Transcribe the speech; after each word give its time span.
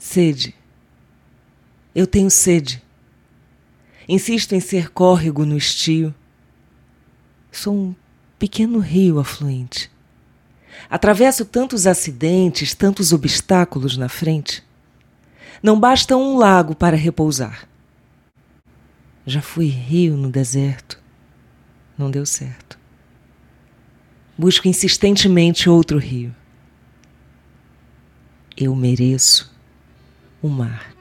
Sede. 0.00 0.54
Eu 1.94 2.06
tenho 2.06 2.30
sede. 2.30 2.82
Insisto 4.08 4.54
em 4.54 4.60
ser 4.60 4.88
córrego 4.88 5.44
no 5.44 5.58
estio. 5.58 6.14
Sou 7.52 7.74
um 7.74 7.94
pequeno 8.38 8.78
rio 8.78 9.20
afluente. 9.20 9.92
Atravesso 10.88 11.44
tantos 11.44 11.86
acidentes, 11.86 12.74
tantos 12.74 13.12
obstáculos 13.12 13.98
na 13.98 14.08
frente. 14.08 14.64
Não 15.62 15.78
basta 15.78 16.16
um 16.16 16.38
lago 16.38 16.74
para 16.74 16.96
repousar. 16.96 17.68
Já 19.26 19.42
fui 19.42 19.66
rio 19.66 20.16
no 20.16 20.30
deserto. 20.30 20.98
Não 21.98 22.10
deu 22.10 22.24
certo. 22.24 22.78
Busco 24.36 24.66
insistentemente 24.66 25.68
outro 25.68 25.98
rio. 25.98 26.34
Eu 28.56 28.74
mereço 28.74 29.59
o 30.42 30.48
mar. 30.48 30.94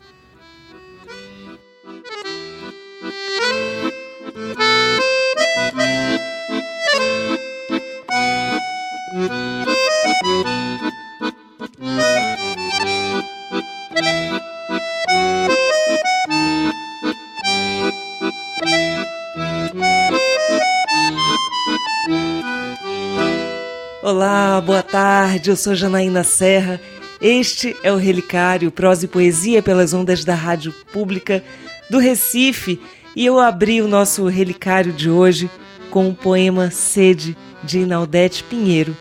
Olá, 24.02 24.60
boa 24.60 24.82
tarde. 24.82 25.50
Eu 25.50 25.56
sou 25.56 25.75
Janaína 25.75 26.24
Serra. 26.24 26.82
Este 27.21 27.75
é 27.83 27.91
o 27.91 27.97
Relicário, 27.97 28.71
prosa 28.71 29.04
e 29.04 29.07
poesia 29.07 29.61
pelas 29.61 29.93
ondas 29.93 30.23
da 30.23 30.33
Rádio 30.33 30.73
Pública 30.93 31.43
do 31.89 31.97
Recife. 31.97 32.80
E 33.13 33.25
eu 33.25 33.39
abri 33.39 33.81
o 33.81 33.88
nosso 33.88 34.25
relicário 34.27 34.94
de 34.94 35.09
hoje 35.09 35.49
com 35.89 36.07
o 36.07 36.16
poema 36.16 36.71
Sede 36.71 37.35
de 37.61 37.79
Inaldete 37.79 38.44
Pinheiro, 38.44 38.95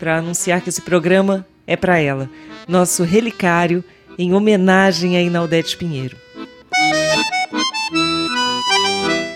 para 0.00 0.18
anunciar 0.18 0.60
que 0.62 0.68
esse 0.68 0.82
programa 0.82 1.46
é 1.64 1.76
para 1.76 1.98
ela. 1.98 2.28
Nosso 2.66 3.04
relicário 3.04 3.84
em 4.18 4.34
homenagem 4.34 5.16
a 5.16 5.22
Inaldete 5.22 5.76
Pinheiro. 5.76 6.16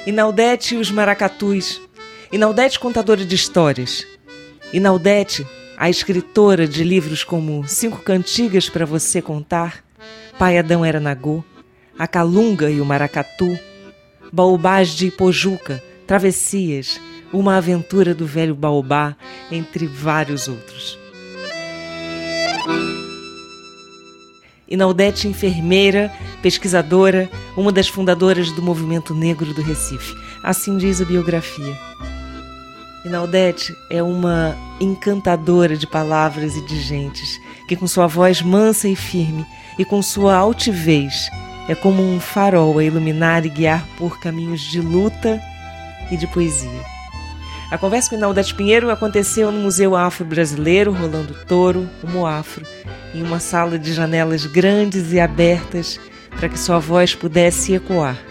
Inaldete 0.06 0.74
e 0.74 0.78
os 0.78 0.90
Maracatus. 0.90 1.80
Inaldete 2.32 2.80
contadora 2.80 3.24
de 3.24 3.34
histórias. 3.34 4.04
Inaldete, 4.72 5.46
a 5.78 5.88
escritora 5.88 6.66
de 6.66 6.82
livros 6.82 7.22
como 7.22 7.66
Cinco 7.68 8.02
Cantigas 8.02 8.68
para 8.68 8.84
Você 8.84 9.22
Contar, 9.22 9.84
Pai 10.36 10.58
Adão 10.58 10.84
era 10.84 10.98
Nagô, 10.98 11.44
A 11.96 12.04
Calunga 12.04 12.68
e 12.68 12.80
o 12.80 12.84
Maracatu, 12.84 13.56
Baobás 14.32 14.88
de 14.88 15.06
Ipojuca, 15.06 15.80
Travessias, 16.04 17.00
Uma 17.32 17.58
Aventura 17.58 18.12
do 18.12 18.26
Velho 18.26 18.56
Baobá, 18.56 19.16
entre 19.52 19.86
vários 19.86 20.48
outros. 20.48 20.98
Inaldete, 24.66 25.28
enfermeira, 25.28 26.12
pesquisadora, 26.42 27.30
uma 27.56 27.70
das 27.70 27.86
fundadoras 27.86 28.50
do 28.50 28.60
movimento 28.60 29.14
negro 29.14 29.54
do 29.54 29.62
Recife. 29.62 30.12
Assim 30.42 30.76
diz 30.76 31.00
a 31.00 31.04
biografia. 31.04 31.78
Inaldete 33.04 33.76
é 33.88 34.02
uma 34.02 34.56
encantadora 34.80 35.76
de 35.76 35.86
palavras 35.86 36.56
e 36.56 36.66
de 36.66 36.80
gentes, 36.80 37.40
que 37.68 37.76
com 37.76 37.86
sua 37.86 38.06
voz 38.06 38.42
mansa 38.42 38.88
e 38.88 38.96
firme 38.96 39.46
e 39.78 39.84
com 39.84 40.02
sua 40.02 40.34
altivez 40.34 41.28
é 41.68 41.74
como 41.74 42.02
um 42.02 42.18
farol 42.18 42.78
a 42.78 42.84
iluminar 42.84 43.46
e 43.46 43.48
guiar 43.48 43.86
por 43.96 44.18
caminhos 44.18 44.62
de 44.62 44.80
luta 44.80 45.40
e 46.10 46.16
de 46.16 46.26
poesia. 46.26 46.82
A 47.70 47.76
conversa 47.76 48.10
com 48.10 48.16
Inaldete 48.16 48.54
Pinheiro 48.54 48.90
aconteceu 48.90 49.52
no 49.52 49.60
Museu 49.60 49.94
Afro-Brasileiro, 49.94 50.92
Rolando 50.92 51.34
Toro, 51.46 51.88
o 52.02 52.08
Moafro, 52.08 52.66
em 53.14 53.22
uma 53.22 53.38
sala 53.38 53.78
de 53.78 53.92
janelas 53.92 54.46
grandes 54.46 55.12
e 55.12 55.20
abertas 55.20 56.00
para 56.30 56.48
que 56.48 56.58
sua 56.58 56.78
voz 56.78 57.14
pudesse 57.14 57.74
ecoar 57.74 58.27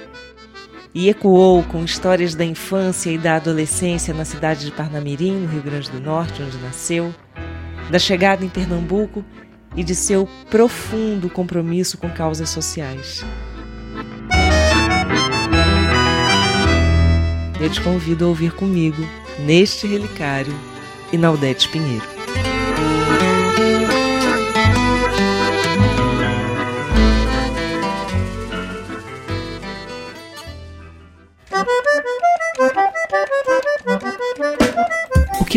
e 0.97 1.09
ecoou 1.09 1.61
com 1.61 1.85
histórias 1.85 2.33
da 2.33 2.43
infância 2.43 3.11
e 3.11 3.19
da 3.19 3.35
adolescência 3.35 4.15
na 4.15 4.25
cidade 4.25 4.65
de 4.65 4.71
Parnamirim, 4.71 5.41
no 5.41 5.47
Rio 5.47 5.61
Grande 5.61 5.91
do 5.91 6.01
Norte, 6.01 6.41
onde 6.41 6.57
nasceu, 6.57 7.13
da 7.91 7.99
chegada 7.99 8.43
em 8.43 8.49
Pernambuco 8.49 9.23
e 9.75 9.83
de 9.83 9.93
seu 9.93 10.27
profundo 10.49 11.29
compromisso 11.29 11.99
com 11.99 12.09
causas 12.09 12.49
sociais. 12.49 13.23
Eu 17.61 17.69
te 17.69 17.79
convido 17.81 18.25
a 18.25 18.29
ouvir 18.29 18.53
comigo, 18.53 19.07
neste 19.45 19.85
relicário, 19.85 20.59
Inaldete 21.13 21.69
Pinheiro. 21.69 22.16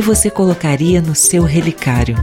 Que 0.00 0.06
você 0.06 0.30
colocaria 0.30 1.02
no 1.02 1.14
seu 1.14 1.42
relicário? 1.42 2.16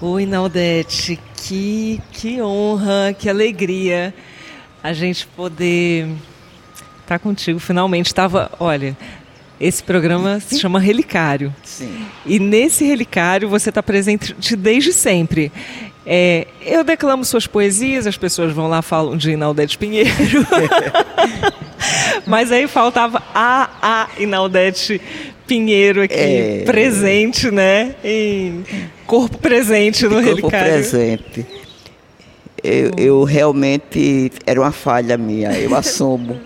Oi, 0.00 0.26
Naldete, 0.26 1.20
que, 1.36 2.02
que 2.10 2.42
honra, 2.42 3.14
que 3.16 3.28
alegria 3.28 4.12
a 4.82 4.92
gente 4.92 5.24
poder 5.24 6.08
estar 7.02 7.06
tá 7.06 7.18
contigo. 7.20 7.60
Finalmente 7.60 8.06
estava, 8.06 8.50
olha, 8.58 8.96
esse 9.62 9.82
programa 9.82 10.40
se 10.40 10.58
chama 10.58 10.80
Relicário. 10.80 11.54
Sim. 11.62 12.04
E 12.26 12.40
nesse 12.40 12.84
relicário 12.84 13.48
você 13.48 13.68
está 13.68 13.80
presente 13.80 14.56
desde 14.56 14.92
sempre. 14.92 15.52
É, 16.04 16.48
eu 16.66 16.82
declamo 16.82 17.24
suas 17.24 17.46
poesias, 17.46 18.08
as 18.08 18.16
pessoas 18.16 18.52
vão 18.52 18.66
lá 18.68 18.82
falam 18.82 19.16
de 19.16 19.30
Inaldete 19.30 19.78
Pinheiro. 19.78 20.10
Mas 22.26 22.50
aí 22.50 22.66
faltava 22.66 23.22
a, 23.32 23.70
a 23.80 24.08
Inaldete 24.20 25.00
Pinheiro 25.46 26.02
aqui, 26.02 26.14
é... 26.14 26.62
presente, 26.66 27.48
né? 27.52 27.94
Em 28.02 28.64
corpo 29.06 29.38
presente 29.38 30.04
no 30.04 30.14
corpo 30.14 30.26
relicário. 30.26 30.82
Corpo 30.82 30.90
presente. 30.90 31.46
Eu, 32.64 32.90
eu 32.96 33.24
realmente 33.24 34.32
era 34.44 34.60
uma 34.60 34.72
falha 34.72 35.16
minha, 35.16 35.52
eu 35.52 35.74
assumo 35.74 36.40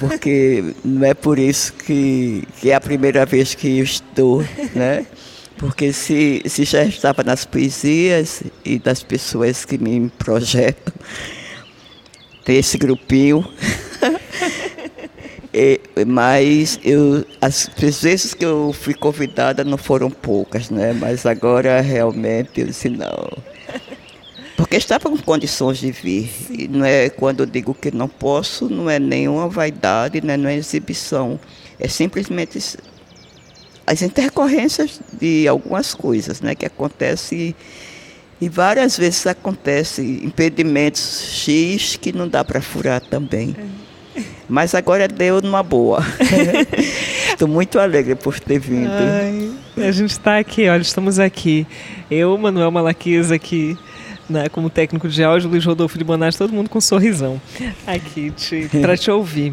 porque 0.00 0.74
não 0.82 1.06
é 1.06 1.12
por 1.12 1.38
isso 1.38 1.74
que, 1.74 2.42
que 2.58 2.70
é 2.70 2.74
a 2.74 2.80
primeira 2.80 3.26
vez 3.26 3.54
que 3.54 3.78
eu 3.78 3.84
estou, 3.84 4.42
né? 4.74 5.06
Porque 5.58 5.92
se, 5.92 6.42
se 6.46 6.64
já 6.64 6.82
estava 6.84 7.22
nas 7.22 7.44
poesias 7.44 8.42
e 8.64 8.78
das 8.78 9.02
pessoas 9.02 9.66
que 9.66 9.76
me 9.76 10.08
projetam, 10.18 10.94
tem 12.46 12.56
esse 12.56 12.78
grupinho. 12.78 13.46
e, 15.52 15.78
mas 16.06 16.80
eu, 16.82 17.26
as 17.42 17.68
vezes 18.00 18.32
que 18.32 18.44
eu 18.44 18.72
fui 18.72 18.94
convidada 18.94 19.62
não 19.62 19.76
foram 19.76 20.10
poucas, 20.10 20.70
né? 20.70 20.94
Mas 20.94 21.26
agora 21.26 21.78
realmente 21.82 22.62
eu 22.62 22.66
disse, 22.66 22.88
não 22.88 23.30
porque 24.70 24.76
estava 24.76 25.10
com 25.10 25.18
condições 25.18 25.78
de 25.78 25.90
vir. 25.90 26.30
E 26.48 26.68
não 26.68 26.84
é 26.84 27.10
quando 27.10 27.40
eu 27.40 27.46
digo 27.46 27.74
que 27.74 27.90
não 27.90 28.06
posso, 28.06 28.68
não 28.68 28.88
é 28.88 29.00
nenhuma 29.00 29.48
vaidade, 29.48 30.24
né, 30.24 30.36
não 30.36 30.48
é 30.48 30.54
exibição. 30.54 31.40
É 31.76 31.88
simplesmente 31.88 32.56
as 33.84 34.00
intercorrências 34.00 35.00
de 35.12 35.48
algumas 35.48 35.92
coisas, 35.92 36.40
né, 36.40 36.54
que 36.54 36.64
acontecem 36.64 37.52
e 38.40 38.48
várias 38.48 38.96
vezes 38.96 39.26
acontece 39.26 40.02
impedimentos 40.22 41.20
X 41.24 41.96
que 41.96 42.12
não 42.12 42.28
dá 42.28 42.44
para 42.44 42.62
furar 42.62 43.00
também. 43.00 43.56
É. 44.16 44.22
Mas 44.48 44.72
agora 44.72 45.08
deu 45.08 45.42
numa 45.42 45.64
boa. 45.64 45.98
Estou 47.28 47.48
muito 47.48 47.76
alegre 47.80 48.14
por 48.14 48.38
ter 48.38 48.60
vindo. 48.60 48.88
Ai, 48.88 49.50
a 49.78 49.90
gente 49.90 50.10
está 50.10 50.38
aqui, 50.38 50.68
olha, 50.68 50.80
estamos 50.80 51.18
aqui. 51.18 51.66
Eu, 52.08 52.38
Manuel 52.38 52.70
Malaquias, 52.70 53.32
aqui 53.32 53.76
né, 54.30 54.48
como 54.48 54.70
técnico 54.70 55.08
de 55.08 55.22
áudio, 55.22 55.50
Luiz 55.50 55.64
Rodolfo 55.64 55.98
de 55.98 56.04
Bonatti, 56.04 56.38
todo 56.38 56.52
mundo 56.52 56.70
com 56.70 56.78
um 56.78 56.80
sorrisão 56.80 57.40
aqui 57.86 58.32
para 58.80 58.96
te 58.96 59.10
ouvir. 59.10 59.52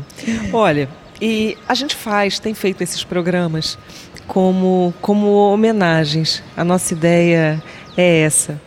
Olha, 0.53 0.87
e 1.21 1.57
a 1.67 1.73
gente 1.73 1.95
faz, 1.95 2.39
tem 2.39 2.53
feito 2.53 2.81
esses 2.83 3.03
programas 3.03 3.77
como, 4.27 4.93
como 5.01 5.27
homenagens. 5.51 6.43
A 6.55 6.63
nossa 6.63 6.93
ideia 6.93 7.61
é 7.95 8.19
essa: 8.21 8.61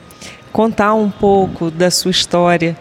contar 0.53 0.95
um 0.95 1.11
pouco 1.11 1.71
da 1.71 1.91
sua 1.91 2.11
história 2.11 2.77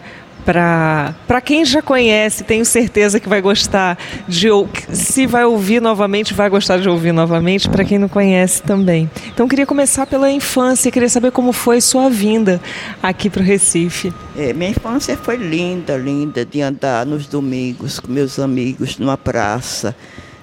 para 0.52 1.40
quem 1.40 1.64
já 1.64 1.80
conhece, 1.80 2.42
tenho 2.42 2.64
certeza 2.64 3.20
que 3.20 3.28
vai 3.28 3.40
gostar 3.40 3.96
de 4.26 4.48
se 4.92 5.26
vai 5.26 5.44
ouvir 5.44 5.80
novamente, 5.80 6.34
vai 6.34 6.50
gostar 6.50 6.78
de 6.78 6.88
ouvir 6.88 7.12
novamente, 7.12 7.68
para 7.68 7.84
quem 7.84 7.98
não 7.98 8.08
conhece 8.08 8.62
também. 8.62 9.08
Então 9.32 9.46
queria 9.46 9.66
começar 9.66 10.06
pela 10.06 10.30
infância, 10.30 10.90
queria 10.90 11.08
saber 11.08 11.30
como 11.30 11.52
foi 11.52 11.80
sua 11.80 12.10
vinda 12.10 12.60
aqui 13.02 13.30
para 13.30 13.42
o 13.42 13.44
Recife. 13.44 14.12
É, 14.36 14.52
minha 14.52 14.70
infância 14.70 15.16
foi 15.16 15.36
linda, 15.36 15.96
linda, 15.96 16.44
de 16.44 16.60
andar 16.60 17.06
nos 17.06 17.26
domingos 17.26 18.00
com 18.00 18.10
meus 18.10 18.38
amigos 18.38 18.98
numa 18.98 19.16
praça, 19.16 19.94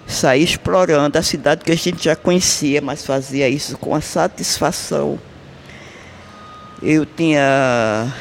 sair 0.06 0.44
explorando 0.44 1.18
a 1.18 1.21
cidade 1.21 1.65
que 1.65 1.71
a 1.71 1.77
gente 1.77 2.06
já 2.06 2.15
conhecia, 2.15 2.81
mas 2.81 3.06
fazia 3.06 3.50
isso 3.50 3.77
com 3.77 3.94
a 3.94 4.00
satisfação. 4.01 5.19
Eu 6.81 7.06
tinha 7.06 8.13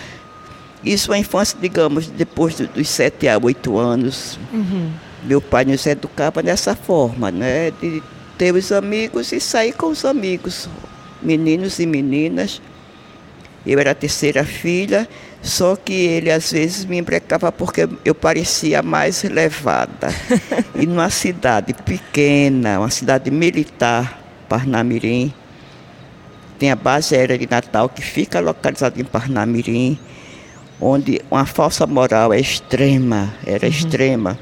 isso 0.87 1.13
a 1.13 1.19
infância, 1.19 1.59
digamos, 1.61 2.07
depois 2.07 2.55
dos 2.55 2.89
sete 2.89 3.29
a 3.29 3.37
oito 3.43 3.77
anos. 3.77 4.39
Uhum. 4.53 4.93
Meu 5.25 5.41
pai 5.41 5.65
nos 5.65 5.85
educava 5.85 6.41
dessa 6.43 6.77
forma, 6.77 7.31
né? 7.33 7.73
De 7.73 8.01
ter 8.39 8.55
os 8.55 8.71
amigos 8.71 9.33
e 9.33 9.41
sair 9.41 9.73
com 9.73 9.89
os 9.89 10.05
amigos, 10.05 10.69
meninos 11.21 11.81
e 11.81 11.87
meninas. 11.87 12.63
Eu 13.67 13.81
era 13.81 13.91
a 13.91 13.95
terceira 13.97 14.45
filha, 14.45 15.09
só 15.43 15.75
que 15.75 15.93
ele 15.93 16.31
às 16.31 16.53
vezes 16.53 16.85
me 16.85 16.99
embrecava 16.99 17.51
porque 17.51 17.89
eu 18.05 18.15
parecia 18.15 18.81
mais 18.81 19.25
levada. 19.25 20.09
e 20.77 20.87
numa 20.87 21.11
cidade 21.11 21.75
pequena, 21.75 22.79
uma 22.79 22.91
cidade 22.91 23.29
militar, 23.29 24.23
Parnamirim, 24.49 25.35
tem 26.61 26.71
a 26.71 26.77
base 26.77 27.17
aérea 27.17 27.37
de 27.37 27.49
Natal 27.51 27.89
que 27.89 28.01
fica 28.01 28.39
localizada 28.39 29.01
em 29.01 29.05
Parnamirim 29.05 29.99
onde 30.81 31.21
uma 31.31 31.47
falsa 31.47 31.87
moral 31.87 32.33
é 32.33 32.41
extrema, 32.41 33.35
era 33.45 33.67
uhum. 33.67 33.73
extrema. 33.73 34.39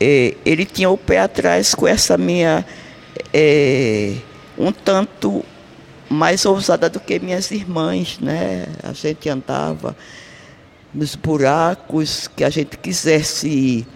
E 0.00 0.36
ele 0.44 0.64
tinha 0.64 0.90
o 0.90 0.98
pé 0.98 1.20
atrás 1.20 1.74
com 1.74 1.86
essa 1.86 2.18
minha 2.18 2.64
é, 3.32 4.14
um 4.58 4.72
tanto 4.72 5.44
mais 6.08 6.44
ousada 6.44 6.88
do 6.88 7.00
que 7.00 7.18
minhas 7.18 7.50
irmãs, 7.50 8.18
né? 8.20 8.66
A 8.82 8.92
gente 8.92 9.28
andava 9.28 9.96
nos 10.92 11.14
buracos 11.14 12.28
que 12.28 12.44
a 12.44 12.50
gente 12.50 12.76
quisesse 12.78 13.48
ir. 13.48 13.86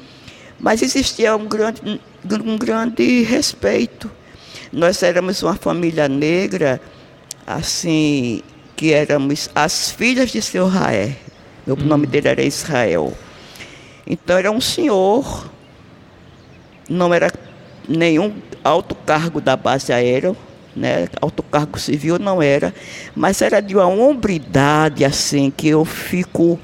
Mas 0.59 0.83
existia 0.83 1.37
um 1.37 1.47
grande, 1.47 2.01
um 2.45 2.59
grande 2.59 3.23
respeito. 3.23 4.11
Nós 4.73 5.03
éramos 5.03 5.43
uma 5.43 5.55
família 5.55 6.09
negra, 6.09 6.81
assim, 7.47 8.43
que 8.79 8.95
éramos 8.95 9.51
as 9.57 9.91
filhas 9.91 10.31
de 10.31 10.41
seu 10.41 10.69
Raé. 10.69 11.17
O 11.67 11.73
hum. 11.73 11.77
nome 11.85 12.07
dele 12.07 12.29
era 12.29 12.43
Israel. 12.45 13.13
Então 14.07 14.39
era 14.39 14.53
um 14.53 14.61
senhor, 14.61 15.51
não 16.89 17.13
era 17.13 17.29
nenhum 17.89 18.33
alto 18.63 18.95
cargo 18.95 19.41
da 19.41 19.57
base 19.57 19.93
aérea, 19.93 20.35
né? 20.77 21.09
alto 21.21 21.43
cargo 21.43 21.77
civil 21.77 22.21
não 22.21 22.41
era, 22.41 22.73
mas 23.17 23.43
era 23.43 23.61
de 23.61 23.75
uma 23.75 23.87
hombridade 23.87 25.05
assim 25.05 25.51
que 25.51 25.67
eu 25.67 25.85
fico 25.85 26.59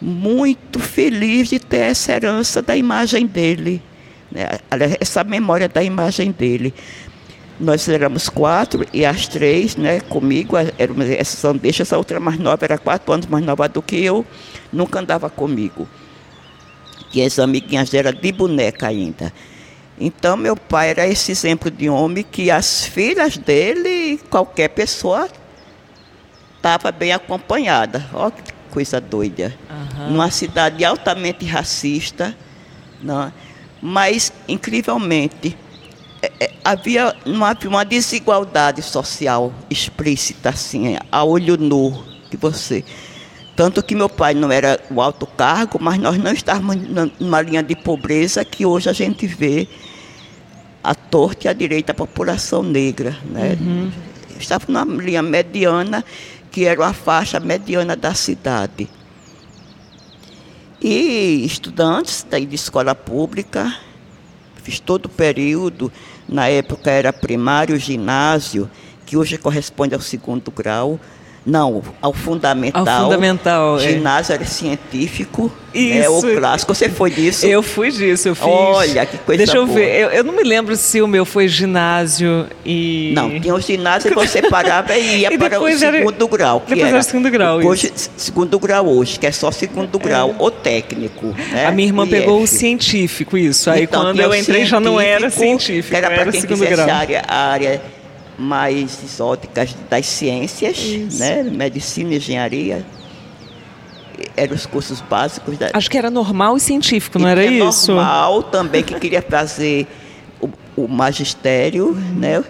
muito 0.00 0.80
feliz 0.80 1.50
de 1.50 1.60
ter 1.60 1.90
essa 1.90 2.12
herança 2.12 2.62
da 2.62 2.74
imagem 2.74 3.26
dele, 3.26 3.82
né? 4.32 4.48
essa 4.98 5.22
memória 5.22 5.68
da 5.68 5.82
imagem 5.82 6.32
dele. 6.32 6.72
Nós 7.58 7.88
éramos 7.88 8.28
quatro 8.28 8.84
e 8.92 9.04
as 9.04 9.28
três, 9.28 9.76
né, 9.76 10.00
comigo, 10.00 10.56
éramos, 10.78 11.08
essa 11.08 11.36
Sandeixa, 11.36 11.82
essa 11.82 11.96
outra 11.96 12.18
mais 12.18 12.38
nova, 12.38 12.64
era 12.64 12.76
quatro 12.76 13.12
anos 13.12 13.26
mais 13.26 13.44
nova 13.44 13.68
do 13.68 13.80
que 13.80 13.96
eu, 14.04 14.26
nunca 14.72 14.98
andava 14.98 15.30
comigo. 15.30 15.88
E 17.12 17.22
as 17.22 17.38
amiguinhas 17.38 17.94
eram 17.94 18.12
de 18.12 18.32
boneca 18.32 18.88
ainda. 18.88 19.32
Então, 19.98 20.36
meu 20.36 20.56
pai 20.56 20.90
era 20.90 21.06
esse 21.06 21.30
exemplo 21.30 21.70
de 21.70 21.88
homem 21.88 22.24
que 22.28 22.50
as 22.50 22.84
filhas 22.84 23.36
dele, 23.36 24.18
qualquer 24.28 24.68
pessoa, 24.68 25.28
estava 26.56 26.90
bem 26.90 27.12
acompanhada. 27.12 28.04
Olha 28.12 28.32
que 28.32 28.52
coisa 28.72 29.00
doida. 29.00 29.54
Uhum. 29.70 30.10
Numa 30.10 30.30
cidade 30.32 30.84
altamente 30.84 31.44
racista, 31.44 32.36
não? 33.00 33.22
É? 33.22 33.32
mas, 33.86 34.32
incrivelmente, 34.48 35.54
havia, 36.64 37.14
não 37.24 37.44
havia 37.44 37.68
uma 37.68 37.84
desigualdade 37.84 38.82
social 38.82 39.52
explícita, 39.68 40.50
assim, 40.50 40.96
a 41.10 41.24
olho 41.24 41.56
nu, 41.56 42.04
que 42.30 42.36
você. 42.36 42.84
Tanto 43.56 43.82
que 43.82 43.94
meu 43.94 44.08
pai 44.08 44.34
não 44.34 44.50
era 44.50 44.80
o 44.90 45.00
alto 45.00 45.26
cargo, 45.26 45.78
mas 45.80 45.98
nós 45.98 46.18
não 46.18 46.32
estávamos 46.32 46.76
numa 47.20 47.40
linha 47.40 47.62
de 47.62 47.76
pobreza 47.76 48.44
que 48.44 48.66
hoje 48.66 48.90
a 48.90 48.92
gente 48.92 49.26
vê 49.26 49.68
a 50.82 50.94
torta 50.94 51.46
e 51.46 51.48
a 51.48 51.52
direita 51.52 51.92
da 51.92 51.96
população 51.96 52.62
negra. 52.62 53.16
Né? 53.24 53.56
Uhum. 53.60 53.92
Estava 54.38 54.64
numa 54.68 54.84
linha 55.02 55.22
mediana, 55.22 56.04
que 56.50 56.64
era 56.64 56.80
uma 56.80 56.92
faixa 56.92 57.38
mediana 57.38 57.94
da 57.94 58.12
cidade. 58.12 58.88
E 60.80 61.44
estudantes 61.46 62.26
daí 62.28 62.44
de 62.44 62.56
escola 62.56 62.94
pública, 62.94 63.74
fiz 64.62 64.80
todo 64.80 65.06
o 65.06 65.08
período 65.08 65.92
na 66.28 66.48
época 66.48 66.90
era 66.90 67.12
primário, 67.12 67.76
ginásio, 67.78 68.70
que 69.04 69.16
hoje 69.16 69.38
corresponde 69.38 69.94
ao 69.94 70.00
segundo 70.00 70.50
grau. 70.50 70.98
Não, 71.46 71.82
ao 72.00 72.12
fundamental. 72.12 72.88
Ao 72.88 73.02
fundamental, 73.02 73.76
é. 73.76 73.80
Ginásio 73.80 74.32
é. 74.32 74.36
era 74.36 74.44
científico, 74.46 75.52
Isso. 75.74 75.98
é 75.98 76.08
o 76.08 76.38
clássico. 76.38 76.74
Você 76.74 76.88
foi 76.88 77.10
disso? 77.10 77.44
Eu 77.44 77.62
fui 77.62 77.90
disso, 77.90 78.28
eu 78.28 78.34
fiz. 78.34 78.46
Olha, 78.46 79.04
que 79.04 79.18
coisa 79.18 79.44
Deixa 79.44 79.58
eu 79.58 79.66
boa. 79.66 79.78
ver, 79.78 80.00
eu, 80.00 80.08
eu, 80.08 80.24
não 80.24 80.32
me 80.32 80.42
lembro 80.42 80.74
se 80.74 81.02
o 81.02 81.06
meu 81.06 81.26
foi 81.26 81.46
ginásio 81.46 82.46
e... 82.64 83.12
Não, 83.14 83.38
tinha 83.38 83.54
o 83.54 83.60
ginásio 83.60 84.10
que 84.10 84.16
você 84.16 84.40
parava 84.40 84.96
e 84.96 85.18
ia 85.18 85.28
e 85.34 85.36
para 85.36 85.60
o 85.60 85.78
segundo 85.78 86.28
grau. 86.28 86.60
Que 86.60 86.74
depois 86.74 86.92
era, 86.92 86.98
o 86.98 87.02
segundo 87.02 87.30
grau, 87.30 87.58
hoje, 87.58 87.92
isso. 87.94 88.10
Segundo 88.16 88.58
grau 88.58 88.86
hoje, 88.88 89.18
que 89.18 89.26
é 89.26 89.32
só 89.32 89.50
segundo 89.50 89.98
grau, 89.98 90.30
é. 90.30 90.42
o 90.42 90.50
técnico. 90.50 91.26
Né? 91.26 91.66
A 91.66 91.72
minha 91.72 91.88
irmã 91.88 92.06
pegou 92.06 92.40
o 92.42 92.46
científico, 92.46 93.36
isso. 93.36 93.70
Aí 93.70 93.82
então, 93.82 94.02
quando 94.02 94.20
eu 94.20 94.34
entrei 94.34 94.64
já 94.64 94.80
não 94.80 94.98
era 94.98 95.28
científico, 95.28 95.94
era 95.94 96.10
para 96.10 96.32
quem 96.32 96.40
quisesse 96.42 96.80
área... 96.80 97.22
A 97.28 97.50
área 97.50 97.82
mais 98.38 99.02
exóticas 99.02 99.74
das 99.88 100.06
ciências, 100.06 100.78
Isso. 100.78 101.18
né? 101.18 101.42
medicina, 101.42 102.14
engenharia. 102.14 102.84
Eram 104.36 104.54
os 104.54 104.66
cursos 104.66 105.00
básicos. 105.00 105.58
Da... 105.58 105.70
Acho 105.72 105.90
que 105.90 105.98
era 105.98 106.10
normal 106.10 106.56
e 106.56 106.60
científico, 106.60 107.18
não 107.18 107.28
e 107.28 107.30
era 107.30 107.44
isso? 107.44 107.92
Normal 107.92 108.42
também, 108.44 108.82
que 108.82 108.98
queria 108.98 109.22
fazer 109.22 109.86
o, 110.40 110.48
o 110.76 110.88
magistério, 110.88 111.88
uhum. 111.88 112.14
né? 112.16 112.44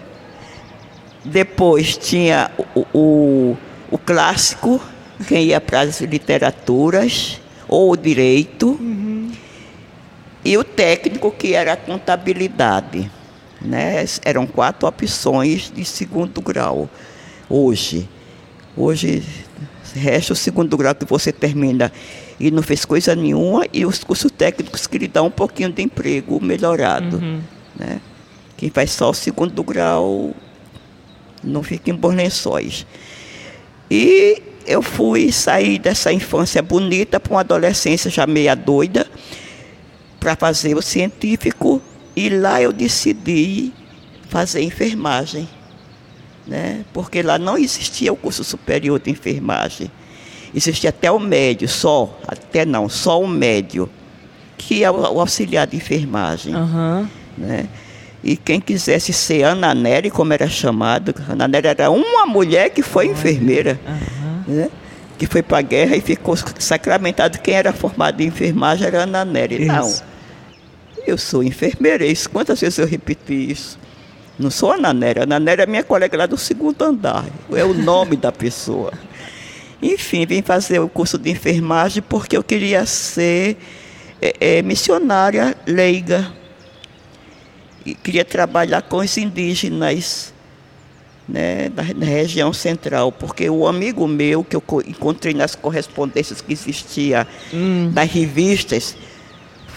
Depois 1.23 1.97
tinha 1.97 2.51
o, 2.75 2.85
o, 2.93 3.57
o, 3.89 3.97
clássico, 3.97 4.79
quem 5.27 5.45
ia 5.45 5.59
para 5.59 5.81
as 5.81 5.99
literaturas, 6.01 7.41
ou 7.67 7.91
o 7.91 7.97
direito, 7.97 8.77
uhum. 8.79 9.31
e 10.43 10.55
o 10.55 10.63
técnico, 10.63 11.31
que 11.31 11.53
era 11.53 11.73
a 11.73 11.77
contabilidade. 11.77 13.09
Né? 13.65 14.05
Eram 14.23 14.45
quatro 14.45 14.87
opções 14.87 15.71
de 15.73 15.83
segundo 15.83 16.41
grau 16.41 16.89
hoje. 17.49 18.07
Hoje 18.77 19.23
resta 19.93 20.33
o 20.33 20.35
segundo 20.35 20.75
grau 20.75 20.93
que 20.93 21.05
você 21.05 21.31
termina 21.31 21.91
e 22.39 22.51
não 22.51 22.61
fez 22.61 22.83
coisa 22.83 23.15
nenhuma 23.15 23.65
e 23.71 23.85
os 23.85 24.03
cursos 24.03 24.31
técnicos 24.31 24.85
que 24.87 24.97
lhe 24.97 25.07
dão 25.07 25.27
um 25.27 25.31
pouquinho 25.31 25.71
de 25.71 25.81
emprego 25.81 26.43
melhorado. 26.43 27.17
Uhum. 27.17 27.39
Né? 27.77 28.01
Quem 28.57 28.69
faz 28.69 28.91
só 28.91 29.09
o 29.09 29.13
segundo 29.13 29.63
grau 29.63 30.33
não 31.43 31.63
fica 31.63 31.89
em 31.89 31.95
bons 31.95 32.15
lençóis. 32.15 32.85
E 33.89 34.41
eu 34.65 34.81
fui 34.81 35.31
sair 35.31 35.79
dessa 35.79 36.11
infância 36.11 36.61
bonita 36.61 37.19
para 37.19 37.33
uma 37.33 37.41
adolescência 37.41 38.09
já 38.09 38.25
meia 38.25 38.55
doida 38.55 39.07
para 40.19 40.35
fazer 40.35 40.75
o 40.75 40.81
científico 40.81 41.81
e 42.15 42.29
lá 42.29 42.61
eu 42.61 42.71
decidi 42.71 43.73
fazer 44.29 44.61
enfermagem, 44.61 45.47
né? 46.47 46.85
porque 46.93 47.21
lá 47.21 47.37
não 47.37 47.57
existia 47.57 48.11
o 48.11 48.15
curso 48.15 48.43
superior 48.43 48.99
de 48.99 49.11
enfermagem. 49.11 49.91
Existia 50.53 50.89
até 50.89 51.11
o 51.11 51.19
médio, 51.19 51.67
só, 51.67 52.17
até 52.25 52.65
não, 52.65 52.87
só 52.87 53.21
o 53.21 53.27
médio, 53.27 53.89
que 54.57 54.83
é 54.83 54.89
o 54.89 55.19
auxiliar 55.19 55.67
de 55.67 55.75
enfermagem. 55.75 56.55
Uhum. 56.55 57.07
Né? 57.37 57.67
E 58.23 58.37
quem 58.37 58.61
quisesse 58.61 59.11
ser 59.11 59.43
Ana 59.43 59.75
Nery, 59.75 60.09
como 60.09 60.31
era 60.31 60.47
chamado, 60.47 61.13
Ana 61.29 61.47
Nery 61.47 61.67
era 61.67 61.91
uma 61.91 62.25
mulher 62.25 62.69
que 62.69 62.81
foi 62.81 63.07
enfermeira, 63.07 63.77
uhum. 63.85 64.55
né? 64.55 64.69
que 65.17 65.27
foi 65.27 65.43
para 65.43 65.57
a 65.57 65.61
guerra 65.61 65.97
e 65.97 66.01
ficou 66.01 66.35
sacramentado. 66.57 67.39
Quem 67.39 67.53
era 67.53 67.73
formado 67.73 68.21
em 68.21 68.27
enfermagem 68.27 68.87
era 68.87 69.03
Ana 69.03 69.25
Nery. 69.25 69.65
Não 69.65 70.14
eu 71.05 71.17
sou 71.17 71.43
enfermeira. 71.43 72.05
Isso, 72.05 72.29
quantas 72.29 72.59
vezes 72.59 72.79
eu 72.79 72.87
repeti 72.87 73.51
isso? 73.51 73.77
Não 74.37 74.51
sou 74.51 74.71
a 74.71 74.77
Nanéria. 74.77 75.23
A 75.23 75.25
Nanéria 75.25 75.63
é 75.63 75.65
minha 75.65 75.83
colega 75.83 76.17
lá 76.17 76.25
do 76.25 76.37
segundo 76.37 76.81
andar. 76.81 77.25
É 77.53 77.63
o 77.63 77.73
nome 77.73 78.15
da 78.15 78.31
pessoa. 78.31 78.91
Enfim, 79.81 80.25
vim 80.25 80.41
fazer 80.41 80.79
o 80.79 80.89
curso 80.89 81.17
de 81.17 81.29
enfermagem 81.29 82.03
porque 82.07 82.35
eu 82.35 82.43
queria 82.43 82.85
ser 82.85 83.57
é, 84.21 84.57
é, 84.57 84.61
missionária 84.61 85.55
leiga. 85.65 86.31
E 87.85 87.93
queria 87.93 88.25
trabalhar 88.25 88.81
com 88.81 88.97
os 88.97 89.17
indígenas 89.17 90.33
né, 91.27 91.69
da, 91.69 91.83
da, 91.83 92.05
região 92.05 92.51
central, 92.53 93.11
porque 93.11 93.49
o 93.49 93.67
amigo 93.67 94.07
meu 94.07 94.43
que 94.43 94.55
eu 94.55 94.63
encontrei 94.87 95.33
nas 95.33 95.55
correspondências 95.55 96.41
que 96.41 96.53
existia 96.53 97.27
hum. 97.53 97.91
das 97.91 98.09
revistas, 98.11 98.95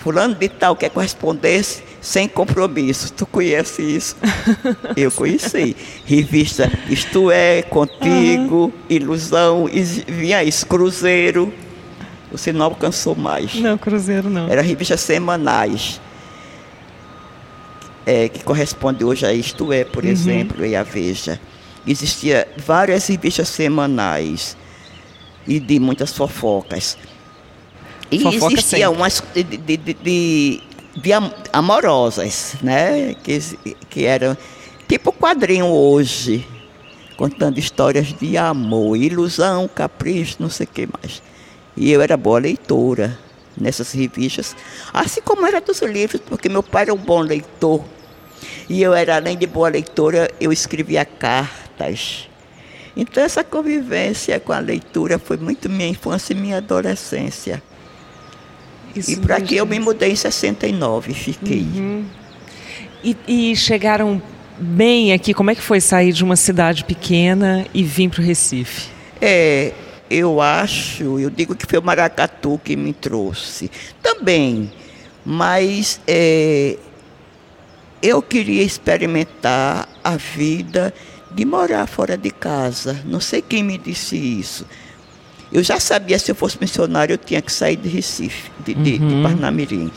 fulano 0.08 0.34
de 0.34 0.48
tal 0.48 0.74
quer 0.74 0.88
correspondência 0.88 1.84
sem 2.00 2.26
compromisso. 2.26 3.12
Tu 3.12 3.26
conhece 3.26 3.82
isso? 3.82 4.16
eu 4.96 5.12
conheci. 5.12 5.76
Revista 6.06 6.72
Isto 6.88 7.30
É, 7.30 7.60
Contigo, 7.60 8.54
uhum. 8.54 8.72
Ilusão, 8.88 9.68
vinha 10.06 10.42
isso, 10.42 10.66
Cruzeiro. 10.66 11.52
Você 12.32 12.54
não 12.54 12.64
alcançou 12.64 13.14
mais. 13.14 13.54
Não, 13.56 13.76
Cruzeiro 13.76 14.30
não. 14.30 14.48
Era 14.48 14.62
revistas 14.62 15.00
semanais 15.00 16.00
é, 18.06 18.30
que 18.30 18.42
corresponde 18.42 19.04
hoje 19.04 19.26
a 19.26 19.32
Isto 19.34 19.70
É, 19.70 19.84
por 19.84 20.04
uhum. 20.04 20.10
exemplo, 20.10 20.64
e 20.64 20.74
a 20.74 20.82
Veja. 20.82 21.38
Existia 21.86 22.48
várias 22.56 23.06
revistas 23.08 23.48
semanais 23.48 24.56
e 25.46 25.60
de 25.60 25.78
muitas 25.78 26.14
fofocas. 26.14 26.96
E 28.10 28.18
Fofoca 28.20 28.54
existia 28.54 28.86
sempre. 28.86 28.96
umas 28.96 29.22
de, 29.34 29.42
de, 29.42 29.76
de, 29.76 30.62
de, 30.96 31.12
amorosas, 31.52 32.56
né? 32.62 33.14
Que, 33.22 33.38
que 33.90 34.04
eram 34.06 34.36
tipo 34.88 35.12
quadrinho 35.12 35.66
hoje, 35.66 36.46
contando 37.16 37.58
histórias 37.58 38.12
de 38.14 38.36
amor, 38.38 38.96
ilusão, 38.96 39.68
capricho, 39.68 40.36
não 40.38 40.48
sei 40.48 40.64
o 40.64 40.68
que 40.68 40.88
mais. 41.00 41.22
E 41.76 41.92
eu 41.92 42.00
era 42.00 42.16
boa 42.16 42.38
leitora 42.38 43.18
nessas 43.56 43.92
revistas, 43.92 44.56
assim 44.92 45.20
como 45.20 45.46
era 45.46 45.60
dos 45.60 45.82
livros, 45.82 46.22
porque 46.24 46.48
meu 46.48 46.62
pai 46.62 46.82
era 46.82 46.94
um 46.94 46.98
bom 46.98 47.20
leitor. 47.20 47.84
E 48.68 48.82
eu 48.82 48.94
era, 48.94 49.16
além 49.16 49.36
de 49.36 49.46
boa 49.46 49.68
leitora, 49.68 50.30
eu 50.40 50.52
escrevia 50.52 51.04
cartas. 51.04 52.28
Então 52.96 53.22
essa 53.22 53.44
convivência 53.44 54.38
com 54.40 54.52
a 54.52 54.58
leitura 54.58 55.18
foi 55.18 55.36
muito 55.36 55.68
minha 55.68 55.88
infância 55.88 56.32
e 56.32 56.36
minha 56.36 56.58
adolescência. 56.58 57.62
Isso 58.94 59.12
e 59.12 59.16
para 59.16 59.40
que 59.40 59.56
eu 59.56 59.66
me 59.66 59.78
mudei 59.78 60.12
em 60.12 60.16
69, 60.16 61.14
fiquei. 61.14 61.60
Uhum. 61.60 62.04
E, 63.02 63.16
e, 63.28 63.56
chegaram 63.56 64.20
bem 64.58 65.12
aqui, 65.12 65.32
como 65.32 65.50
é 65.50 65.54
que 65.54 65.62
foi 65.62 65.80
sair 65.80 66.12
de 66.12 66.24
uma 66.24 66.36
cidade 66.36 66.84
pequena 66.84 67.64
e 67.72 67.82
vir 67.82 68.10
para 68.10 68.20
o 68.20 68.24
Recife? 68.24 68.88
É, 69.20 69.72
eu 70.10 70.40
acho, 70.40 71.18
eu 71.18 71.30
digo 71.30 71.54
que 71.54 71.66
foi 71.66 71.78
o 71.78 71.82
Maracatu 71.82 72.60
que 72.64 72.76
me 72.76 72.92
trouxe. 72.92 73.70
Também, 74.02 74.70
mas 75.24 76.00
é, 76.06 76.76
eu 78.02 78.22
queria 78.22 78.62
experimentar 78.62 79.88
a 80.02 80.16
vida 80.16 80.92
de 81.30 81.44
morar 81.44 81.86
fora 81.86 82.16
de 82.16 82.30
casa. 82.30 83.00
Não 83.04 83.20
sei 83.20 83.42
quem 83.42 83.62
me 83.62 83.76
disse 83.76 84.16
isso. 84.16 84.66
Eu 85.52 85.62
já 85.62 85.80
sabia 85.80 86.18
se 86.18 86.30
eu 86.30 86.34
fosse 86.34 86.58
missionário 86.60 87.14
eu 87.14 87.18
tinha 87.18 87.40
que 87.40 87.52
sair 87.52 87.76
de 87.76 87.88
Recife, 87.88 88.50
de, 88.64 88.72
uhum. 88.72 88.82
de, 88.82 88.98
de 88.98 89.04
uhum. 89.04 89.22
Parnamirim. 89.22 89.90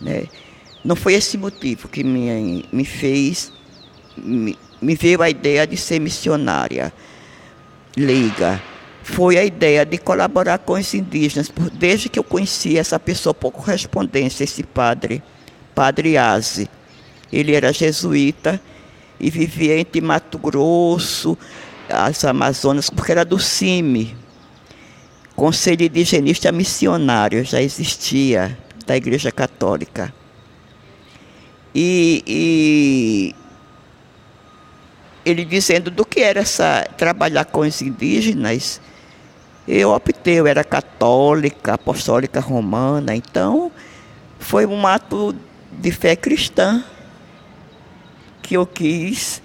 Né? 0.00 0.24
Não 0.84 0.94
foi 0.94 1.14
esse 1.14 1.36
motivo 1.36 1.88
que 1.88 2.04
me, 2.04 2.64
me 2.70 2.84
fez, 2.84 3.52
me, 4.16 4.56
me 4.80 4.94
veio 4.94 5.22
a 5.22 5.30
ideia 5.30 5.66
de 5.66 5.76
ser 5.76 5.98
missionária 5.98 6.92
leiga. 7.96 8.62
Foi 9.02 9.36
a 9.36 9.44
ideia 9.44 9.84
de 9.84 9.98
colaborar 9.98 10.58
com 10.58 10.74
os 10.74 10.94
indígenas, 10.94 11.50
desde 11.74 12.08
que 12.08 12.18
eu 12.18 12.24
conheci 12.24 12.78
essa 12.78 12.98
pessoa 12.98 13.34
por 13.34 13.50
correspondência, 13.50 14.44
esse 14.44 14.62
padre, 14.62 15.22
Padre 15.74 16.16
Aze. 16.16 16.68
Ele 17.32 17.54
era 17.54 17.72
jesuíta 17.72 18.60
e 19.20 19.30
vivia 19.30 19.78
entre 19.78 20.00
Mato 20.00 20.38
Grosso, 20.38 21.36
as 21.88 22.24
Amazonas, 22.24 22.88
porque 22.88 23.12
era 23.12 23.24
do 23.24 23.38
CIMI, 23.38 24.16
Conselho 25.44 25.84
Indigenista 25.84 26.50
Missionário, 26.50 27.44
já 27.44 27.60
existia, 27.60 28.56
da 28.86 28.96
Igreja 28.96 29.30
Católica. 29.30 30.10
E, 31.74 32.24
e 32.26 33.34
ele 35.22 35.44
dizendo 35.44 35.90
do 35.90 36.02
que 36.06 36.20
era 36.20 36.40
essa, 36.40 36.88
trabalhar 36.96 37.44
com 37.44 37.60
os 37.60 37.82
indígenas, 37.82 38.80
eu 39.68 39.90
optei, 39.90 40.40
eu 40.40 40.46
era 40.46 40.64
católica, 40.64 41.74
apostólica 41.74 42.40
romana, 42.40 43.14
então 43.14 43.70
foi 44.38 44.64
um 44.64 44.86
ato 44.86 45.36
de 45.70 45.90
fé 45.90 46.16
cristã 46.16 46.82
que 48.40 48.56
eu 48.56 48.64
quis 48.64 49.42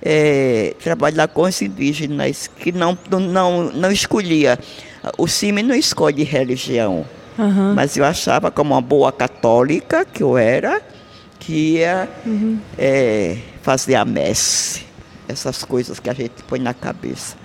é, 0.00 0.76
trabalhar 0.80 1.26
com 1.26 1.42
os 1.42 1.60
indígenas, 1.60 2.46
que 2.46 2.70
não, 2.70 2.96
não, 3.10 3.64
não 3.72 3.90
escolhia. 3.90 4.56
O 5.16 5.26
CIMI 5.26 5.62
não 5.62 5.74
escolhe 5.74 6.22
religião, 6.24 7.06
uhum. 7.38 7.74
mas 7.74 7.96
eu 7.96 8.04
achava 8.04 8.50
como 8.50 8.74
uma 8.74 8.80
boa 8.80 9.10
católica, 9.10 10.04
que 10.04 10.22
eu 10.22 10.36
era, 10.36 10.82
que 11.38 11.76
ia 11.76 12.08
uhum. 12.26 12.58
é, 12.78 13.38
fazer 13.62 13.94
a 13.94 14.04
messe, 14.04 14.84
essas 15.26 15.64
coisas 15.64 15.98
que 15.98 16.10
a 16.10 16.14
gente 16.14 16.42
põe 16.46 16.60
na 16.60 16.74
cabeça. 16.74 17.36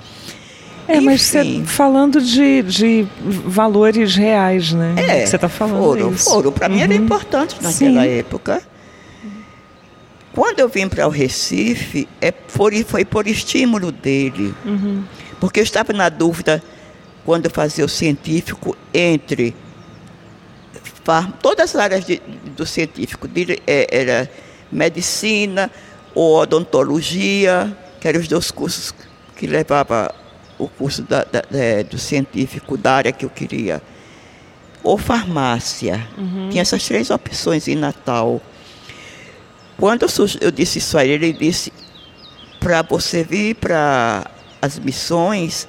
É, 0.88 0.98
Enfim, 0.98 1.06
mas 1.06 1.22
você 1.22 1.64
falando 1.66 2.22
de, 2.22 2.62
de 2.62 3.08
valores 3.46 4.16
reais, 4.16 4.72
né? 4.72 4.94
É, 4.98 5.26
você 5.26 5.36
está 5.36 5.50
falando 5.50 5.84
foram, 5.84 6.12
isso. 6.12 6.30
foram. 6.30 6.52
Para 6.52 6.68
uhum. 6.68 6.76
mim 6.76 6.82
era 6.82 6.94
uhum. 6.94 7.00
importante 7.00 7.56
naquela 7.62 8.04
Sim. 8.04 8.10
época. 8.20 8.62
Quando 10.34 10.60
eu 10.60 10.68
vim 10.68 10.88
para 10.88 11.08
o 11.08 11.10
Recife, 11.10 12.08
é, 12.22 12.34
foi, 12.48 12.84
foi 12.84 13.06
por 13.06 13.26
estímulo 13.26 13.92
dele. 13.92 14.54
Uhum. 14.66 15.04
Porque 15.40 15.62
eu 15.62 15.64
estava 15.64 15.94
na 15.94 16.10
dúvida, 16.10 16.62
quando 17.26 17.46
eu 17.46 17.52
fazia 17.52 17.84
o 17.84 17.90
científico, 17.90 18.78
entre 18.94 19.56
todas 21.42 21.76
as 21.76 21.82
áreas 21.82 22.06
de, 22.06 22.22
do 22.56 22.66
científico, 22.66 23.28
é, 23.66 23.88
era 23.92 24.32
medicina 24.72 25.72
ou 26.14 26.38
odontologia, 26.38 27.76
que 28.00 28.08
eram 28.08 28.20
os 28.20 28.28
dois 28.28 28.52
cursos 28.52 28.94
que 29.36 29.48
levava 29.48 30.14
o 30.58 30.68
curso 30.68 31.02
da, 31.02 31.24
da, 31.24 31.44
é, 31.52 31.84
do 31.84 31.98
científico 31.98 32.78
da 32.78 32.94
área 32.94 33.12
que 33.12 33.26
eu 33.26 33.30
queria, 33.30 33.82
ou 34.84 34.98
farmácia. 34.98 36.08
Uhum. 36.18 36.50
Tinha 36.50 36.62
essas 36.62 36.86
três 36.86 37.10
opções 37.10 37.68
em 37.68 37.76
Natal. 37.76 38.42
Quando 39.78 40.04
eu, 40.04 40.10
eu 40.42 40.52
disse 40.52 40.78
isso 40.78 40.98
a 40.98 41.04
ele, 41.04 41.28
ele 41.28 41.38
disse: 41.38 41.74
para 42.60 42.82
você 42.82 43.24
vir 43.24 43.56
para 43.56 44.30
as 44.62 44.80
missões, 44.80 45.68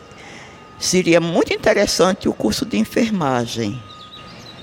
seria 0.79 1.21
muito 1.21 1.53
interessante 1.53 2.29
o 2.29 2.33
curso 2.33 2.65
de 2.65 2.79
enfermagem. 2.79 3.81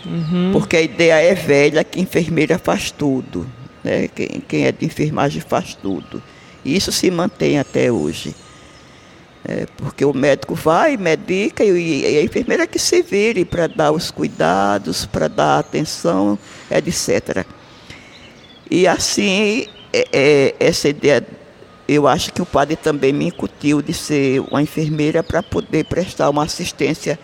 Uhum. 0.05 0.51
Porque 0.51 0.77
a 0.77 0.82
ideia 0.82 1.32
é 1.32 1.34
velha 1.34 1.84
que 1.84 2.00
enfermeira 2.00 2.58
faz 2.58 2.91
tudo. 2.91 3.48
Né? 3.84 4.08
Quem, 4.08 4.43
quem 4.48 4.65
é 4.65 4.72
de 4.72 4.86
enfermagem 4.86 5.41
faz 5.41 5.75
tudo. 5.75 6.22
E 6.63 6.75
isso 6.75 6.91
se 6.91 7.10
mantém 7.10 7.60
até 7.60 7.91
hoje. 7.91 8.36
É, 9.46 9.65
porque 9.75 10.05
o 10.05 10.13
médico 10.13 10.55
vai, 10.55 10.96
medica 10.96 11.65
e, 11.65 12.01
e 12.01 12.17
a 12.17 12.24
enfermeira 12.24 12.65
que 12.65 12.79
se 12.79 13.01
vire 13.01 13.43
para 13.43 13.67
dar 13.67 13.91
os 13.91 14.10
cuidados, 14.10 15.05
para 15.05 15.27
dar 15.27 15.60
atenção, 15.60 16.39
etc. 16.72 17.46
E 18.72 18.88
assim, 18.88 19.67
é, 19.91 20.08
é, 20.13 20.55
essa 20.60 20.88
ideia, 20.88 21.25
eu 21.88 22.08
acho 22.08 22.32
que 22.32 22.42
o 22.42 22.46
padre 22.46 22.75
também 22.75 23.12
me 23.12 23.25
incutiu 23.28 23.82
de 23.82 23.94
ser 23.94 24.40
uma 24.42 24.62
enfermeira 24.62 25.22
para 25.22 25.44
poder 25.44 25.86
prestar 25.86 26.30
uma 26.30 26.44
assistência 26.44 27.20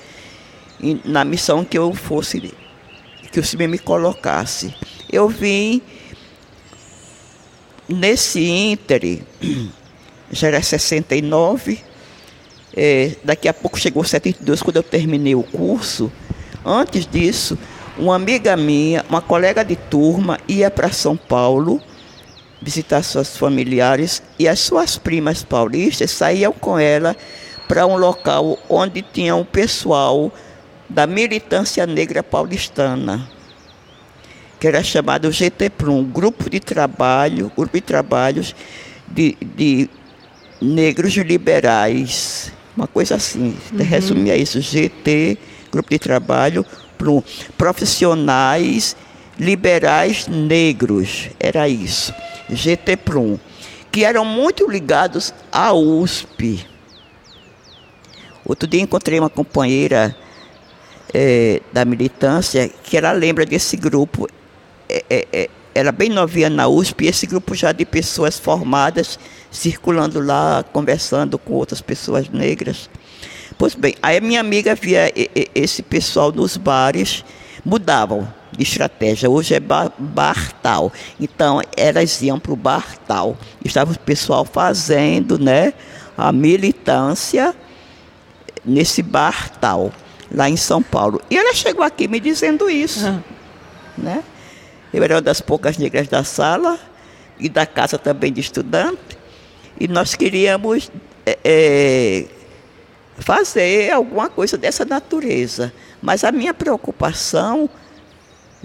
na 1.03 1.23
missão 1.23 1.63
que 1.63 1.77
eu 1.77 1.93
fosse, 1.93 2.53
que 3.31 3.39
o 3.39 3.43
Senhor 3.43 3.67
me 3.67 3.79
colocasse. 3.79 4.73
Eu 5.11 5.29
vim 5.29 5.81
nesse 7.87 8.43
íntere, 8.43 9.23
já 10.31 10.49
era 10.49 10.61
69, 10.61 11.79
é, 12.75 13.15
daqui 13.23 13.47
a 13.47 13.53
pouco 13.53 13.79
chegou 13.79 14.03
72, 14.03 14.61
quando 14.61 14.77
eu 14.77 14.83
terminei 14.83 15.35
o 15.35 15.43
curso. 15.43 16.11
Antes 16.65 17.07
disso, 17.07 17.57
uma 17.97 18.15
amiga 18.15 18.55
minha, 18.57 19.05
uma 19.09 19.21
colega 19.21 19.63
de 19.63 19.75
turma, 19.75 20.37
ia 20.47 20.69
para 20.69 20.91
São 20.91 21.15
Paulo 21.15 21.81
visitar 22.61 23.03
suas 23.03 23.37
familiares 23.37 24.21
e 24.37 24.47
as 24.47 24.59
suas 24.59 24.97
primas 24.97 25.43
paulistas 25.43 26.11
saíam 26.11 26.51
com 26.51 26.77
ela 26.77 27.15
para 27.67 27.85
um 27.85 27.95
local 27.95 28.57
onde 28.67 29.01
tinha 29.01 29.35
um 29.35 29.45
pessoal 29.45 30.31
da 30.89 31.05
militância 31.05 31.85
negra 31.85 32.23
paulistana, 32.23 33.29
que 34.59 34.67
era 34.67 34.83
chamado 34.83 35.31
GTPRUM, 35.31 36.03
Grupo 36.05 36.49
de 36.49 36.59
Trabalho, 36.59 37.51
Grupo 37.55 37.77
de 37.77 37.81
Trabalhos 37.81 38.55
de, 39.07 39.37
de 39.55 39.89
Negros 40.59 41.13
Liberais. 41.15 42.51
Uma 42.75 42.87
coisa 42.87 43.15
assim, 43.15 43.55
uhum. 43.71 43.77
resumia 43.77 44.35
isso, 44.35 44.59
GT, 44.59 45.37
Grupo 45.71 45.89
de 45.89 45.99
Trabalho 45.99 46.65
Profissionais 47.57 48.95
Liberais 49.39 50.27
Negros, 50.27 51.29
era 51.39 51.69
isso, 51.69 52.13
GT 52.49 52.97
Prum, 52.97 53.39
que 53.91 54.03
eram 54.03 54.25
muito 54.25 54.69
ligados 54.69 55.33
à 55.51 55.73
USP. 55.73 56.65
Outro 58.45 58.67
dia 58.67 58.81
encontrei 58.81 59.19
uma 59.19 59.29
companheira 59.29 60.15
é, 61.13 61.61
da 61.71 61.85
militância 61.85 62.69
que 62.83 62.97
ela 62.97 63.11
lembra 63.11 63.45
desse 63.45 63.77
grupo. 63.77 64.27
É, 64.89 65.05
é, 65.09 65.27
é 65.31 65.49
era 65.73 65.91
bem 65.91 66.09
novinha 66.09 66.49
na 66.49 66.67
USP, 66.67 67.05
e 67.05 67.07
esse 67.07 67.25
grupo 67.27 67.55
já 67.55 67.71
de 67.71 67.85
pessoas 67.85 68.37
formadas, 68.37 69.19
circulando 69.51 70.19
lá, 70.19 70.65
conversando 70.73 71.37
com 71.37 71.53
outras 71.53 71.79
pessoas 71.79 72.27
negras. 72.27 72.89
Pois 73.57 73.75
bem, 73.75 73.95
aí 74.01 74.17
a 74.17 74.21
minha 74.21 74.39
amiga 74.39 74.75
via 74.75 75.11
esse 75.53 75.83
pessoal 75.83 76.31
nos 76.31 76.57
bares, 76.57 77.23
mudavam 77.65 78.27
de 78.51 78.63
estratégia. 78.63 79.29
Hoje 79.29 79.55
é 79.55 79.59
Bartal. 79.59 80.91
Então, 81.19 81.61
elas 81.75 82.21
iam 82.21 82.39
para 82.39 82.53
o 82.53 82.55
Bartal. 82.55 83.37
Estava 83.63 83.91
o 83.91 83.99
pessoal 83.99 84.45
fazendo 84.45 85.37
né, 85.37 85.73
a 86.17 86.31
militância 86.31 87.55
nesse 88.65 89.01
Bartal, 89.01 89.91
lá 90.31 90.49
em 90.49 90.57
São 90.57 90.81
Paulo. 90.81 91.21
E 91.29 91.37
ela 91.37 91.53
chegou 91.53 91.83
aqui 91.83 92.07
me 92.07 92.19
dizendo 92.19 92.69
isso. 92.69 93.05
Uhum. 93.05 93.23
Né? 93.97 94.23
Eu 94.93 95.03
era 95.03 95.15
uma 95.15 95.21
das 95.21 95.41
poucas 95.41 95.77
negras 95.77 96.07
da 96.07 96.23
sala 96.23 96.79
e 97.39 97.47
da 97.47 97.65
casa 97.65 97.97
também 97.97 98.33
de 98.33 98.41
estudante. 98.41 99.17
E 99.79 99.87
nós 99.87 100.15
queríamos 100.15 100.91
é, 101.25 101.37
é, 101.43 102.25
fazer 103.19 103.91
alguma 103.91 104.29
coisa 104.29 104.57
dessa 104.57 104.83
natureza. 104.83 105.71
Mas 106.01 106.23
a 106.23 106.31
minha 106.31 106.53
preocupação 106.53 107.69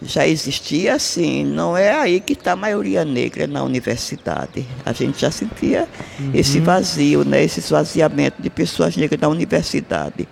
já 0.03 0.27
existia 0.27 0.95
assim, 0.95 1.45
não 1.45 1.77
é 1.77 1.93
aí 1.93 2.21
que 2.21 2.33
está 2.33 2.53
a 2.53 2.57
maioria 2.57 3.05
negra 3.05 3.47
na 3.47 3.63
universidade. 3.63 4.67
A 4.85 4.93
gente 4.93 5.21
já 5.21 5.31
sentia 5.31 5.89
uhum. 6.19 6.31
esse 6.35 6.61
vazio, 6.61 7.25
né, 7.25 7.43
esse 7.43 7.61
esvaziamento 7.61 8.43
de 8.43 8.51
pessoas 8.51 8.97
negras 8.97 9.21
na 9.21 9.29
universidade. 9.29 10.29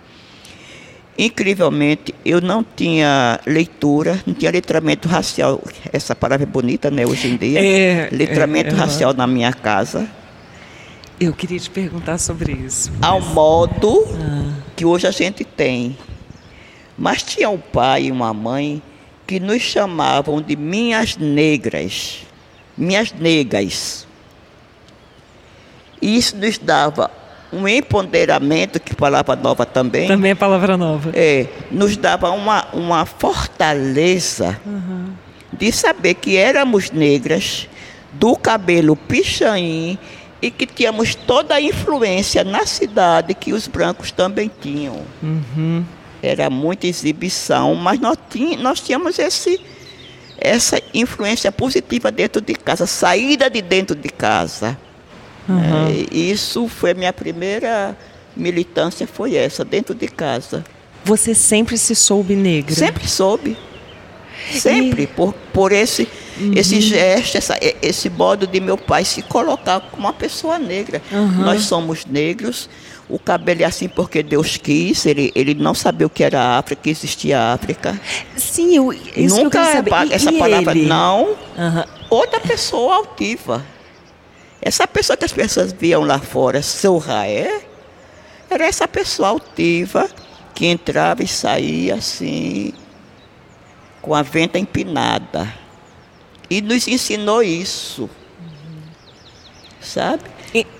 Incrivelmente, 1.17 2.13
eu 2.25 2.41
não 2.41 2.63
tinha 2.63 3.39
leitura, 3.45 4.19
não 4.25 4.33
tinha 4.33 4.51
letramento 4.51 5.07
racial, 5.07 5.61
essa 5.91 6.15
palavra 6.15 6.43
é 6.43 6.47
bonita, 6.47 6.89
né, 6.89 7.05
hoje 7.05 7.27
em 7.27 7.37
dia. 7.37 7.63
É, 7.63 8.09
letramento 8.11 8.71
é, 8.71 8.73
é, 8.73 8.77
racial 8.77 9.13
na 9.13 9.27
minha 9.27 9.53
casa. 9.53 10.07
Eu 11.19 11.31
queria 11.31 11.59
te 11.59 11.69
perguntar 11.69 12.17
sobre 12.17 12.53
isso. 12.53 12.91
Ao 13.01 13.21
modo 13.21 14.05
ah. 14.19 14.53
que 14.75 14.83
hoje 14.83 15.07
a 15.07 15.11
gente 15.11 15.43
tem. 15.43 15.95
Mas 17.03 17.21
tinha 17.21 17.49
um 17.49 17.57
pai 17.57 18.03
e 18.03 18.11
uma 18.13 18.33
mãe 18.33 18.81
que 19.27 19.37
nos 19.37 19.61
chamavam 19.61 20.41
de 20.41 20.55
minhas 20.55 21.17
negras, 21.17 22.19
minhas 22.77 23.11
negas. 23.11 24.07
E 26.01 26.15
isso 26.15 26.37
nos 26.37 26.57
dava 26.57 27.11
um 27.51 27.67
empoderamento, 27.67 28.79
que 28.79 28.95
palavra 28.95 29.35
nova 29.35 29.65
também. 29.65 30.07
Também 30.07 30.31
é 30.31 30.35
palavra 30.35 30.77
nova. 30.77 31.11
É, 31.13 31.47
nos 31.69 31.97
dava 31.97 32.29
uma, 32.29 32.69
uma 32.71 33.05
fortaleza 33.05 34.57
uhum. 34.65 35.09
de 35.51 35.73
saber 35.73 36.13
que 36.13 36.37
éramos 36.37 36.89
negras, 36.89 37.67
do 38.13 38.33
cabelo 38.37 38.95
pichain 38.95 39.97
e 40.41 40.49
que 40.49 40.65
tínhamos 40.65 41.15
toda 41.15 41.55
a 41.55 41.61
influência 41.61 42.45
na 42.45 42.65
cidade 42.65 43.33
que 43.33 43.51
os 43.51 43.67
brancos 43.67 44.09
também 44.09 44.49
tinham. 44.61 45.01
Uhum. 45.21 45.83
Era 46.25 46.49
muita 46.49 46.87
exibição, 46.87 47.75
mas 47.75 47.99
nós, 47.99 48.17
tínhamos, 48.29 48.63
nós 48.63 48.79
tínhamos 48.79 49.19
esse, 49.19 49.59
essa 50.37 50.81
influência 50.93 51.51
positiva 51.51 52.09
dentro 52.09 52.41
de 52.41 52.53
casa, 52.53 52.87
saída 52.87 53.49
de 53.49 53.61
dentro 53.61 53.93
de 53.93 54.07
casa. 54.07 54.77
Uhum. 55.49 55.87
É, 55.89 56.15
isso 56.15 56.69
foi 56.69 56.91
a 56.91 56.93
minha 56.93 57.11
primeira 57.11 57.97
militância, 58.35 59.05
foi 59.05 59.35
essa, 59.35 59.65
dentro 59.65 59.93
de 59.93 60.07
casa. 60.07 60.63
Você 61.03 61.35
sempre 61.35 61.77
se 61.77 61.93
soube 61.93 62.35
negra? 62.35 62.73
Sempre 62.73 63.07
soube. 63.07 63.57
Sempre, 64.51 65.03
e... 65.03 65.07
por, 65.07 65.33
por 65.53 65.71
esse, 65.71 66.07
uhum. 66.39 66.53
esse 66.55 66.81
gesto, 66.81 67.37
essa, 67.37 67.57
esse 67.81 68.09
modo 68.09 68.47
de 68.47 68.59
meu 68.59 68.77
pai 68.77 69.05
se 69.05 69.21
colocar 69.21 69.79
como 69.79 70.07
uma 70.07 70.13
pessoa 70.13 70.57
negra. 70.57 71.01
Uhum. 71.11 71.43
Nós 71.43 71.63
somos 71.63 72.05
negros, 72.05 72.69
o 73.09 73.19
cabelo 73.19 73.61
é 73.61 73.65
assim 73.65 73.87
porque 73.87 74.23
Deus 74.23 74.57
quis, 74.57 75.05
ele, 75.05 75.31
ele 75.35 75.53
não 75.53 75.73
sabia 75.73 76.07
o 76.07 76.09
que 76.09 76.23
era 76.23 76.57
África, 76.57 76.81
que 76.83 76.89
existia 76.89 77.53
África. 77.53 77.99
Sim, 78.35 78.75
eu, 78.75 78.93
isso 78.93 79.35
Nunca 79.35 79.59
eu 79.59 80.07
e, 80.07 80.13
essa 80.13 80.31
e 80.31 80.39
palavra 80.39 80.71
ele? 80.71 80.87
não, 80.87 81.29
uhum. 81.29 81.83
outra 82.09 82.39
pessoa 82.39 82.95
altiva. 82.95 83.65
Essa 84.61 84.87
pessoa 84.87 85.17
que 85.17 85.25
as 85.25 85.33
pessoas 85.33 85.73
viam 85.73 86.03
lá 86.03 86.19
fora, 86.19 86.61
seu 86.61 86.97
Raé, 86.97 87.65
era 88.49 88.65
essa 88.65 88.87
pessoa 88.87 89.29
altiva 89.29 90.09
que 90.55 90.67
entrava 90.67 91.21
e 91.21 91.27
saía 91.27 91.95
assim, 91.95 92.73
com 94.01 94.15
a 94.15 94.21
venta 94.21 94.57
empinada. 94.57 95.53
E 96.49 96.61
nos 96.61 96.87
ensinou 96.87 97.43
isso. 97.43 98.09
Sabe? 99.81 100.23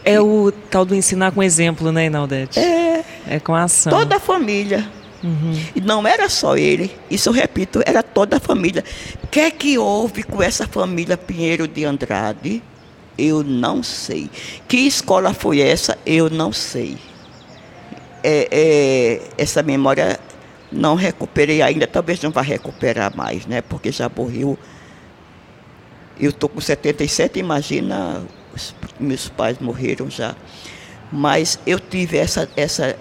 É 0.06 0.20
o 0.20 0.52
tal 0.70 0.86
do 0.86 0.94
ensinar 0.94 1.32
com 1.32 1.42
exemplo, 1.42 1.92
né, 1.92 2.06
Inaldete? 2.06 2.60
É. 2.60 3.04
É 3.28 3.40
com 3.40 3.56
a 3.56 3.64
ação. 3.64 3.92
Toda 3.92 4.18
a 4.18 4.20
família. 4.20 4.88
Uhum. 5.24 5.58
E 5.74 5.80
não 5.80 6.06
era 6.06 6.28
só 6.28 6.58
ele, 6.58 6.92
isso 7.10 7.30
eu 7.30 7.34
repito, 7.34 7.82
era 7.86 8.04
toda 8.04 8.38
a 8.38 8.40
família. 8.42 8.84
O 9.24 9.28
que 9.28 9.40
é 9.40 9.50
que 9.50 9.78
houve 9.78 10.22
com 10.22 10.44
essa 10.44 10.68
família 10.68 11.16
Pinheiro 11.16 11.66
de 11.66 11.86
Andrade? 11.86 12.62
Eu 13.18 13.42
não 13.42 13.82
sei. 13.82 14.30
Que 14.68 14.78
escola 14.78 15.34
foi 15.34 15.62
essa? 15.62 15.98
Eu 16.06 16.30
não 16.30 16.52
sei. 16.52 16.98
É, 18.22 18.48
é, 18.52 19.22
essa 19.38 19.64
memória 19.64 20.20
não 20.70 20.96
recuperei 20.96 21.62
ainda, 21.62 21.88
talvez 21.88 22.22
não 22.22 22.32
vá 22.32 22.42
recuperar 22.42 23.16
mais, 23.16 23.46
né? 23.46 23.62
Porque 23.62 23.92
já 23.92 24.12
morreu. 24.14 24.58
Eu 26.20 26.32
estou 26.32 26.50
com 26.50 26.60
77, 26.60 27.40
imagina, 27.40 28.24
os, 28.54 28.76
meus 29.00 29.30
pais 29.30 29.58
morreram 29.60 30.10
já. 30.10 30.36
Mas 31.12 31.60
eu 31.66 31.80
tive 31.80 32.18
essa, 32.18 32.50
essa 32.56 32.98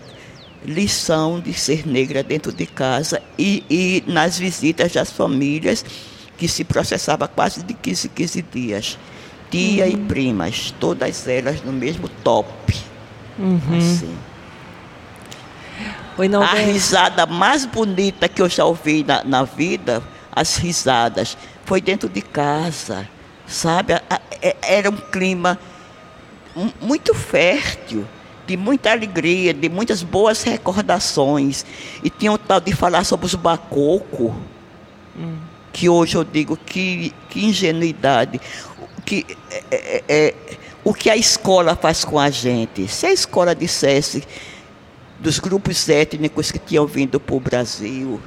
lição 0.64 1.40
de 1.40 1.52
ser 1.54 1.86
negra 1.86 2.22
dentro 2.22 2.52
de 2.52 2.66
casa 2.66 3.22
e, 3.38 3.64
e 3.70 4.04
nas 4.06 4.38
visitas 4.38 4.92
das 4.92 5.10
famílias 5.10 5.84
que 6.36 6.46
se 6.46 6.64
processava 6.64 7.26
quase 7.26 7.62
de 7.62 7.74
15, 7.74 8.08
15 8.08 8.42
dias 8.42 8.98
tia 9.52 9.84
uhum. 9.84 9.90
e 9.90 9.96
primas, 9.98 10.74
todas 10.80 11.28
elas 11.28 11.62
no 11.62 11.72
mesmo 11.72 12.08
top. 12.08 12.74
Uhum. 13.38 13.76
Assim. 13.76 14.16
Oi, 16.16 16.28
não, 16.28 16.42
a 16.42 16.54
risada 16.54 17.26
mais 17.26 17.66
bonita 17.66 18.28
que 18.28 18.40
eu 18.40 18.48
já 18.48 18.64
ouvi 18.64 19.04
na, 19.04 19.22
na 19.22 19.44
vida, 19.44 20.02
as 20.34 20.56
risadas, 20.56 21.36
foi 21.64 21.80
dentro 21.80 22.08
de 22.08 22.22
casa, 22.22 23.08
sabe? 23.52 23.94
É, 24.40 24.56
era 24.62 24.90
um 24.90 24.96
clima 24.96 25.58
muito 26.80 27.14
fértil, 27.14 28.06
de 28.46 28.56
muita 28.56 28.90
alegria, 28.90 29.54
de 29.54 29.68
muitas 29.68 30.02
boas 30.02 30.42
recordações. 30.42 31.64
E 32.02 32.10
tinha 32.10 32.32
um 32.32 32.38
tal 32.38 32.60
de 32.60 32.72
falar 32.72 33.04
sobre 33.04 33.26
os 33.26 33.34
bacocos, 33.34 34.32
hum. 35.16 35.36
que 35.72 35.88
hoje 35.88 36.16
eu 36.16 36.24
digo 36.24 36.56
que, 36.56 37.14
que 37.30 37.44
ingenuidade 37.44 38.40
que 39.04 39.26
é, 39.50 39.64
é, 39.70 40.04
é, 40.08 40.34
o 40.84 40.94
que 40.94 41.10
a 41.10 41.16
escola 41.16 41.76
faz 41.76 42.04
com 42.04 42.18
a 42.18 42.30
gente. 42.30 42.88
Se 42.88 43.06
a 43.06 43.12
escola 43.12 43.54
dissesse 43.54 44.22
dos 45.18 45.38
grupos 45.38 45.88
étnicos 45.88 46.50
que 46.50 46.58
tinham 46.58 46.86
vindo 46.86 47.20
para 47.20 47.34
o 47.34 47.40
Brasil, 47.40 48.20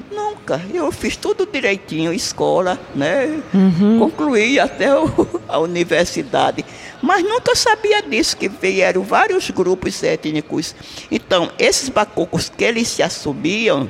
Eu 0.74 0.92
fiz 0.92 1.16
tudo 1.16 1.48
direitinho, 1.52 2.14
escola, 2.14 2.80
né? 2.94 3.42
Uhum. 3.54 4.00
Concluí 4.00 4.60
até 4.60 4.96
o, 4.98 5.10
a 5.50 5.60
universidade. 5.60 6.64
Mas 7.02 7.24
nunca 7.24 7.56
sabia 7.56 8.02
disso, 8.02 8.38
que 8.38 8.48
vieram 8.48 9.02
vários 9.02 9.50
grupos 9.50 10.04
étnicos. 10.04 10.76
Então, 11.10 11.52
esses 11.58 11.90
bacocos 11.90 12.50
que 12.50 12.64
eles 12.64 12.88
se 12.88 13.02
assumiam, 13.02 13.90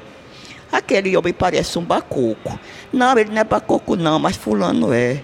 aquele 0.71 1.15
homem 1.17 1.33
parece 1.33 1.77
um 1.77 1.83
bacoco. 1.83 2.59
Não, 2.91 3.17
ele 3.17 3.31
não 3.31 3.41
é 3.41 3.43
bacoco 3.43 3.95
não, 3.95 4.19
mas 4.19 4.35
fulano 4.35 4.93
é. 4.93 5.21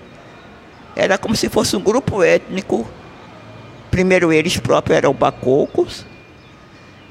Era 0.96 1.18
como 1.18 1.36
se 1.36 1.50
fosse 1.50 1.76
um 1.76 1.82
grupo 1.82 2.22
étnico. 2.22 2.88
Primeiro 3.90 4.32
eles 4.32 4.58
próprios 4.58 4.98
eram 4.98 5.14
bacocos. 5.14 6.06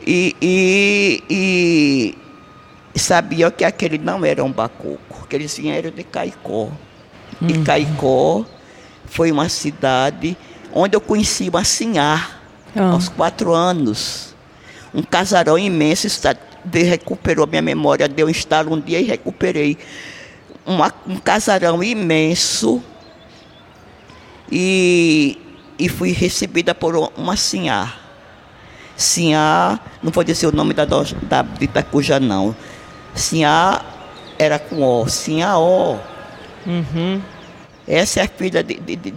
E, 0.07 0.35
e, 0.41 1.23
e 1.29 2.19
sabiam 3.01 3.51
que 3.51 3.65
aquele 3.65 3.99
não 3.99 4.25
era 4.25 4.45
um 4.45 4.53
bacoco, 4.53 5.27
que 5.29 5.37
eles 5.37 5.57
vieram 5.57 5.91
de 5.91 6.05
Caicó. 6.05 6.71
Uhum. 7.41 7.49
E 7.49 7.59
Caicó 7.65 8.45
foi 9.07 9.33
uma 9.33 9.49
cidade 9.49 10.37
onde 10.73 10.97
eu 10.97 11.01
conheci 11.01 11.49
o 11.49 11.53
Massinhar, 11.53 12.41
oh. 12.77 12.81
aos 12.81 13.09
quatro 13.09 13.53
anos. 13.53 14.35
um 14.95 15.03
casarão 15.03 15.59
imenso, 15.59 16.07
está, 16.07 16.35
recuperou 16.73 17.47
minha 17.47 17.63
memória, 17.63 18.09
deu 18.09 18.27
um 18.27 18.31
estalo 18.31 18.75
um 18.75 18.81
dia 18.81 19.01
e 19.01 19.05
recuperei. 19.05 19.79
Uma, 20.67 20.93
um 21.07 21.17
casarão 21.17 21.83
imenso 21.83 22.83
e, 24.51 25.39
e 25.79 25.89
fui 25.89 26.13
recebida 26.13 26.75
por 26.75 26.95
uma 27.17 27.37
sinhá. 27.37 27.95
Sinhá, 28.97 29.81
não 30.03 30.13
vou 30.13 30.23
dizer 30.23 30.47
o 30.47 30.53
nome 30.53 30.75
da, 30.75 30.85
da 30.85 31.43
de 31.43 31.65
Itacuja 31.65 32.21
não. 32.21 32.55
Sinhá 33.15 33.85
era 34.39 34.59
com 34.59 34.83
O, 34.83 35.09
Sinhá 35.09 35.59
O. 35.59 35.99
Uhum. 36.67 37.21
Essa 37.87 38.21
é 38.21 38.23
a 38.25 38.29
filha 38.29 38.63
de, 38.63 38.75
de, 38.75 38.97
de, 38.97 39.11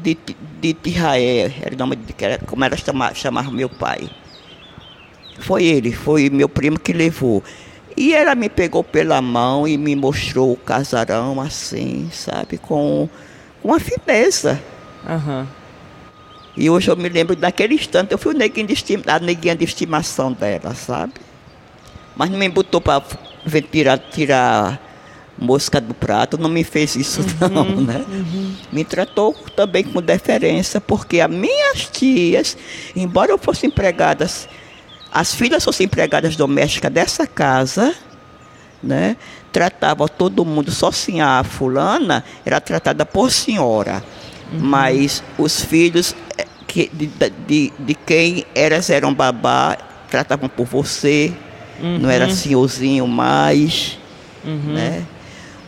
de, 0.59 0.73
de 0.73 0.89
Israel, 0.89 1.51
era 1.61 1.75
o 1.75 1.77
nome 1.77 1.95
de, 1.95 2.15
era, 2.19 2.39
como 2.39 2.63
ela 2.63 2.75
chamava, 2.75 3.13
chamava 3.13 3.51
meu 3.51 3.69
pai. 3.69 4.09
Foi 5.39 5.63
ele, 5.63 5.91
foi 5.91 6.29
meu 6.29 6.49
primo 6.49 6.79
que 6.79 6.93
levou. 6.93 7.43
E 7.95 8.13
ela 8.13 8.33
me 8.33 8.49
pegou 8.49 8.83
pela 8.83 9.21
mão 9.21 9.67
e 9.67 9.77
me 9.77 9.95
mostrou 9.95 10.53
o 10.53 10.57
casarão 10.57 11.39
assim, 11.39 12.09
sabe, 12.11 12.57
com, 12.57 13.07
com 13.61 13.67
uma 13.67 13.79
fineza. 13.79 14.59
Uhum. 15.07 15.45
E 16.55 16.69
hoje 16.69 16.89
eu 16.89 16.95
me 16.95 17.09
lembro 17.09 17.35
daquele 17.35 17.75
instante, 17.75 18.11
eu 18.11 18.17
fui 18.17 18.33
o 18.33 18.37
neguinho 18.37 18.67
de 18.67 18.73
estima, 18.73 19.03
a 19.07 19.19
neguinha 19.19 19.55
de 19.55 19.65
estimação 19.65 20.31
dela, 20.31 20.73
sabe? 20.75 21.13
Mas 22.15 22.29
não 22.29 22.37
me 22.37 22.47
botou 22.49 22.79
para 22.79 23.03
tirar, 23.71 23.97
tirar 23.97 24.79
mosca 25.37 25.81
do 25.81 25.93
prato, 25.93 26.37
não 26.37 26.49
me 26.49 26.63
fez 26.63 26.95
isso 26.95 27.21
uhum, 27.21 27.49
não, 27.49 27.81
né? 27.81 28.05
Uhum. 28.07 28.55
Me 28.71 28.83
tratou 28.83 29.33
também 29.55 29.83
com 29.83 30.01
deferência, 30.01 30.79
porque 30.79 31.19
as 31.19 31.29
minhas 31.29 31.87
tias, 31.91 32.57
embora 32.95 33.31
eu 33.31 33.37
fosse 33.37 33.65
empregadas, 33.65 34.47
as 35.11 35.33
filhas 35.33 35.63
fossem 35.63 35.85
empregadas 35.85 36.35
domésticas 36.35 36.91
dessa 36.91 37.27
casa, 37.27 37.93
né? 38.81 39.17
Tratava 39.51 40.07
todo 40.07 40.45
mundo, 40.45 40.71
só 40.71 40.87
assim 40.87 41.21
a 41.21 41.43
fulana 41.43 42.23
era 42.45 42.59
tratada 42.59 43.05
por 43.05 43.31
senhora. 43.31 44.03
Uhum. 44.51 44.59
Mas 44.59 45.23
os 45.37 45.61
filhos 45.61 46.15
eh, 46.37 46.45
que, 46.67 46.89
de, 46.93 47.09
de, 47.47 47.73
de 47.77 47.93
quem 47.93 48.45
eras 48.55 48.89
eram 48.89 49.13
babá, 49.13 49.77
tratavam 50.09 50.49
por 50.49 50.65
você, 50.65 51.33
não 51.83 52.09
era 52.09 52.25
uhum. 52.25 52.31
senhorzinho 52.31 53.07
mais, 53.07 53.97
uhum. 54.43 54.73
né? 54.73 55.05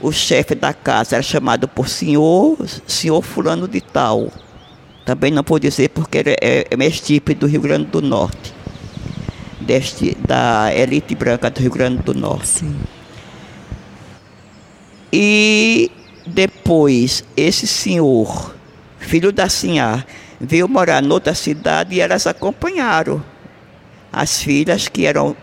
o 0.01 0.11
chefe 0.11 0.53
da 0.55 0.73
casa 0.73 1.15
era 1.15 1.23
chamado 1.23 1.67
por 1.67 1.87
senhor, 1.87 2.57
senhor 2.85 3.21
fulano 3.21 3.67
de 3.67 3.81
tal. 3.81 4.31
Também 5.05 5.31
não 5.31 5.43
vou 5.43 5.59
dizer 5.59 5.89
porque 5.89 6.17
ele 6.17 6.35
é, 6.41 6.67
é 6.69 7.33
do 7.35 7.47
Rio 7.47 7.61
Grande 7.61 7.85
do 7.85 8.01
Norte. 8.01 8.53
Deste, 9.59 10.15
da 10.27 10.71
elite 10.75 11.15
branca 11.15 11.49
do 11.49 11.59
Rio 11.59 11.71
Grande 11.71 12.03
do 12.03 12.13
Norte. 12.13 12.47
Sim. 12.47 12.75
E 15.11 15.91
depois, 16.27 17.23
esse 17.37 17.65
senhor, 17.65 18.55
filho 18.99 19.31
da 19.31 19.47
Sinhá, 19.49 20.03
veio 20.39 20.67
morar 20.67 21.01
noutra 21.01 21.33
cidade 21.33 21.95
e 21.95 22.01
elas 22.01 22.27
acompanharam 22.27 23.23
as 24.11 24.41
filhas 24.41 24.87
que 24.87 25.05
eram, 25.05 25.35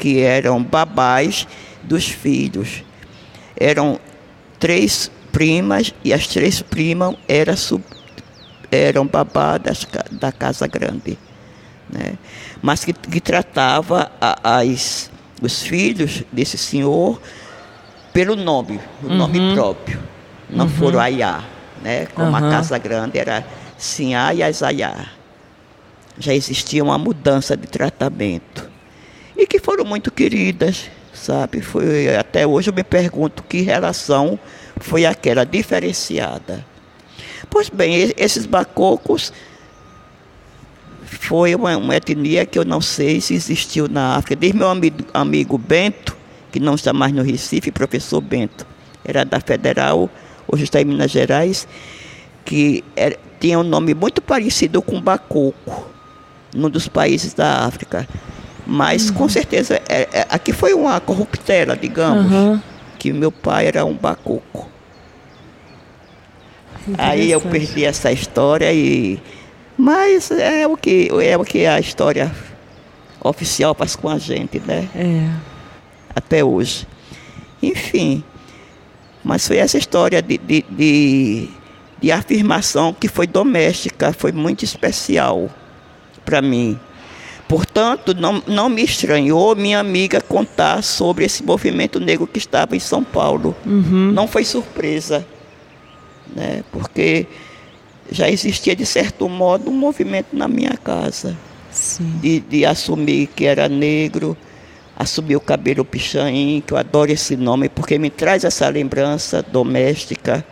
que 0.00 0.20
eram 0.20 0.62
babás 0.62 1.46
dos 1.84 2.08
filhos 2.08 2.82
eram 3.60 4.00
três 4.58 5.10
primas 5.30 5.94
e 6.02 6.14
as 6.14 6.26
três 6.26 6.62
primas 6.62 7.14
eram, 7.28 7.56
sub, 7.56 7.84
eram 8.72 9.06
babadas 9.06 9.86
da 10.10 10.32
Casa 10.32 10.66
Grande. 10.66 11.18
Né? 11.90 12.14
Mas 12.62 12.84
que, 12.84 12.94
que 12.94 13.20
tratava 13.20 14.10
a, 14.18 14.58
as, 14.58 15.10
os 15.42 15.62
filhos 15.62 16.24
desse 16.32 16.56
senhor 16.56 17.20
pelo 18.14 18.34
nome, 18.34 18.80
o 19.02 19.06
uhum. 19.06 19.16
nome 19.16 19.54
próprio. 19.54 20.00
Não 20.48 20.64
uhum. 20.64 20.70
foram 20.70 20.98
Ayá, 20.98 21.44
né? 21.82 22.06
como 22.06 22.30
uhum. 22.30 22.36
a 22.36 22.40
Casa 22.40 22.78
Grande 22.78 23.18
era 23.18 23.46
Sinhá 23.76 24.32
e 24.32 24.42
Azaiá. 24.42 25.06
Já 26.18 26.34
existia 26.34 26.82
uma 26.82 26.98
mudança 26.98 27.56
de 27.56 27.66
tratamento. 27.66 28.69
E 29.40 29.46
que 29.46 29.58
foram 29.58 29.86
muito 29.86 30.10
queridas, 30.10 30.90
sabe? 31.14 31.62
Foi, 31.62 32.14
até 32.14 32.46
hoje 32.46 32.68
eu 32.68 32.74
me 32.74 32.84
pergunto 32.84 33.42
que 33.42 33.62
relação 33.62 34.38
foi 34.78 35.06
aquela 35.06 35.44
diferenciada. 35.44 36.62
Pois 37.48 37.70
bem, 37.70 38.12
esses 38.18 38.44
bacocos 38.44 39.32
foi 41.06 41.54
uma, 41.54 41.74
uma, 41.74 41.96
etnia 41.96 42.44
que 42.44 42.58
eu 42.58 42.66
não 42.66 42.82
sei 42.82 43.18
se 43.18 43.32
existiu 43.32 43.88
na 43.88 44.16
África. 44.16 44.36
Desde 44.36 44.58
meu 44.58 44.68
amigo, 44.68 44.98
amigo 45.14 45.56
Bento, 45.56 46.14
que 46.52 46.60
não 46.60 46.74
está 46.74 46.92
mais 46.92 47.14
no 47.14 47.22
Recife, 47.22 47.72
professor 47.72 48.20
Bento, 48.20 48.66
era 49.02 49.24
da 49.24 49.40
Federal, 49.40 50.10
hoje 50.46 50.64
está 50.64 50.82
em 50.82 50.84
Minas 50.84 51.10
Gerais, 51.10 51.66
que 52.44 52.84
era, 52.94 53.18
tinha 53.40 53.58
um 53.58 53.62
nome 53.62 53.94
muito 53.94 54.20
parecido 54.20 54.82
com 54.82 55.00
Bacoco, 55.00 55.86
num 56.54 56.68
dos 56.68 56.88
países 56.88 57.32
da 57.32 57.64
África. 57.64 58.06
Mas 58.72 59.08
uhum. 59.08 59.16
com 59.16 59.28
certeza, 59.28 59.82
é, 59.88 60.08
é, 60.12 60.26
aqui 60.28 60.52
foi 60.52 60.72
uma 60.74 61.00
corruptela, 61.00 61.76
digamos, 61.76 62.30
uhum. 62.30 62.60
que 63.00 63.12
meu 63.12 63.32
pai 63.32 63.66
era 63.66 63.84
um 63.84 63.94
bacuco. 63.94 64.70
Aí 66.96 67.32
eu 67.32 67.40
perdi 67.40 67.84
essa 67.84 68.12
história 68.12 68.72
e. 68.72 69.20
Mas 69.76 70.30
é 70.30 70.68
o 70.68 70.76
que, 70.76 71.08
é 71.20 71.36
o 71.36 71.44
que 71.44 71.66
a 71.66 71.80
história 71.80 72.30
oficial 73.20 73.74
faz 73.74 73.96
com 73.96 74.08
a 74.08 74.18
gente, 74.18 74.60
né? 74.60 74.88
É. 74.94 75.28
Até 76.14 76.44
hoje. 76.44 76.86
Enfim. 77.60 78.22
Mas 79.24 79.48
foi 79.48 79.56
essa 79.56 79.78
história 79.78 80.22
de, 80.22 80.38
de, 80.38 80.64
de, 80.70 81.48
de 82.00 82.12
afirmação 82.12 82.94
que 82.94 83.08
foi 83.08 83.26
doméstica, 83.26 84.12
foi 84.12 84.30
muito 84.30 84.64
especial 84.64 85.50
para 86.24 86.40
mim. 86.40 86.78
Portanto, 87.50 88.14
não, 88.14 88.40
não 88.46 88.68
me 88.68 88.80
estranhou 88.80 89.56
minha 89.56 89.80
amiga 89.80 90.20
contar 90.20 90.84
sobre 90.84 91.24
esse 91.24 91.42
movimento 91.42 91.98
negro 91.98 92.24
que 92.24 92.38
estava 92.38 92.76
em 92.76 92.78
São 92.78 93.02
Paulo. 93.02 93.56
Uhum. 93.66 94.12
Não 94.12 94.28
foi 94.28 94.44
surpresa, 94.44 95.26
né? 96.32 96.62
porque 96.70 97.26
já 98.08 98.30
existia, 98.30 98.76
de 98.76 98.86
certo 98.86 99.28
modo, 99.28 99.68
um 99.68 99.74
movimento 99.74 100.28
na 100.32 100.46
minha 100.46 100.76
casa 100.76 101.36
de, 102.20 102.38
de, 102.38 102.64
assumir 102.64 103.26
que 103.26 103.46
era 103.46 103.68
negro, 103.68 104.36
assumir 104.96 105.34
o 105.34 105.40
cabelo 105.40 105.84
pichain, 105.84 106.62
que 106.64 106.72
eu 106.72 106.78
adoro 106.78 107.10
esse 107.10 107.36
nome, 107.36 107.68
porque 107.68 107.98
me 107.98 108.10
traz 108.10 108.44
essa 108.44 108.68
lembrança 108.68 109.42
doméstica, 109.42 110.46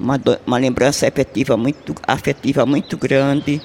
uma, 0.00 0.18
uma 0.46 0.56
lembrança 0.56 1.06
afetiva 1.06 1.54
muito, 1.54 1.94
afetiva 2.06 2.64
muito 2.64 2.96
grande. 2.96 3.60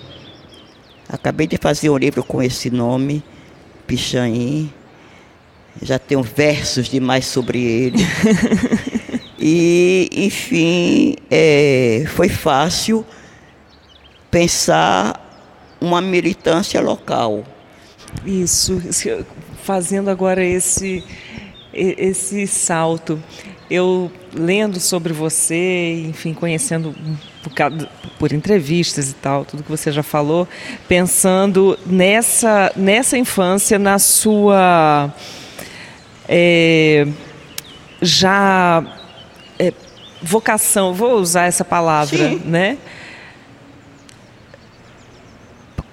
Acabei 1.08 1.48
de 1.48 1.58
fazer 1.58 1.89
um 1.89 1.98
livro 1.98 2.24
com 2.24 2.42
esse 2.42 2.70
nome, 2.70 3.24
Pichain. 3.86 4.72
Já 5.82 6.00
tenho 6.00 6.22
versos 6.22 6.88
demais 6.88 7.26
sobre 7.26 7.62
ele. 7.62 7.98
e, 9.39 10.10
enfim, 10.13 11.16
é, 11.30 12.06
foi 12.08 12.30
fácil 12.30 13.06
pensar 14.30 15.20
uma 15.82 16.02
militância 16.02 16.80
local. 16.80 17.44
Isso, 18.26 18.82
fazendo 19.63 20.10
agora 20.10 20.44
esse, 20.44 21.04
esse 21.74 22.48
salto 22.48 23.22
eu 23.70 24.12
lendo 24.34 24.80
sobre 24.80 25.13
você, 25.13 26.06
enfim, 26.08 26.34
conhecendo 26.34 26.96
por, 27.43 27.89
por, 28.17 28.32
entrevistas 28.32 29.12
e 29.12 29.13
tal, 29.13 29.43
tudo 29.43 29.63
que 29.63 29.69
você 29.69 29.91
já 29.91 30.01
falou, 30.01 30.47
pensando 30.88 31.77
nessa, 31.86 32.71
nessa 32.75 33.17
infância, 33.17 33.77
na 33.77 33.99
sua 33.99 35.13
é, 36.27 37.06
já 38.01 38.84
é, 39.60 39.73
vocação, 40.21 40.93
vou 40.93 41.15
usar 41.15 41.45
essa 41.45 41.65
palavra, 41.65 42.29
Sim. 42.29 42.41
né? 42.45 42.77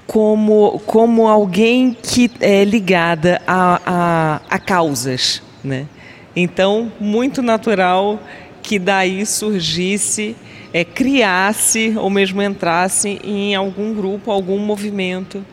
Como, 0.07 0.81
como 0.87 1.29
alguém 1.29 1.97
que 2.01 2.31
é 2.41 2.65
ligada 2.65 3.41
a, 3.47 3.81
a, 3.87 4.41
a 4.57 4.59
causas, 4.59 5.43
né? 5.63 5.87
Então, 6.35 6.93
muito 7.01 7.43
natural 7.43 8.19
que 8.63 8.79
daí 8.79 9.27
surgisse, 9.27 10.37
é, 10.73 10.85
criasse 10.85 11.95
ou 11.97 12.09
mesmo 12.11 12.41
entrasse 12.43 13.21
em 13.25 13.55
algum 13.55 13.95
grupo, 13.95 14.31
algum 14.31 14.59
movimento 14.59 15.45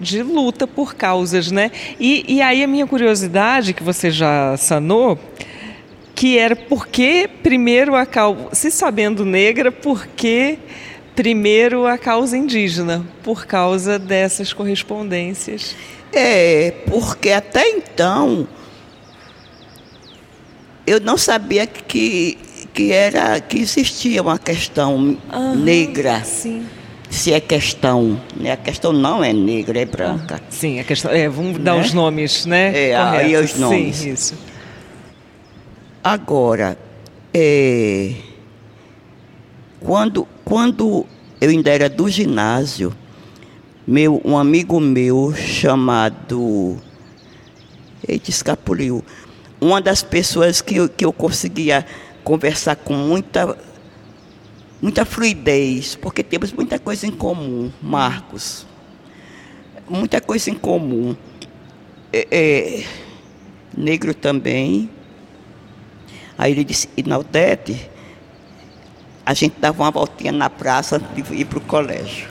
de 0.00 0.22
luta 0.22 0.66
por 0.66 0.94
causas, 0.94 1.50
né? 1.50 1.70
E, 1.98 2.24
e 2.28 2.42
aí 2.42 2.62
a 2.62 2.66
minha 2.66 2.86
curiosidade, 2.86 3.72
que 3.72 3.82
você 3.82 4.10
já 4.10 4.56
sanou, 4.56 5.18
que 6.14 6.38
era 6.38 6.54
por 6.54 6.86
que 6.86 7.28
primeiro 7.42 7.94
a 7.94 8.06
causa, 8.06 8.48
se 8.52 8.70
sabendo 8.70 9.24
negra, 9.24 9.70
por 9.70 10.06
que 10.06 10.58
primeiro 11.14 11.86
a 11.86 11.96
causa 11.96 12.36
indígena? 12.36 13.04
Por 13.22 13.46
causa 13.46 13.98
dessas 13.98 14.52
correspondências 14.52 15.76
É, 16.12 16.72
porque 16.86 17.30
até 17.30 17.68
então 17.70 18.46
eu 20.86 21.00
não 21.00 21.16
sabia 21.16 21.66
que, 21.66 22.36
que 22.74 22.92
era 22.92 23.40
que 23.40 23.58
existia 23.58 24.20
uma 24.20 24.38
questão 24.38 25.16
Aham, 25.32 25.54
negra. 25.54 26.22
Sim. 26.24 26.66
Se 27.08 27.32
é 27.32 27.38
questão, 27.40 28.20
né? 28.36 28.50
A 28.50 28.56
questão 28.56 28.92
não 28.92 29.22
é 29.22 29.32
negra, 29.32 29.80
é 29.80 29.84
branca. 29.84 30.42
Sim, 30.50 30.80
a 30.80 30.84
questão. 30.84 31.12
É, 31.12 31.28
vamos 31.28 31.58
dar 31.60 31.76
Né? 31.76 31.80
os 31.82 31.92
nomes, 31.92 32.44
né? 32.44 32.88
É, 32.88 32.96
aí 32.96 33.36
os 33.36 33.54
nomes. 33.56 33.96
Sim, 33.96 34.12
isso. 34.12 34.34
Agora, 36.02 36.76
é, 37.32 38.14
quando, 39.80 40.26
quando 40.44 41.06
eu 41.40 41.50
ainda 41.50 41.70
era 41.70 41.88
do 41.88 42.08
ginásio, 42.08 42.92
meu, 43.86 44.20
um 44.24 44.36
amigo 44.36 44.80
meu 44.80 45.32
chamado. 45.36 46.76
Eita, 48.06 48.28
escapuliu. 48.28 49.04
Uma 49.60 49.80
das 49.80 50.02
pessoas 50.02 50.60
que 50.60 50.76
eu, 50.76 50.88
que 50.88 51.04
eu 51.04 51.12
conseguia 51.12 51.86
conversar 52.24 52.74
com 52.76 52.94
muita, 52.94 53.56
muita 54.80 55.04
fluidez, 55.04 55.94
porque 55.94 56.22
temos 56.22 56.52
muita 56.52 56.78
coisa 56.78 57.06
em 57.06 57.12
comum, 57.12 57.70
Marcos. 57.80 58.66
Muita 59.88 60.20
coisa 60.20 60.50
em 60.50 60.54
comum. 60.54 61.14
É, 62.10 62.26
é, 62.30 62.84
negro 63.76 64.14
também. 64.14 64.88
Aí 66.38 66.52
ele 66.52 66.64
disse, 66.64 66.88
Inaldete, 66.96 67.90
a 69.26 69.34
gente 69.34 69.54
dava 69.60 69.82
uma 69.82 69.90
voltinha 69.90 70.32
na 70.32 70.50
praça 70.50 70.96
antes 70.96 71.28
de 71.28 71.34
ir 71.34 71.44
para 71.44 71.58
o 71.58 71.60
colégio. 71.60 72.28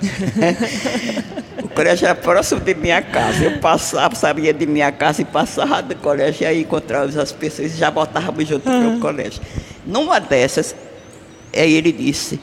o 1.63 1.67
colégio 1.69 2.05
era 2.05 2.15
próximo 2.15 2.59
de 2.61 2.73
minha 2.75 3.01
casa. 3.01 3.43
Eu 3.43 3.59
passava, 3.59 4.15
sabia 4.15 4.53
de 4.53 4.65
minha 4.65 4.91
casa 4.91 5.21
e 5.21 5.25
passava 5.25 5.81
do 5.81 5.95
colégio, 5.95 6.43
e 6.43 6.45
aí 6.45 6.61
encontrávamos 6.61 7.17
as 7.17 7.31
pessoas 7.31 7.73
e 7.73 7.77
já 7.77 7.89
voltávamos 7.89 8.47
junto 8.47 8.63
para 8.63 8.89
o 8.89 8.99
colégio. 8.99 9.41
Numa 9.85 10.19
dessas, 10.19 10.75
ele 11.51 11.91
disse, 11.91 12.39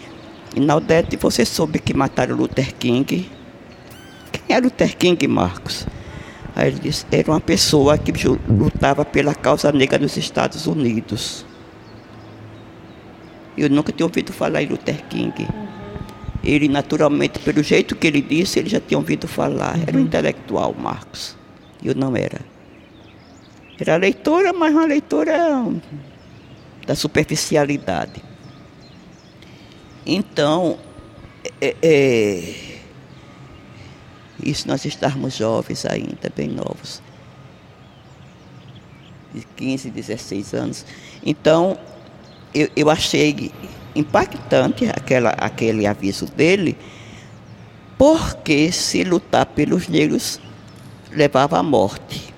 Inaldete, 0.54 1.16
você 1.16 1.44
soube 1.44 1.78
que 1.78 1.94
mataram 1.94 2.36
Luther 2.36 2.74
King? 2.74 3.30
Quem 4.32 4.56
é 4.56 4.60
Luther 4.60 4.96
King, 4.96 5.26
Marcos? 5.26 5.86
Aí 6.54 6.68
ele 6.68 6.80
disse, 6.80 7.06
era 7.10 7.30
uma 7.30 7.40
pessoa 7.40 7.96
que 7.96 8.12
lutava 8.48 9.04
pela 9.04 9.34
causa 9.34 9.72
negra 9.72 9.98
nos 9.98 10.16
Estados 10.16 10.66
Unidos. 10.66 11.46
Eu 13.56 13.70
nunca 13.70 13.92
tinha 13.92 14.06
ouvido 14.06 14.32
falar 14.32 14.62
em 14.62 14.66
Luther 14.66 15.04
King. 15.08 15.46
Ele, 16.42 16.68
naturalmente, 16.68 17.38
pelo 17.38 17.62
jeito 17.62 17.94
que 17.94 18.06
ele 18.06 18.20
disse, 18.20 18.58
ele 18.58 18.68
já 18.68 18.80
tinha 18.80 18.98
ouvido 18.98 19.28
falar. 19.28 19.78
Era 19.86 19.96
um 19.96 20.00
intelectual, 20.00 20.74
Marcos. 20.74 21.36
Eu 21.82 21.94
não 21.94 22.16
era. 22.16 22.40
Era 23.78 23.96
leitora, 23.96 24.52
mas 24.52 24.72
uma 24.72 24.86
leitora 24.86 25.64
da 26.90 26.96
superficialidade. 26.96 28.20
Então, 30.04 30.76
é, 31.60 31.76
é, 31.80 32.54
isso 34.42 34.66
nós 34.66 34.84
estarmos 34.84 35.36
jovens 35.36 35.86
ainda, 35.86 36.32
bem 36.34 36.48
novos. 36.48 37.00
De 39.32 39.46
15, 39.54 39.88
16 39.88 40.52
anos. 40.52 40.84
Então, 41.24 41.78
eu, 42.52 42.68
eu 42.74 42.90
achei 42.90 43.52
impactante 43.94 44.86
aquela, 44.86 45.30
aquele 45.30 45.86
aviso 45.86 46.26
dele, 46.26 46.76
porque 47.96 48.72
se 48.72 49.04
lutar 49.04 49.46
pelos 49.46 49.86
negros 49.86 50.40
levava 51.12 51.56
à 51.56 51.62
morte. 51.62 52.34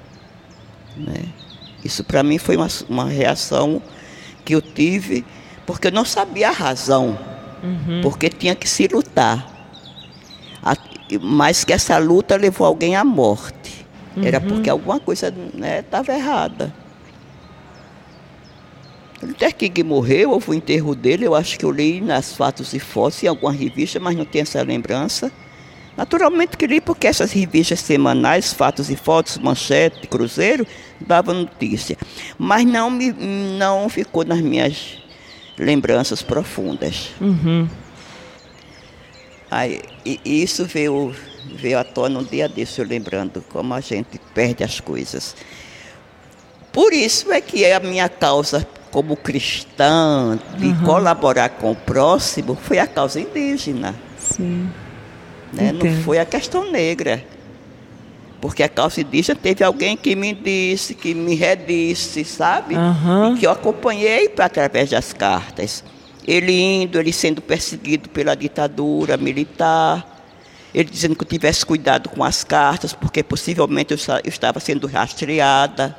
Né? 0.95 1.25
Isso 1.83 2.05
para 2.05 2.23
mim 2.23 2.37
foi 2.37 2.59
uma, 2.59 2.69
uma 2.91 3.09
reação 3.09 3.81
que 4.45 4.55
eu 4.55 4.63
tive, 4.63 5.25
porque 5.67 5.89
eu 5.89 5.93
não 5.93 6.05
sabia 6.05 6.49
a 6.49 6.53
razão, 6.53 7.19
porque 8.03 8.29
tinha 8.29 8.55
que 8.55 8.69
se 8.69 8.87
lutar. 8.89 9.49
A- 10.63 10.77
mas 11.21 11.65
que 11.65 11.73
essa 11.73 11.99
luta 11.99 12.37
levou 12.37 12.67
alguém 12.67 12.97
à 12.97 13.05
morte. 13.05 13.87
Era 14.23 14.41
porque 14.41 14.69
alguma 14.69 15.01
coisa 15.01 15.33
estava 15.79 16.13
errada. 16.13 16.75
Luther 19.23 19.55
King 19.55 19.83
morreu, 19.85 20.31
houve 20.33 20.51
o 20.51 20.55
enterro 20.55 20.95
dele, 20.95 21.25
eu 21.27 21.35
acho 21.35 21.57
que 21.59 21.65
eu 21.65 21.71
li 21.71 22.01
nas 22.01 22.33
Fatos 22.35 22.73
e 22.75 22.81
Fotos, 22.81 23.23
em 23.23 23.29
alguma 23.29 23.53
revista, 23.53 24.01
mas 24.01 24.17
não 24.17 24.25
tenho 24.25 24.43
essa 24.43 24.61
lembrança. 24.63 25.31
Naturalmente 25.97 26.57
que 26.57 26.67
li 26.67 26.81
porque 26.81 27.07
essas 27.07 27.33
revistas 27.33 27.81
semanais, 27.81 28.53
Fatos 28.53 28.89
e 28.89 28.97
Fotos, 28.97 29.39
Manchete, 29.39 30.07
Cruzeiro, 30.07 30.67
davam 31.01 31.35
notícia. 31.35 31.97
Mas 32.39 32.65
não, 32.65 32.91
me, 32.91 33.13
não 33.13 33.89
ficou 33.89 34.25
nas 34.25 34.41
minhas 34.41 34.99
lembranças 35.59 36.23
profundas. 36.23 37.11
Uhum. 37.21 37.69
Aí, 39.51 39.83
e 40.05 40.43
isso 40.43 40.65
veio, 40.65 41.15
veio 41.57 41.79
à 41.79 41.85
tona 41.85 42.21
um 42.21 42.25
dia 42.25 42.49
desse, 42.49 42.81
eu 42.81 42.87
lembrando 42.87 43.45
como 43.51 43.75
a 43.75 43.81
gente 43.81 44.19
perde 44.35 44.65
as 44.65 44.81
coisas. 44.81 45.37
Por 46.73 46.95
isso 46.95 47.31
é 47.31 47.41
que 47.43 47.71
a 47.71 47.79
minha 47.79 48.09
causa 48.09 48.67
como 48.91 49.15
cristã, 49.15 50.39
de 50.59 50.75
colaborar 50.85 51.51
com 51.51 51.73
o 51.73 51.77
próximo, 51.77 52.55
foi 52.55 52.79
a 52.79 52.87
causa 52.87 53.21
indígena. 53.21 53.95
Sim. 54.19 54.71
Né? 55.53 55.73
Não 55.73 56.03
foi 56.03 56.19
a 56.19 56.25
questão 56.25 56.71
negra. 56.71 57.25
Porque 58.41 58.65
a 58.65 58.71
indígena 58.99 59.39
teve 59.41 59.63
alguém 59.63 59.97
que 59.97 60.17
me 60.17 60.35
disse, 60.35 60.97
que 60.97 61.15
me 61.15 61.37
redisse, 61.37 62.25
sabe? 62.25 62.75
Aham. 62.75 63.35
E 63.37 63.39
que 63.39 63.47
eu 63.47 63.51
acompanhei 63.53 64.29
pra- 64.29 64.47
através 64.47 64.91
das 64.91 65.13
cartas. 65.13 65.85
Ele 66.27 66.53
indo, 66.53 66.99
ele 66.99 67.13
sendo 67.13 67.41
perseguido 67.41 68.09
pela 68.09 68.35
ditadura 68.35 69.17
militar. 69.17 70.09
Ele 70.75 70.89
dizendo 70.91 71.15
que 71.15 71.23
eu 71.23 71.29
tivesse 71.29 71.65
cuidado 71.65 72.09
com 72.09 72.25
as 72.25 72.43
cartas, 72.43 72.93
porque 72.93 73.23
possivelmente 73.23 73.93
eu, 73.93 73.99
eu 74.25 74.29
estava 74.29 74.59
sendo 74.59 74.89
rastreada. 74.89 75.97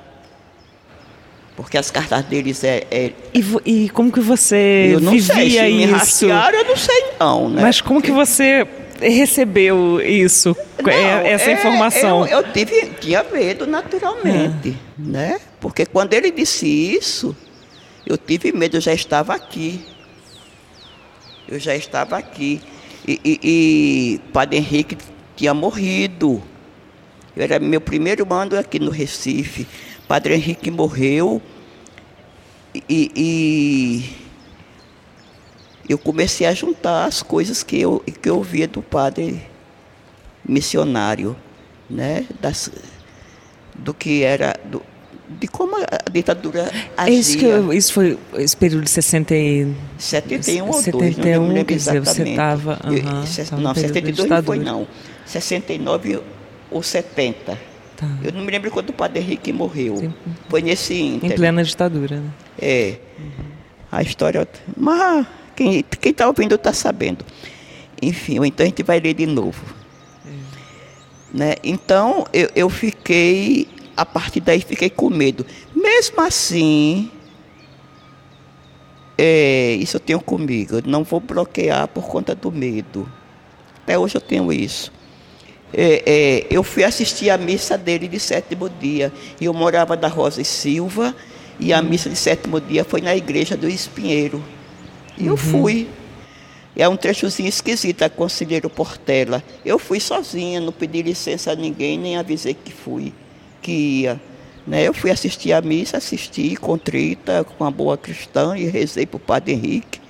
Porque 1.55 1.77
as 1.77 1.91
cartas 1.91 2.25
deles 2.25 2.63
é. 2.63 2.83
é 2.91 3.11
E, 3.33 3.45
e 3.85 3.89
como 3.89 4.11
que 4.11 4.19
você 4.19 4.89
eu 4.93 4.99
não 4.99 5.11
vivia 5.11 5.33
sei, 5.35 5.49
se 5.51 5.61
me 5.61 5.85
isso? 5.85 6.25
eu 6.57 6.65
não 6.65 6.75
sei 6.75 7.03
não, 7.19 7.49
né? 7.49 7.61
Mas 7.61 7.79
como 7.79 8.01
que 8.01 8.11
você 8.11 8.67
recebeu 9.09 10.01
isso, 10.01 10.55
Não, 10.81 10.89
é- 10.89 11.31
essa 11.31 11.49
é, 11.49 11.53
informação? 11.53 12.25
Eu, 12.27 12.39
eu 12.41 12.51
tive, 12.51 12.89
tinha 12.99 13.23
medo 13.23 13.65
naturalmente, 13.67 14.77
né? 14.97 15.39
Porque 15.59 15.85
quando 15.85 16.13
ele 16.13 16.31
disse 16.31 16.67
isso, 16.67 17.35
eu 18.05 18.17
tive 18.17 18.51
medo, 18.51 18.77
eu 18.77 18.81
já 18.81 18.93
estava 18.93 19.33
aqui. 19.33 19.85
Eu 21.47 21.59
já 21.59 21.75
estava 21.75 22.17
aqui. 22.17 22.61
E, 23.07 23.19
e, 23.23 23.39
e 23.43 24.31
Padre 24.31 24.57
Henrique 24.57 24.97
tinha 25.35 25.53
morrido. 25.53 26.41
Eu 27.35 27.43
era 27.43 27.59
meu 27.59 27.81
primeiro 27.81 28.25
mando 28.25 28.57
aqui 28.57 28.79
no 28.79 28.91
Recife. 28.91 29.67
Padre 30.07 30.35
Henrique 30.35 30.69
morreu. 30.69 31.41
E, 32.89 33.11
e 33.15 34.22
eu 35.87 35.97
comecei 35.97 36.47
a 36.47 36.53
juntar 36.53 37.05
as 37.05 37.21
coisas 37.21 37.63
que 37.63 37.79
eu, 37.79 37.99
que 38.21 38.29
eu 38.29 38.41
via 38.41 38.67
do 38.67 38.81
padre 38.81 39.41
missionário, 40.47 41.35
né? 41.89 42.25
Das, 42.41 42.69
do 43.75 43.93
que 43.93 44.23
era, 44.23 44.55
do, 44.65 44.81
de 45.39 45.47
como 45.47 45.75
a 45.77 46.09
ditadura 46.11 46.69
É 46.97 47.01
agia. 47.03 47.13
isso, 47.19 47.37
que 47.37 47.45
eu- 47.45 47.73
isso 47.73 47.93
foi 47.93 48.17
esse 48.35 48.55
período 48.55 48.83
de 48.83 48.89
60 48.89 49.35
e... 49.35 49.73
71 49.97 50.65
ou 50.65 50.71
2, 50.71 50.85
não 50.93 50.99
71, 50.99 51.41
me 51.41 51.47
lembro 51.49 51.65
quer 51.65 51.75
dizer, 51.75 51.99
você 51.99 52.09
exatamente. 52.23 52.35
tava, 52.35 52.79
Eu- 52.85 53.07
aham, 53.07 53.25
se- 53.25 53.43
tava 53.43 53.57
no 53.57 53.67
não, 53.67 53.73
período 53.73 53.93
da 53.93 54.01
72 54.01 54.29
não 54.29 54.43
foi 54.43 54.59
não. 54.59 54.87
69 55.25 56.19
ou 56.71 56.83
70. 56.83 57.57
Tá. 57.95 58.07
Eu 58.23 58.31
não 58.33 58.41
me 58.41 58.51
lembro 58.51 58.69
quando 58.71 58.89
o 58.89 58.93
Padre 58.93 59.19
Henrique 59.19 59.53
morreu. 59.53 59.97
Sim. 59.97 60.13
Foi 60.49 60.61
nesse 60.61 60.93
Em 60.93 61.15
ínter. 61.15 61.35
plena 61.35 61.63
ditadura, 61.63 62.17
né? 62.19 62.29
É. 62.59 62.95
A 63.91 64.01
história. 64.01 64.47
Mas 64.75 65.25
quem 65.55 65.83
está 66.03 66.27
ouvindo 66.27 66.55
está 66.55 66.73
sabendo. 66.73 67.25
Enfim, 68.01 68.37
então 68.45 68.65
a 68.65 68.67
gente 68.67 68.83
vai 68.83 68.99
ler 68.99 69.13
de 69.13 69.25
novo. 69.25 69.63
Né? 71.33 71.55
Então 71.63 72.25
eu, 72.31 72.49
eu 72.55 72.69
fiquei, 72.69 73.67
a 73.97 74.05
partir 74.05 74.39
daí 74.39 74.61
fiquei 74.61 74.89
com 74.89 75.09
medo. 75.09 75.45
Mesmo 75.73 76.21
assim, 76.21 77.09
é, 79.17 79.73
isso 79.79 79.97
eu 79.97 79.99
tenho 79.99 80.19
comigo. 80.19 80.75
Eu 80.75 80.83
não 80.85 81.03
vou 81.03 81.19
bloquear 81.19 81.87
por 81.87 82.05
conta 82.05 82.35
do 82.35 82.51
medo. 82.51 83.09
Até 83.83 83.97
hoje 83.97 84.15
eu 84.15 84.21
tenho 84.21 84.51
isso. 84.51 84.91
É, 85.73 86.03
é, 86.05 86.47
eu 86.51 86.61
fui 86.61 86.83
assistir 86.83 87.29
a 87.29 87.37
missa 87.37 87.77
dele 87.77 88.07
de 88.07 88.19
sétimo 88.19 88.69
dia. 88.69 89.11
Eu 89.41 89.53
morava 89.53 89.97
da 89.97 90.07
Rosa 90.07 90.41
e 90.41 90.45
Silva. 90.45 91.15
E 91.59 91.71
a 91.71 91.81
missa 91.81 92.09
de 92.09 92.15
sétimo 92.15 92.59
dia 92.59 92.83
foi 92.83 93.01
na 93.01 93.15
igreja 93.15 93.55
do 93.55 93.67
Espinheiro. 93.67 94.43
E 95.17 95.27
eu 95.27 95.37
fui. 95.37 95.87
É 96.75 96.89
um 96.89 96.97
trechozinho 96.97 97.47
esquisito, 97.47 98.01
a 98.01 98.09
Conselheiro 98.09 98.69
Portela. 98.69 99.43
Eu 99.63 99.77
fui 99.77 99.99
sozinha, 99.99 100.59
não 100.59 100.71
pedi 100.71 101.03
licença 101.03 101.51
a 101.51 101.55
ninguém, 101.55 101.99
nem 101.99 102.17
avisei 102.17 102.55
que 102.55 102.71
fui, 102.71 103.13
que 103.61 103.71
ia. 103.71 104.19
Né? 104.65 104.81
Eu 104.83 104.93
fui 104.93 105.11
assistir 105.11 105.53
a 105.53 105.61
missa, 105.61 105.97
assisti 105.97 106.55
contrita, 106.55 107.43
com 107.43 107.63
uma 107.63 107.69
boa 107.69 107.95
cristã, 107.95 108.57
e 108.57 108.65
rezei 108.65 109.05
para 109.05 109.17
o 109.17 109.19
Padre 109.19 109.53
Henrique. 109.53 110.01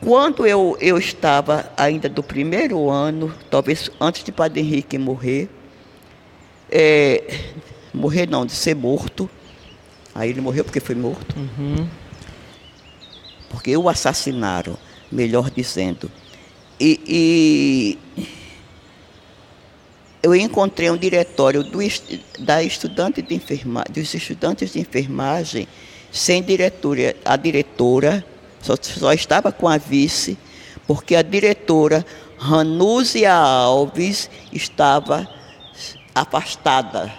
Quando 0.00 0.46
eu, 0.46 0.76
eu 0.80 0.96
estava 0.96 1.70
ainda 1.76 2.08
do 2.08 2.22
primeiro 2.22 2.88
ano, 2.88 3.34
talvez 3.50 3.90
antes 4.00 4.24
de 4.24 4.32
Padre 4.32 4.60
Henrique 4.60 4.96
morrer, 4.96 5.50
é, 6.70 7.40
morrer 7.92 8.26
não, 8.26 8.46
de 8.46 8.52
ser 8.52 8.74
morto, 8.74 9.28
aí 10.14 10.30
ele 10.30 10.40
morreu 10.40 10.64
porque 10.64 10.80
foi 10.80 10.94
morto. 10.94 11.36
Uhum 11.36 11.86
porque 13.56 13.74
o 13.74 13.88
assassinaram, 13.88 14.76
melhor 15.10 15.50
dizendo. 15.50 16.10
E, 16.78 17.00
e 17.08 17.98
eu 20.22 20.36
encontrei 20.36 20.90
um 20.90 20.96
diretório 20.96 21.64
do, 21.64 21.78
da 22.38 22.62
estudante 22.62 23.22
de 23.22 23.34
enfermagem, 23.34 23.92
dos 23.94 24.12
estudantes 24.12 24.74
de 24.74 24.80
enfermagem 24.80 25.66
sem 26.12 26.42
diretora. 26.42 27.16
A 27.24 27.34
diretora 27.34 28.22
só, 28.60 28.74
só 28.78 29.10
estava 29.14 29.50
com 29.50 29.66
a 29.66 29.78
vice, 29.78 30.36
porque 30.86 31.16
a 31.16 31.22
diretora 31.22 32.04
Ranúzia 32.36 33.32
Alves 33.32 34.28
estava 34.52 35.26
afastada, 36.14 37.10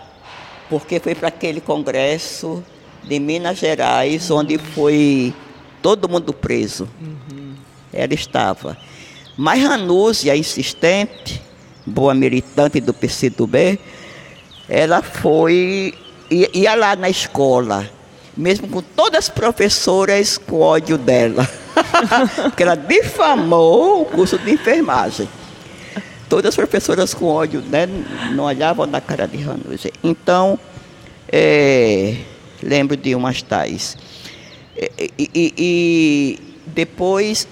porque 0.70 1.00
foi 1.00 1.16
para 1.16 1.30
aquele 1.30 1.62
congresso 1.62 2.64
de 3.04 3.20
Minas 3.20 3.58
Gerais, 3.58 4.30
onde 4.30 4.60
foi 4.60 5.34
todo 5.88 6.10
mundo 6.10 6.34
preso. 6.34 6.86
Uhum. 7.00 7.54
Ela 7.94 8.14
estava. 8.14 8.78
Mas 9.38 9.64
Ranúzia, 9.64 10.36
insistente, 10.36 11.42
boa 11.86 12.14
militante 12.14 12.82
do 12.82 12.94
PCdoB, 12.94 13.80
ela 14.68 15.02
foi, 15.02 15.94
ia 16.30 16.76
lá 16.76 16.94
na 16.98 17.10
escola, 17.10 17.90
mesmo 18.36 18.68
com 18.68 18.82
todas 18.82 19.18
as 19.20 19.30
professoras 19.30 20.38
com 20.38 20.60
ódio 20.60 20.98
dela. 20.98 21.50
Porque 22.44 22.64
ela 22.64 22.76
difamou 22.76 24.02
o 24.02 24.06
curso 24.06 24.38
de 24.38 24.52
enfermagem. 24.52 25.30
Todas 26.28 26.50
as 26.50 26.56
professoras 26.58 27.14
com 27.14 27.28
ódio, 27.28 27.62
né, 27.62 27.88
não 28.34 28.44
olhavam 28.44 28.86
na 28.86 29.00
cara 29.00 29.26
de 29.26 29.38
Ranúzia. 29.38 29.94
Então, 30.04 30.60
é, 31.32 32.18
lembro 32.62 32.98
de 32.98 33.16
umas 33.16 33.42
tais. 33.42 33.96
E, 34.78 35.12
e, 35.18 35.54
e 35.58 36.40
depois 36.68 37.48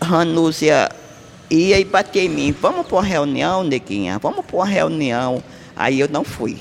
Ranúzia 0.00 0.90
ia 1.50 1.78
e 1.78 1.84
batia 1.84 2.22
em 2.22 2.28
mim, 2.28 2.52
vamos 2.58 2.86
para 2.86 2.96
uma 2.96 3.04
reunião, 3.04 3.62
neguinha, 3.62 4.18
vamos 4.18 4.44
para 4.44 4.56
uma 4.56 4.66
reunião. 4.66 5.42
Aí 5.76 6.00
eu 6.00 6.08
não 6.08 6.24
fui. 6.24 6.58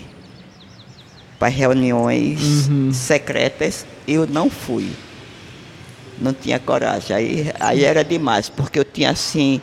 Para 1.39 1.47
reuniões 1.47 2.67
uhum. 2.67 2.91
secretas, 2.93 3.86
eu 4.08 4.28
não 4.28 4.50
fui. 4.50 4.91
Não 6.19 6.34
tinha 6.34 6.60
coragem. 6.60 7.15
Aí, 7.15 7.52
aí 7.60 7.84
era 7.84 8.04
demais, 8.04 8.50
porque 8.50 8.78
eu 8.78 8.86
tinha 8.86 9.10
assim 9.10 9.62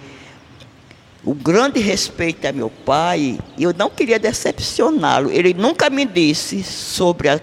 o 1.25 1.35
grande 1.35 1.81
respeito 1.81 2.47
a 2.47 2.53
meu 2.53 2.71
pai, 2.71 3.39
eu 3.59 3.75
não 3.75 3.91
queria 3.91 4.19
decepcioná-lo. 4.19 5.31
Ele 5.31 5.53
nunca 5.53 5.91
me 5.91 6.07
disse 6.07 6.63
sobre 6.63 7.29
a 7.29 7.39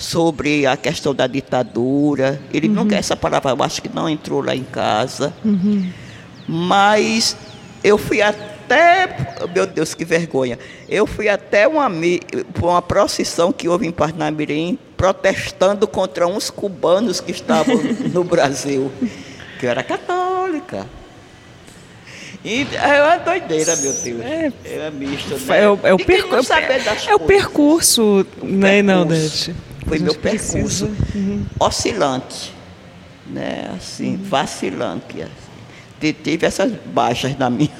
sobre 0.00 0.66
a 0.66 0.78
questão 0.78 1.14
da 1.14 1.26
ditadura. 1.26 2.40
Ele 2.52 2.68
uhum. 2.68 2.74
nunca, 2.74 2.96
essa 2.96 3.14
palavra 3.14 3.50
eu 3.50 3.62
acho 3.62 3.82
que 3.82 3.88
não 3.94 4.08
entrou 4.08 4.42
lá 4.42 4.56
em 4.56 4.64
casa. 4.64 5.32
Uhum. 5.44 5.90
Mas 6.48 7.36
eu 7.84 7.98
fui 7.98 8.22
até, 8.22 9.36
meu 9.54 9.66
Deus, 9.66 9.92
que 9.92 10.04
vergonha. 10.04 10.58
Eu 10.88 11.06
fui 11.06 11.28
até 11.28 11.68
uma, 11.68 11.86
uma 12.62 12.80
procissão 12.80 13.52
que 13.52 13.68
houve 13.68 13.86
em 13.86 13.92
Parnamirim, 13.92 14.78
protestando 14.96 15.86
contra 15.86 16.26
uns 16.26 16.48
cubanos 16.48 17.20
que 17.20 17.30
estavam 17.30 17.76
no 18.10 18.24
Brasil, 18.24 18.90
que 19.58 19.66
eu 19.66 19.70
era 19.70 19.82
católica. 19.82 20.86
E 22.42 22.66
é 22.72 23.02
uma 23.02 23.18
doideira, 23.18 23.76
meu 23.76 23.92
Deus. 23.92 24.20
É, 24.22 24.50
é 24.64 24.90
misto, 24.90 25.36
né? 25.46 25.62
É, 25.62 25.68
o, 25.68 25.78
é 25.82 25.92
o, 25.92 25.98
percu 25.98 26.36
é, 26.36 27.10
é 27.10 27.14
o 27.14 27.20
percurso, 27.20 28.26
né, 28.42 28.80
Naldete? 28.80 29.54
Foi 29.90 29.98
meu 29.98 30.14
percurso 30.14 30.88
uhum. 31.14 31.44
oscilante, 31.58 32.54
né? 33.26 33.72
Assim, 33.76 34.14
uhum. 34.14 34.22
vacilante. 34.22 35.22
Assim. 35.22 36.12
Tive 36.22 36.46
essas 36.46 36.72
baixas 36.86 37.36
na 37.36 37.50
minha 37.50 37.72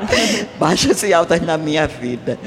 baixas 0.58 1.02
e 1.02 1.12
altas 1.12 1.42
na 1.42 1.58
minha 1.58 1.86
vida. 1.86 2.38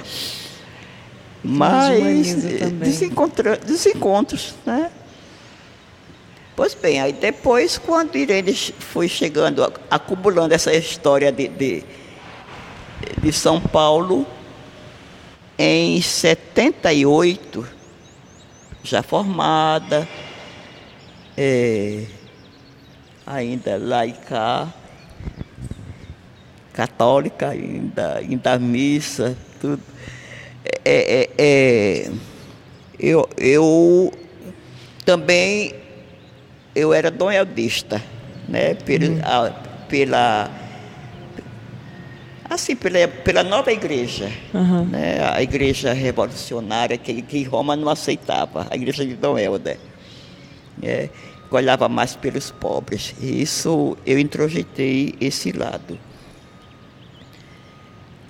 Mas 1.44 2.44
desencontros, 2.74 3.60
desencontros, 3.60 4.56
né? 4.66 4.92
Pois 6.56 6.74
bem, 6.74 7.00
aí 7.00 7.14
depois, 7.14 7.78
quando 7.78 8.16
Irene 8.16 8.54
foi 8.54 9.08
chegando, 9.08 9.72
acumulando 9.90 10.54
essa 10.54 10.74
história 10.74 11.32
de, 11.32 11.48
de, 11.48 11.84
de 13.22 13.32
São 13.32 13.62
Paulo, 13.62 14.28
em 15.58 16.02
78, 16.02 17.81
já 18.84 19.04
formada, 19.04 20.08
é, 21.38 22.04
ainda 23.26 23.78
laica, 23.78 24.68
católica, 26.74 27.50
ainda, 27.50 28.18
ainda 28.18 28.60
missa, 28.60 29.38
tudo. 29.60 29.82
É, 30.86 31.22
é, 31.22 31.30
é, 31.38 32.12
eu, 33.00 33.28
eu 33.38 34.14
também 35.06 35.82
eu 36.76 36.94
era 36.94 37.12
doneldista, 37.12 38.02
né? 38.48 38.74
Pela, 38.74 39.06
hum. 39.06 39.20
a, 39.24 39.50
pela 39.88 40.61
assim, 42.56 42.76
pela, 42.76 43.08
pela 43.08 43.44
nova 43.44 43.72
igreja, 43.72 44.32
uhum. 44.54 44.86
né? 44.86 45.20
a 45.24 45.42
igreja 45.42 45.94
revolucionária 45.94 46.98
que, 46.98 47.22
que 47.22 47.44
Roma 47.44 47.76
não 47.76 47.90
aceitava, 47.90 48.68
a 48.70 48.76
igreja 48.76 49.06
de 49.06 49.16
Dom 49.16 49.38
Helder, 49.38 49.80
né? 50.78 51.10
olhava 51.50 51.88
mais 51.90 52.16
pelos 52.16 52.52
pobres. 52.52 53.14
E 53.22 53.42
isso 53.42 53.98
eu 54.06 54.20
introjetei 54.20 55.16
esse 55.20 55.52
lado. 55.52 55.98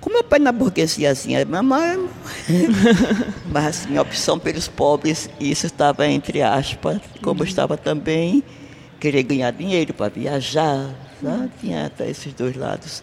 Com 0.00 0.10
meu 0.10 0.24
pai 0.24 0.40
na 0.40 0.50
burguesiazinha, 0.50 1.44
mamãe, 1.44 2.08
mas 3.46 3.66
assim, 3.66 3.96
a 3.96 4.02
opção 4.02 4.36
pelos 4.36 4.66
pobres, 4.66 5.30
isso 5.38 5.66
estava 5.66 6.06
entre 6.08 6.42
aspas, 6.42 7.00
como 7.22 7.40
uhum. 7.40 7.46
estava 7.46 7.76
também 7.76 8.42
querer 8.98 9.22
ganhar 9.22 9.52
dinheiro 9.52 9.94
para 9.94 10.08
viajar, 10.08 10.94
sabe? 11.22 11.50
tinha 11.60 11.86
até 11.86 12.10
esses 12.10 12.32
dois 12.32 12.56
lados. 12.56 13.02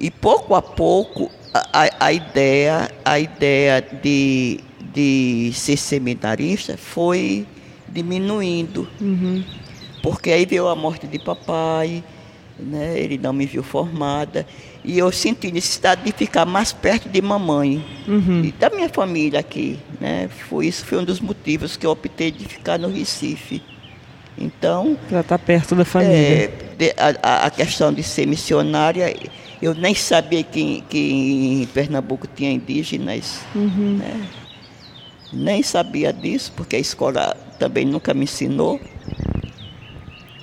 E 0.00 0.10
pouco 0.10 0.54
a 0.54 0.62
pouco 0.62 1.30
a, 1.52 2.06
a 2.06 2.12
ideia, 2.12 2.90
a 3.04 3.18
ideia 3.18 3.84
de, 4.02 4.60
de 4.94 5.52
ser 5.54 5.76
seminarista 5.76 6.76
foi 6.76 7.46
diminuindo. 7.88 8.88
Uhum. 9.00 9.44
Porque 10.02 10.30
aí 10.30 10.46
veio 10.46 10.68
a 10.68 10.74
morte 10.74 11.06
de 11.06 11.18
papai, 11.18 12.02
né? 12.58 12.98
ele 12.98 13.18
não 13.18 13.32
me 13.32 13.44
viu 13.46 13.62
formada. 13.62 14.46
E 14.82 14.98
eu 14.98 15.12
senti 15.12 15.52
necessidade 15.52 16.02
de 16.02 16.12
ficar 16.12 16.46
mais 16.46 16.72
perto 16.72 17.08
de 17.08 17.20
mamãe 17.20 17.84
uhum. 18.08 18.42
e 18.44 18.52
da 18.52 18.70
minha 18.70 18.88
família 18.88 19.40
aqui. 19.40 19.78
Né? 20.00 20.28
Foi, 20.48 20.66
isso 20.66 20.84
foi 20.86 20.98
um 20.98 21.04
dos 21.04 21.20
motivos 21.20 21.76
que 21.76 21.84
eu 21.84 21.90
optei 21.90 22.30
de 22.30 22.46
ficar 22.46 22.78
no 22.78 22.88
Recife. 22.88 23.62
Então. 24.38 24.96
Para 25.10 25.20
estar 25.20 25.36
tá 25.36 25.44
perto 25.44 25.74
da 25.74 25.84
família. 25.84 26.14
É, 26.14 26.94
a, 27.22 27.46
a 27.46 27.50
questão 27.50 27.92
de 27.92 28.02
ser 28.02 28.26
missionária 28.26 29.14
eu 29.62 29.74
nem 29.74 29.94
sabia 29.94 30.42
que, 30.42 30.82
que 30.88 31.62
em 31.62 31.66
Pernambuco 31.66 32.26
tinha 32.26 32.50
indígenas. 32.50 33.40
Uhum. 33.54 33.98
Né? 33.98 34.26
Nem 35.32 35.62
sabia 35.62 36.12
disso, 36.12 36.52
porque 36.56 36.76
a 36.76 36.78
escola 36.78 37.36
também 37.58 37.84
nunca 37.84 38.14
me 38.14 38.24
ensinou. 38.24 38.80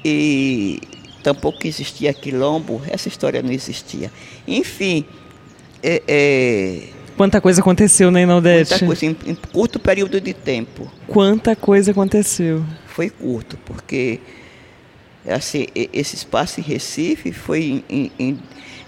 E 0.05 0.80
tampouco 1.24 1.68
existia 1.68 2.13
quilombo, 2.13 2.82
essa 2.88 3.07
história 3.07 3.41
não 3.41 3.51
existia. 3.51 4.11
Enfim, 4.47 5.03
é, 5.84 6.01
é, 6.07 6.84
Quanta 7.18 7.41
coisa 7.41 7.61
aconteceu, 7.61 8.11
né, 8.11 8.22
Inaldete? 8.22 8.70
Quanta 8.70 8.86
coisa, 8.86 9.05
em, 9.05 9.18
em, 9.26 9.36
curto 9.36 9.80
período 9.80 10.22
de 10.22 10.34
tempo. 10.34 10.89
Quanta 11.07 11.55
coisa 11.55 11.91
aconteceu. 11.91 12.63
Foi 12.86 13.09
curto, 13.09 13.57
porque 13.65 14.20
assim, 15.28 15.68
esse 15.76 16.15
espaço 16.15 16.59
em 16.59 16.63
Recife 16.63 17.32
foi 17.32 17.84
em, 17.89 18.11
em, 18.18 18.39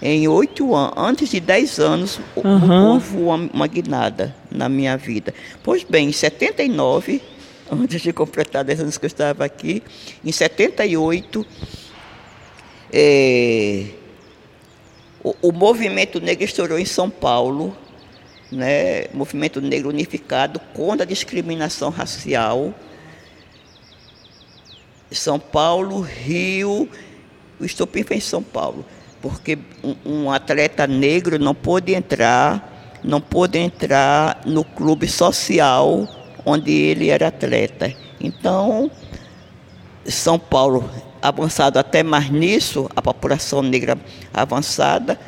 em 0.02 0.26
oito 0.28 0.74
anos, 0.74 0.94
antes 0.96 1.28
de 1.28 1.40
dez 1.40 1.78
anos, 1.78 2.18
uhum. 2.36 2.92
houve 2.92 3.16
uma, 3.16 3.36
uma 3.52 3.66
guinada 3.66 4.34
na 4.50 4.68
minha 4.68 4.96
vida. 4.96 5.34
Pois 5.62 5.84
bem, 5.84 6.08
em 6.08 6.12
79, 6.12 7.20
antes 7.70 8.00
de 8.00 8.12
completar 8.12 8.64
10 8.64 8.80
anos 8.80 8.98
que 8.98 9.04
eu 9.04 9.08
estava 9.08 9.44
aqui, 9.44 9.82
em 10.24 10.32
78, 10.32 11.46
é, 12.92 13.86
o, 15.22 15.36
o 15.42 15.52
movimento 15.52 16.20
negro 16.20 16.44
estourou 16.44 16.78
em 16.78 16.84
São 16.84 17.10
Paulo, 17.10 17.76
né, 18.50 19.04
movimento 19.14 19.60
negro 19.60 19.90
unificado 19.90 20.58
contra 20.74 21.04
a 21.04 21.06
discriminação 21.06 21.90
racial. 21.90 22.74
São 25.12 25.38
Paulo, 25.38 26.00
Rio, 26.00 26.88
o 27.60 27.64
estopim 27.64 28.02
foi 28.02 28.16
em 28.16 28.20
São 28.20 28.42
Paulo, 28.42 28.84
porque 29.20 29.58
um, 29.82 29.96
um, 30.04 30.30
atleta 30.30 30.86
negro 30.86 31.38
não 31.38 31.54
pôde 31.54 31.94
entrar, 31.94 32.98
não 33.02 33.20
pôde 33.20 33.58
entrar 33.58 34.40
no 34.46 34.64
clube 34.64 35.06
social 35.08 36.08
onde 36.44 36.72
ele 36.72 37.10
era 37.10 37.28
atleta. 37.28 37.92
Então, 38.20 38.90
São 40.04 40.38
Paulo 40.38 40.88
avançado 41.22 41.78
até 41.78 42.02
mais 42.02 42.30
nisso, 42.30 42.88
a 42.96 43.02
população 43.02 43.62
negra 43.62 43.98
avançada, 44.32 45.18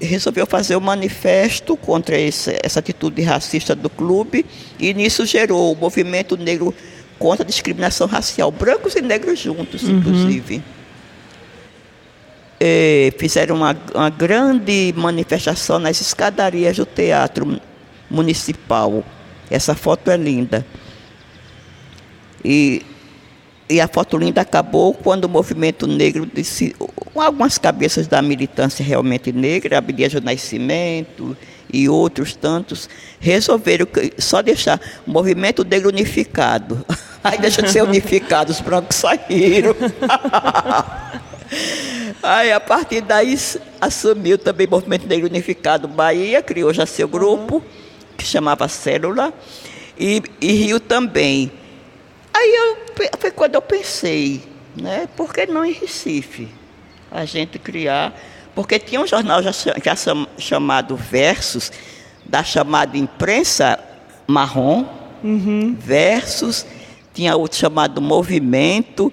resolveu 0.00 0.46
fazer 0.46 0.76
um 0.76 0.80
manifesto 0.80 1.76
contra 1.76 2.18
esse, 2.18 2.56
essa 2.62 2.78
atitude 2.78 3.20
racista 3.22 3.74
do 3.74 3.90
clube 3.90 4.46
e 4.78 4.94
nisso 4.94 5.26
gerou 5.26 5.72
o 5.72 5.76
movimento 5.76 6.36
negro 6.36 6.74
contra 7.18 7.44
a 7.44 7.46
discriminação 7.46 8.06
racial, 8.06 8.50
brancos 8.50 8.94
e 8.94 9.02
negros 9.02 9.38
juntos, 9.38 9.82
uhum. 9.82 9.98
inclusive. 9.98 10.62
E 12.60 13.14
fizeram 13.18 13.56
uma, 13.56 13.76
uma 13.94 14.10
grande 14.10 14.92
manifestação 14.96 15.78
nas 15.78 16.00
escadarias 16.00 16.76
do 16.76 16.84
teatro 16.84 17.60
municipal. 18.10 19.02
Essa 19.50 19.74
foto 19.74 20.10
é 20.10 20.16
linda. 20.16 20.66
E 22.44 22.84
e 23.70 23.80
a 23.80 23.86
foto 23.86 24.18
linda 24.18 24.40
acabou 24.40 24.92
quando 24.92 25.26
o 25.26 25.28
movimento 25.28 25.86
negro, 25.86 26.26
disse, 26.26 26.74
algumas 27.14 27.56
cabeças 27.56 28.08
da 28.08 28.20
militância 28.20 28.84
realmente 28.84 29.30
negra, 29.30 29.78
Abdias 29.78 30.12
do 30.12 30.20
Nascimento 30.20 31.36
e 31.72 31.88
outros 31.88 32.34
tantos, 32.34 32.88
resolveram 33.20 33.86
só 34.18 34.42
deixar 34.42 34.80
o 35.06 35.10
movimento 35.12 35.62
negro 35.64 35.88
unificado. 35.88 36.84
Aí 37.22 37.38
deixa 37.38 37.62
de 37.62 37.70
ser 37.70 37.84
unificado, 37.84 38.50
os 38.50 38.58
brancos 38.60 38.96
saíram. 38.96 39.76
Aí, 42.22 42.52
a 42.52 42.60
partir 42.60 43.00
daí, 43.00 43.36
assumiu 43.80 44.38
também 44.38 44.66
o 44.66 44.70
Movimento 44.70 45.06
Negro 45.06 45.28
Unificado 45.28 45.88
Bahia, 45.88 46.42
criou 46.42 46.72
já 46.72 46.86
seu 46.86 47.08
grupo, 47.08 47.62
que 48.16 48.24
chamava 48.24 48.68
Célula, 48.68 49.32
e, 49.98 50.22
e 50.40 50.52
Rio 50.52 50.80
também. 50.80 51.50
Aí 52.32 52.54
eu, 52.54 52.76
foi 53.18 53.30
quando 53.30 53.54
eu 53.54 53.62
pensei, 53.62 54.42
né, 54.76 55.08
por 55.16 55.32
que 55.32 55.46
não 55.46 55.64
em 55.64 55.72
Recife? 55.72 56.48
A 57.10 57.24
gente 57.24 57.58
criar, 57.58 58.14
porque 58.54 58.78
tinha 58.78 59.00
um 59.00 59.06
jornal 59.06 59.42
já, 59.42 59.50
já 59.50 60.16
chamado 60.38 60.96
Versus, 60.96 61.72
da 62.24 62.44
chamada 62.44 62.96
imprensa 62.96 63.78
marrom, 64.26 64.84
uhum. 65.24 65.76
Versus, 65.78 66.64
tinha 67.12 67.36
outro 67.36 67.58
chamado 67.58 68.00
Movimento, 68.00 69.12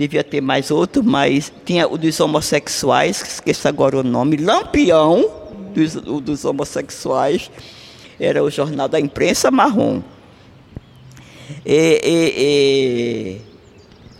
devia 0.00 0.24
ter 0.24 0.40
mais 0.40 0.70
outro, 0.70 1.04
mas 1.04 1.52
tinha 1.66 1.86
o 1.86 1.98
dos 1.98 2.18
homossexuais, 2.20 3.20
esqueço 3.20 3.68
agora 3.68 3.98
o 3.98 4.02
nome, 4.02 4.38
Lampião 4.38 5.30
dos, 5.74 5.92
dos 5.92 6.42
homossexuais, 6.42 7.50
era 8.18 8.42
o 8.42 8.50
jornal 8.50 8.88
da 8.88 8.98
imprensa 8.98 9.50
marrom. 9.50 10.00
E, 11.66 12.00
e, 12.02 13.40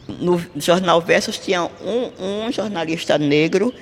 e, 0.06 0.14
no 0.22 0.38
Jornal 0.56 1.00
Versos 1.00 1.38
tinha 1.38 1.64
um, 1.64 2.10
um, 2.46 2.52
jornalista 2.52 3.16
negro 3.16 3.72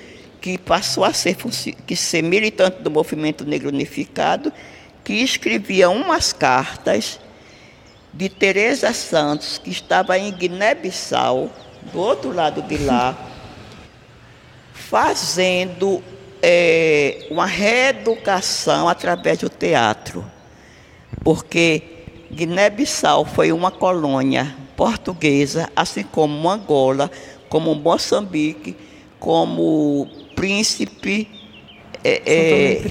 que 0.41 0.57
passou 0.57 1.03
a 1.03 1.13
ser, 1.13 1.37
que 1.85 1.97
ser 1.97 2.23
militante 2.23 2.81
do 2.81 2.93
movimento 2.93 3.45
negro 3.45 3.71
unificado, 3.71 4.53
que 5.03 5.15
escrevia 5.15 5.91
umas 5.91 6.33
cartas 6.33 7.19
de 8.15 8.29
Teresa 8.29 8.93
Santos, 8.93 9.59
que 9.59 9.71
estava 9.71 10.17
em 10.17 10.31
Guiné-Bissau, 10.31 11.51
do 11.93 11.99
outro 11.99 12.32
lado 12.32 12.62
de 12.62 12.78
lá, 12.78 13.16
fazendo 14.72 16.03
é, 16.43 17.26
uma 17.30 17.47
reeducação 17.47 18.89
através 18.89 19.39
do 19.39 19.49
teatro. 19.49 20.24
Porque 21.22 21.82
Guiné-Bissau 22.32 23.24
foi 23.24 23.53
uma 23.53 23.70
colônia 23.70 24.55
portuguesa, 24.76 25.68
assim 25.74 26.05
como 26.05 26.49
Angola, 26.49 27.11
como 27.49 27.74
Moçambique, 27.74 28.76
como 29.18 30.07
Príncipe, 30.36 31.28
é, 32.05 32.22
é, 32.24 32.82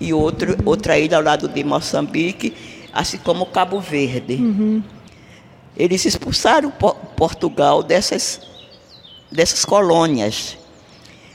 e 0.00 0.12
outro, 0.12 0.52
uhum. 0.52 0.58
outra 0.66 0.98
ilha 0.98 1.16
ao 1.16 1.22
lado 1.22 1.48
de 1.48 1.64
Moçambique, 1.64 2.54
assim 2.92 3.18
como 3.18 3.46
Cabo 3.46 3.80
Verde. 3.80 4.34
Uhum. 4.34 4.82
Eles 5.76 6.04
expulsaram 6.04 6.70
Portugal 7.16 7.82
dessas, 7.82 8.40
dessas 9.30 9.64
colônias. 9.64 10.56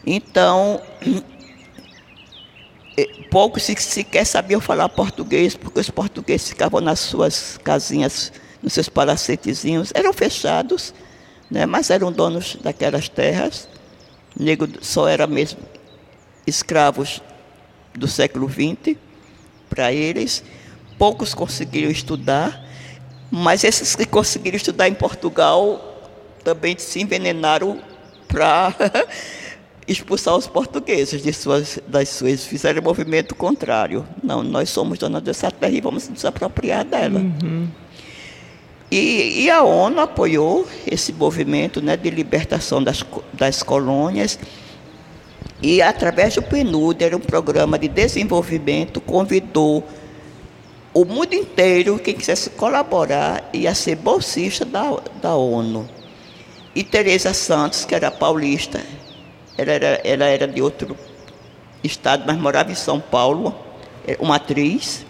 Então, 0.06 0.82
poucos 3.30 3.64
sequer 3.64 4.26
sabiam 4.26 4.62
falar 4.62 4.90
português, 4.90 5.56
porque 5.56 5.80
os 5.80 5.90
portugueses 5.90 6.50
ficavam 6.50 6.82
nas 6.82 7.00
suas 7.00 7.58
casinhas, 7.64 8.32
nos 8.62 8.74
seus 8.74 8.90
palacetezinhos, 8.90 9.92
eram 9.94 10.14
fechados, 10.14 10.94
né, 11.50 11.66
mas 11.66 11.90
eram 11.90 12.12
donos 12.12 12.58
daquelas 12.62 13.10
terras. 13.10 13.68
Negro 14.40 14.70
só 14.82 15.08
era 15.08 15.26
mesmo 15.26 15.60
escravos 16.46 17.22
do 17.94 18.08
século 18.08 18.50
XX 18.50 18.96
para 19.70 19.92
eles. 19.92 20.44
Poucos 20.98 21.34
conseguiram 21.34 21.92
estudar, 21.92 22.67
mas 23.32 23.64
esses 23.64 23.96
que 23.96 24.06
conseguiram 24.06 24.58
estudar 24.58 24.88
em 24.88 24.94
Portugal 24.94 25.96
também 26.44 26.78
se 26.78 27.02
envenenaram 27.02 27.80
para 28.28 28.74
expulsar 29.88 30.36
os 30.36 30.48
portugueses 30.48 31.22
de 31.22 31.34
suas, 31.34 31.80
das 31.88 32.10
suas, 32.10 32.46
fizeram 32.46 32.82
movimento 32.82 33.36
contrário. 33.36 34.06
Não, 34.24 34.44
nós 34.44 34.70
somos 34.70 34.98
donos 34.98 35.22
dessa 35.22 35.52
terra 35.52 35.74
e 35.74 35.82
vamos 35.82 36.08
nos 36.10 36.24
apropriar 36.26 36.86
dela. 36.86 37.20
Uhum. 37.20 37.68
E, 38.90 39.44
e, 39.44 39.52
a 39.52 39.64
ONU 39.64 40.00
apoiou 40.00 40.66
esse 40.90 41.12
movimento 41.12 41.82
né, 41.82 41.98
de 41.98 42.10
libertação 42.10 42.82
das, 42.82 43.04
das 43.34 43.62
colônias 43.62 44.40
e, 45.62 45.82
através 45.82 46.36
do 46.36 46.42
PNUD, 46.42 47.04
era 47.04 47.18
um 47.18 47.20
programa 47.20 47.78
de 47.78 47.90
desenvolvimento, 47.90 49.02
convidou 49.02 49.84
o 50.94 51.06
mundo 51.06 51.34
inteiro, 51.34 52.00
quem 52.00 52.16
quisesse 52.16 52.50
colaborar, 52.52 53.50
ia 53.54 53.74
ser 53.76 53.96
bolsista 53.96 54.66
da, 54.66 55.00
da 55.22 55.36
ONU. 55.36 55.88
E 56.74 56.84
Teresa 56.84 57.34
Santos, 57.34 57.86
que 57.86 57.94
era 57.94 58.10
paulista, 58.10 58.82
ela 59.58 59.72
era, 59.72 60.02
ela 60.04 60.26
era 60.26 60.48
de 60.48 60.62
outro 60.62 60.98
estado, 61.84 62.24
mas 62.26 62.38
morava 62.38 62.72
em 62.72 62.76
São 62.76 63.00
Paulo, 63.00 63.56
é, 64.08 64.18
uma 64.20 64.36
atriz, 64.36 65.06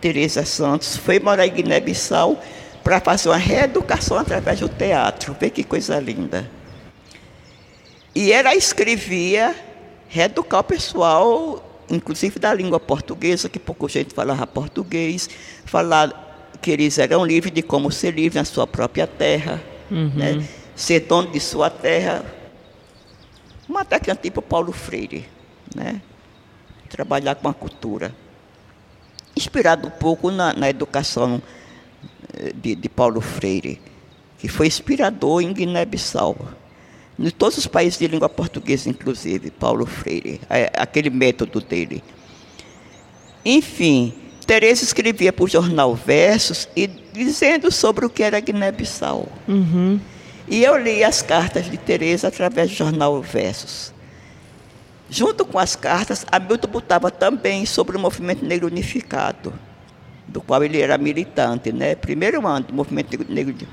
Teresa 0.00 0.44
Santos, 0.44 0.96
foi 0.96 1.18
morar 1.18 1.46
em 1.46 1.52
Guiné-Bissau 1.52 2.40
para 2.82 3.00
fazer 3.00 3.28
uma 3.28 3.36
reeducação 3.36 4.16
através 4.16 4.60
do 4.60 4.68
teatro. 4.68 5.36
Vê 5.38 5.50
que 5.50 5.64
coisa 5.64 5.98
linda. 5.98 6.48
E 8.14 8.32
ela 8.32 8.54
escrevia, 8.54 9.54
reeducar 10.08 10.60
o 10.60 10.64
pessoal, 10.64 11.67
inclusive 11.90 12.38
da 12.38 12.52
língua 12.52 12.78
portuguesa, 12.78 13.48
que 13.48 13.58
pouca 13.58 13.88
gente 13.88 14.14
falava 14.14 14.46
português, 14.46 15.28
falar 15.64 16.50
que 16.60 16.70
eles 16.70 16.98
eram 16.98 17.24
livres 17.24 17.52
de 17.52 17.62
como 17.62 17.90
ser 17.90 18.14
livre 18.14 18.38
na 18.38 18.44
sua 18.44 18.66
própria 18.66 19.06
terra, 19.06 19.62
uhum. 19.90 20.12
né? 20.14 20.46
ser 20.74 21.00
dono 21.00 21.30
de 21.30 21.40
sua 21.40 21.70
terra, 21.70 22.24
uma 23.68 23.84
técnica 23.84 24.20
tipo 24.20 24.40
Paulo 24.40 24.72
Freire, 24.72 25.28
né? 25.74 26.00
trabalhar 26.88 27.34
com 27.34 27.48
a 27.48 27.54
cultura. 27.54 28.14
Inspirado 29.36 29.86
um 29.86 29.90
pouco 29.90 30.30
na, 30.30 30.52
na 30.52 30.68
educação 30.68 31.40
eh, 32.34 32.52
de, 32.54 32.74
de, 32.74 32.88
Paulo 32.88 33.20
Freire, 33.20 33.80
que 34.38 34.48
foi 34.48 34.66
inspirador 34.66 35.42
em 35.42 35.52
Guiné-Bissau. 35.52 36.36
Em 37.18 37.30
todos 37.30 37.58
os 37.58 37.66
países 37.66 37.98
de 37.98 38.06
língua 38.06 38.28
portuguesa, 38.28 38.88
inclusive, 38.88 39.50
Paulo 39.50 39.84
Freire, 39.84 40.40
é, 40.48 40.70
aquele 40.76 41.10
método 41.10 41.60
dele. 41.60 42.02
Enfim, 43.44 44.14
Teresa 44.46 44.84
escrevia 44.84 45.32
para 45.32 45.44
o 45.44 45.48
jornal 45.48 45.94
Versos 45.94 46.68
e 46.76 46.86
dizendo 46.86 47.72
sobre 47.72 48.06
o 48.06 48.10
que 48.10 48.22
era 48.22 48.38
Guiné-Bissau. 48.38 49.28
Uhum. 49.48 49.98
E 50.46 50.62
eu 50.62 50.78
li 50.78 51.02
as 51.02 51.20
cartas 51.20 51.70
de 51.70 51.76
Teresa 51.76 52.28
através 52.28 52.70
do 52.70 52.76
jornal 52.76 53.20
Versos. 53.20 53.92
Junto 55.10 55.44
com 55.44 55.58
as 55.58 55.74
cartas, 55.74 56.24
Hamilton 56.30 56.68
botava 56.68 57.10
também 57.10 57.66
sobre 57.66 57.96
o 57.96 58.00
movimento 58.00 58.44
negro 58.44 58.68
unificado. 58.68 59.52
do 60.28 60.40
qual 60.42 60.62
ele 60.62 60.80
era 60.80 60.98
militante, 60.98 61.72
né? 61.72 61.94
Primeiro 61.94 62.46
ano 62.46 62.66
do 62.66 62.74
movimento 62.74 63.18
negro, 63.28 63.54
seis, 63.56 63.68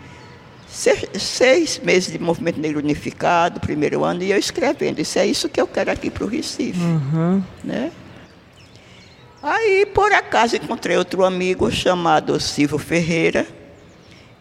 seis, 0.75 1.79
meses 1.83 2.11
de 2.11 2.19
movimento 2.19 2.59
negro 2.59 2.79
unificado, 2.79 3.59
primeiro 3.59 4.03
ano, 4.03 4.21
e 4.23 4.31
eu 4.31 4.37
escrevendo, 4.37 4.99
isso 4.99 5.17
é 5.17 5.25
isso 5.25 5.47
que 5.47 5.59
eu 5.59 5.65
quero 5.65 5.89
aqui 5.89 6.09
para 6.09 6.25
o 6.25 6.27
Recife, 6.27 6.79
uhum. 6.79 7.41
né? 7.63 7.91
Aí, 9.41 9.85
por 9.85 10.11
acaso, 10.11 10.55
encontrei 10.55 10.97
outro 10.97 11.23
amigo 11.23 11.71
chamado 11.71 12.39
Silvio 12.39 12.77
Ferreira, 12.77 13.47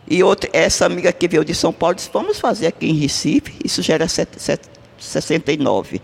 e 0.08 0.22
outra, 0.22 0.50
essa 0.52 0.84
amiga 0.84 1.12
que 1.12 1.28
veio 1.28 1.44
de 1.44 1.54
São 1.54 1.72
Paulo 1.72 1.94
disse, 1.94 2.10
vamos 2.12 2.38
fazer 2.38 2.66
aqui 2.66 2.86
em 2.86 2.94
Recife, 2.94 3.54
isso 3.64 3.80
já 3.80 3.94
era 3.94 4.08
set, 4.08 4.28
set, 4.36 4.60
69, 4.98 6.02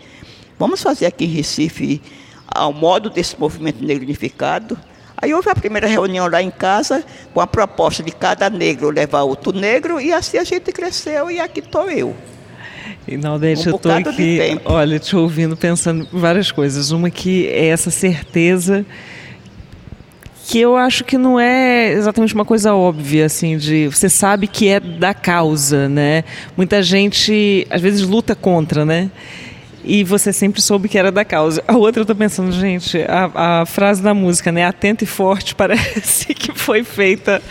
vamos 0.57 0.81
fazer 0.81 1.07
aqui 1.07 1.25
em 1.25 1.27
Recife 1.27 2.01
ao 2.47 2.71
modo 2.71 3.09
desse 3.09 3.39
movimento 3.39 3.83
negro 3.83 4.03
unificado, 4.03 4.77
Aí 5.21 5.33
houve 5.33 5.49
a 5.49 5.55
primeira 5.55 5.87
reunião 5.87 6.27
lá 6.27 6.41
em 6.41 6.49
casa, 6.49 7.03
com 7.33 7.39
a 7.39 7.47
proposta 7.47 8.01
de 8.01 8.11
cada 8.11 8.49
negro 8.49 8.89
levar 8.89 9.21
outro 9.21 9.51
negro, 9.51 9.99
e 10.01 10.11
assim 10.11 10.37
a 10.37 10.43
gente 10.43 10.71
cresceu, 10.71 11.29
e 11.29 11.39
aqui 11.39 11.59
estou 11.59 11.89
eu. 11.89 12.15
E 13.07 13.17
Naldete, 13.17 13.67
um 13.67 13.71
eu 13.71 13.75
estou 13.75 13.91
aqui, 13.91 14.39
olha, 14.65 14.99
te 14.99 15.15
ouvindo, 15.15 15.55
pensando 15.55 16.07
várias 16.11 16.51
coisas. 16.51 16.91
Uma 16.91 17.09
que 17.09 17.47
é 17.47 17.67
essa 17.67 17.91
certeza 17.91 18.85
que 20.47 20.59
eu 20.59 20.75
acho 20.75 21.05
que 21.05 21.17
não 21.17 21.39
é 21.39 21.91
exatamente 21.93 22.33
uma 22.33 22.43
coisa 22.43 22.73
óbvia, 22.73 23.25
assim, 23.25 23.57
de 23.57 23.87
você 23.87 24.09
sabe 24.09 24.47
que 24.47 24.67
é 24.67 24.79
da 24.79 25.13
causa, 25.13 25.87
né? 25.87 26.23
Muita 26.57 26.83
gente 26.83 27.65
às 27.69 27.79
vezes 27.79 28.01
luta 28.01 28.35
contra, 28.35 28.83
né? 28.83 29.09
E 29.83 30.03
você 30.03 30.31
sempre 30.31 30.61
soube 30.61 30.87
que 30.87 30.97
era 30.97 31.11
da 31.11 31.25
causa. 31.25 31.63
A 31.67 31.75
outra 31.75 32.01
eu 32.01 32.05
tô 32.05 32.15
pensando, 32.15 32.51
gente, 32.51 32.99
a, 33.07 33.61
a 33.61 33.65
frase 33.65 34.01
da 34.01 34.13
música, 34.13 34.51
né? 34.51 34.65
Atenta 34.65 35.03
e 35.03 35.07
forte, 35.07 35.53
parece 35.55 36.33
que 36.33 36.53
foi 36.53 36.83
feita 36.83 37.41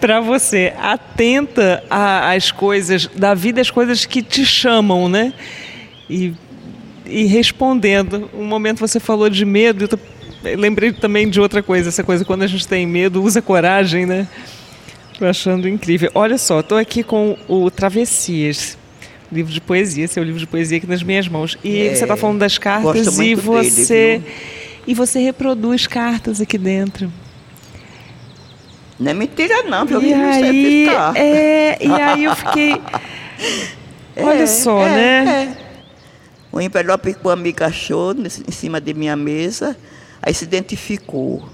para 0.00 0.20
você. 0.20 0.72
Atenta 0.78 1.84
às 1.90 2.50
coisas 2.50 3.06
da 3.06 3.34
vida, 3.34 3.60
as 3.60 3.70
coisas 3.70 4.06
que 4.06 4.22
te 4.22 4.46
chamam, 4.46 5.08
né? 5.08 5.34
E, 6.08 6.32
e 7.04 7.24
respondendo. 7.26 8.30
Um 8.32 8.44
momento 8.44 8.78
você 8.78 8.98
falou 8.98 9.28
de 9.28 9.44
medo, 9.44 9.84
eu, 9.84 9.88
tô, 9.88 9.98
lembrei 10.56 10.92
também 10.92 11.28
de 11.28 11.40
outra 11.40 11.62
coisa, 11.62 11.90
essa 11.90 12.02
coisa, 12.02 12.24
quando 12.24 12.42
a 12.42 12.46
gente 12.46 12.66
tem 12.66 12.86
medo, 12.86 13.22
usa 13.22 13.42
coragem, 13.42 14.06
né? 14.06 14.26
Tô 15.18 15.26
achando 15.26 15.68
incrível. 15.68 16.10
Olha 16.14 16.38
só, 16.38 16.60
estou 16.60 16.78
aqui 16.78 17.02
com 17.02 17.36
o 17.46 17.70
Travessias 17.70 18.77
livro 19.30 19.52
de 19.52 19.60
poesia, 19.60 20.08
seu 20.08 20.22
livro 20.22 20.40
de 20.40 20.46
poesia 20.46 20.78
aqui 20.78 20.86
nas 20.86 21.02
minhas 21.02 21.28
mãos. 21.28 21.58
E 21.62 21.80
é, 21.80 21.94
você 21.94 22.04
está 22.04 22.16
falando 22.16 22.38
das 22.38 22.58
cartas 22.58 23.18
e 23.18 23.34
você 23.34 24.18
dele, 24.18 24.34
e 24.86 24.94
você 24.94 25.20
reproduz 25.20 25.86
cartas 25.86 26.40
aqui 26.40 26.58
dentro. 26.58 27.12
Não 28.98 29.10
é 29.10 29.14
mentira 29.14 29.62
não, 29.62 29.86
viu? 29.86 30.02
E 30.02 30.12
aí, 30.12 30.88
é, 31.14 31.78
e 31.80 31.92
aí 31.92 32.24
eu 32.24 32.34
fiquei 32.34 32.80
Olha 34.20 34.42
é, 34.42 34.46
só, 34.46 34.86
é, 34.86 34.90
né? 34.90 35.44
É. 35.44 35.68
O 36.50 36.60
envelope 36.60 37.14
que 37.14 37.26
o 37.26 37.30
amigo 37.30 37.62
achou 37.62 38.14
em 38.14 38.50
cima 38.50 38.80
de 38.80 38.92
minha 38.92 39.14
mesa, 39.14 39.76
aí 40.20 40.34
se 40.34 40.44
identificou. 40.44 41.48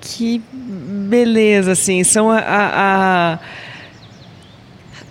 Que 0.00 0.40
beleza, 0.52 1.72
assim, 1.72 2.04
são 2.04 2.30
a, 2.30 2.38
a, 2.38 3.34
a 3.34 3.38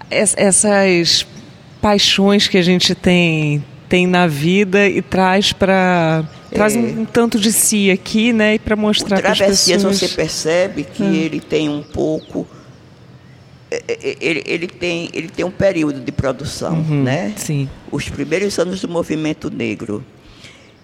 essas 0.09 1.25
paixões 1.81 2.47
que 2.47 2.57
a 2.57 2.61
gente 2.61 2.93
tem 2.93 3.63
tem 3.87 4.05
na 4.05 4.27
vida 4.27 4.87
e 4.87 5.01
traz 5.01 5.51
para 5.51 6.23
traz 6.51 6.75
é. 6.75 6.79
um, 6.79 7.01
um, 7.01 7.05
tanto 7.05 7.39
de 7.39 7.51
si 7.51 7.89
aqui, 7.89 8.31
né, 8.31 8.55
e 8.55 8.59
para 8.59 8.75
mostrar 8.75 9.19
para 9.19 9.31
as 9.31 9.39
pessoas. 9.39 9.81
você 9.81 10.07
percebe 10.07 10.83
que 10.83 11.01
hum. 11.01 11.13
ele 11.13 11.39
tem 11.39 11.67
um 11.67 11.81
pouco 11.81 12.47
é, 13.71 13.83
é, 13.87 14.17
ele, 14.21 14.43
ele, 14.45 14.67
tem, 14.67 15.09
ele 15.13 15.27
tem 15.27 15.45
um 15.45 15.51
período 15.51 15.99
de 15.99 16.11
produção, 16.11 16.73
uhum, 16.73 17.03
né? 17.03 17.33
Sim. 17.35 17.69
Os 17.91 18.09
primeiros 18.09 18.57
anos 18.57 18.81
do 18.81 18.89
movimento 18.89 19.51
negro. 19.51 20.03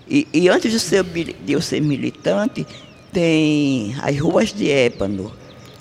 E, 0.07 0.27
e 0.31 0.47
antes 0.49 0.71
de, 0.71 0.79
ser, 0.79 1.03
de 1.03 1.51
eu 1.51 1.61
ser 1.61 1.81
militante, 1.81 2.65
tem 3.11 3.95
as 4.03 4.15
ruas 4.19 4.53
de 4.53 4.69
ébano. 4.69 5.33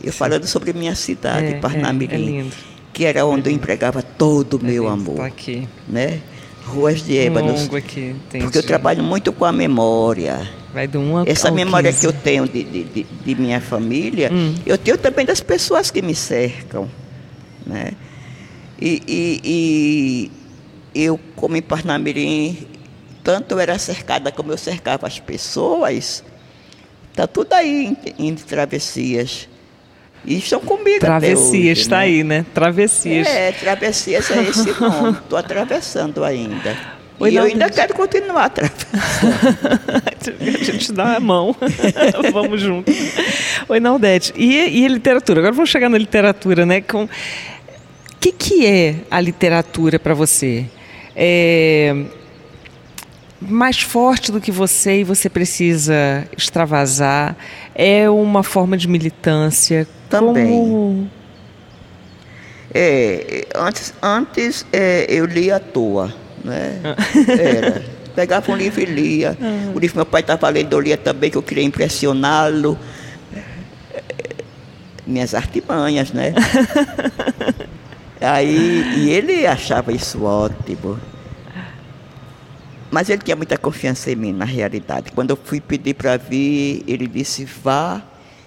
Eu 0.02 0.12
sim. 0.12 0.18
falando 0.18 0.46
sobre 0.46 0.72
minha 0.72 0.94
cidade, 0.94 1.48
é, 1.48 1.58
Parnamirim. 1.58 2.14
É, 2.14 2.16
é 2.16 2.42
lindo 2.42 2.73
que 2.94 3.04
era 3.04 3.26
onde 3.26 3.50
eu 3.50 3.52
empregava 3.52 4.00
todo 4.02 4.54
o 4.54 4.64
meu 4.64 4.88
amor. 4.88 5.16
Tá 5.16 5.26
aqui. 5.26 5.68
Né? 5.86 6.20
Ruas 6.64 7.02
de 7.02 7.18
Ébanos. 7.18 7.68
aqui, 7.74 8.14
porque 8.30 8.56
eu 8.56 8.62
trabalho 8.62 9.02
muito 9.02 9.32
com 9.32 9.44
a 9.44 9.52
memória. 9.52 10.48
Vai 10.72 10.86
de 10.86 10.96
uma 10.96 11.24
Essa 11.26 11.50
memória 11.50 11.90
15. 11.92 12.00
que 12.00 12.06
eu 12.06 12.12
tenho 12.12 12.48
de, 12.48 12.64
de, 12.64 13.02
de 13.02 13.34
minha 13.34 13.60
família, 13.60 14.30
hum. 14.32 14.54
eu 14.64 14.78
tenho 14.78 14.96
também 14.96 15.26
das 15.26 15.40
pessoas 15.40 15.90
que 15.90 16.00
me 16.00 16.14
cercam. 16.14 16.88
Né? 17.66 17.92
E, 18.80 19.02
e, 19.06 19.40
e 19.44 20.30
eu, 20.94 21.20
como 21.36 21.56
em 21.56 21.62
Parnamirim, 21.62 22.66
tanto 23.22 23.52
eu 23.52 23.60
era 23.60 23.78
cercada 23.78 24.32
como 24.32 24.52
eu 24.52 24.58
cercava 24.58 25.06
as 25.06 25.18
pessoas, 25.18 26.24
está 27.10 27.26
tudo 27.26 27.52
aí 27.52 27.94
em, 28.18 28.28
em 28.28 28.34
travessias. 28.34 29.48
E 30.24 30.38
estão 30.38 30.60
comigo 30.60 31.00
Travessias, 31.00 31.78
está 31.78 31.96
né? 31.96 32.02
aí, 32.02 32.24
né? 32.24 32.46
Travessias. 32.54 33.26
É, 33.26 33.52
travessias 33.52 34.30
é 34.30 34.42
esse 34.42 34.70
nome. 34.80 35.18
Estou 35.18 35.38
atravessando 35.38 36.24
ainda. 36.24 36.76
Oi, 37.20 37.30
e 37.30 37.36
eu 37.36 37.44
ainda 37.44 37.70
quero 37.70 37.94
continuar 37.94 38.46
atravessando. 38.46 39.00
a 40.40 40.64
gente 40.64 40.92
dá 40.92 41.16
a 41.16 41.20
mão. 41.20 41.54
vamos 42.32 42.60
junto. 42.60 42.90
Oi, 43.68 43.80
Naldete. 43.80 44.32
E, 44.36 44.80
e 44.80 44.86
a 44.86 44.88
literatura? 44.88 45.40
Agora 45.40 45.52
vamos 45.52 45.70
chegar 45.70 45.88
na 45.88 45.98
literatura, 45.98 46.64
né? 46.66 46.80
Com... 46.80 47.04
O 47.04 47.08
que, 48.18 48.32
que 48.32 48.66
é 48.66 48.96
a 49.10 49.20
literatura 49.20 49.98
para 49.98 50.14
você? 50.14 50.64
É 51.14 51.94
mais 53.48 53.80
forte 53.80 54.32
do 54.32 54.40
que 54.40 54.50
você 54.50 55.00
e 55.00 55.04
você 55.04 55.28
precisa 55.28 56.26
extravasar? 56.36 57.36
É 57.74 58.08
uma 58.08 58.42
forma 58.42 58.76
de 58.76 58.88
militância? 58.88 59.86
Também. 60.14 60.46
Como... 60.46 61.10
É, 62.72 63.46
antes 63.54 63.94
antes 64.02 64.66
é, 64.72 65.06
eu 65.08 65.26
lia 65.26 65.56
à 65.56 65.60
toa, 65.60 66.14
né? 66.44 66.80
Era. 67.38 67.84
Pegava 68.14 68.52
um 68.52 68.56
livro 68.56 68.80
e 68.80 68.84
lia. 68.84 69.36
Uhum. 69.40 69.72
O 69.74 69.78
livro 69.78 69.90
que 69.90 69.96
meu 69.96 70.06
pai 70.06 70.20
estava 70.20 70.48
lendo, 70.48 70.72
eu 70.72 70.80
lia 70.80 70.96
também, 70.96 71.30
que 71.30 71.36
eu 71.36 71.42
queria 71.42 71.64
impressioná-lo. 71.64 72.78
Minhas 75.04 75.34
artimanhas, 75.34 76.12
né? 76.12 76.32
Aí, 78.20 78.84
e 78.96 79.10
ele 79.10 79.46
achava 79.46 79.92
isso 79.92 80.22
ótimo. 80.22 80.98
Mas 82.88 83.10
ele 83.10 83.20
tinha 83.22 83.36
muita 83.36 83.58
confiança 83.58 84.12
em 84.12 84.14
mim, 84.14 84.32
na 84.32 84.44
realidade. 84.44 85.10
Quando 85.12 85.30
eu 85.30 85.38
fui 85.42 85.60
pedir 85.60 85.94
para 85.94 86.16
vir, 86.16 86.84
ele 86.86 87.08
disse: 87.08 87.44
vá 87.44 88.00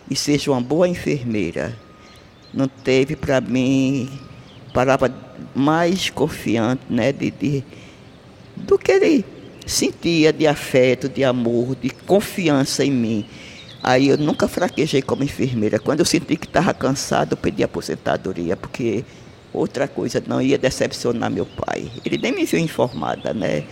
e 0.10 0.16
seja 0.16 0.52
uma 0.52 0.62
boa 0.62 0.88
enfermeira. 0.88 1.78
Não 2.54 2.68
teve 2.68 3.16
para 3.16 3.42
mim 3.42 4.10
palavra 4.74 5.14
mais 5.56 6.10
confiante 6.10 6.84
né, 6.90 7.12
de, 7.12 7.32
de, 7.32 7.64
do 8.56 8.78
que 8.78 8.92
ele 8.92 9.26
sentia 9.66 10.32
de 10.32 10.48
afeto, 10.48 11.10
de 11.10 11.24
amor, 11.24 11.76
de 11.76 11.90
confiança 11.90 12.86
em 12.86 12.92
mim. 12.92 13.26
Aí 13.82 14.08
eu 14.08 14.18
nunca 14.18 14.48
fraquejei 14.48 15.02
como 15.02 15.24
enfermeira. 15.24 15.80
Quando 15.80 16.00
eu 16.00 16.06
senti 16.06 16.36
que 16.36 16.46
estava 16.46 16.74
cansado, 16.74 17.34
eu 17.34 17.38
pedi 17.38 17.64
aposentadoria, 17.64 18.56
porque 18.56 19.04
outra 19.54 19.88
coisa 19.88 20.24
não 20.26 20.42
ia 20.42 20.58
decepcionar 20.58 21.30
meu 21.32 21.46
pai. 21.46 21.90
Ele 22.06 22.18
nem 22.18 22.32
me 22.32 22.46
viu 22.46 22.60
informada, 22.60 23.34
né? 23.34 23.64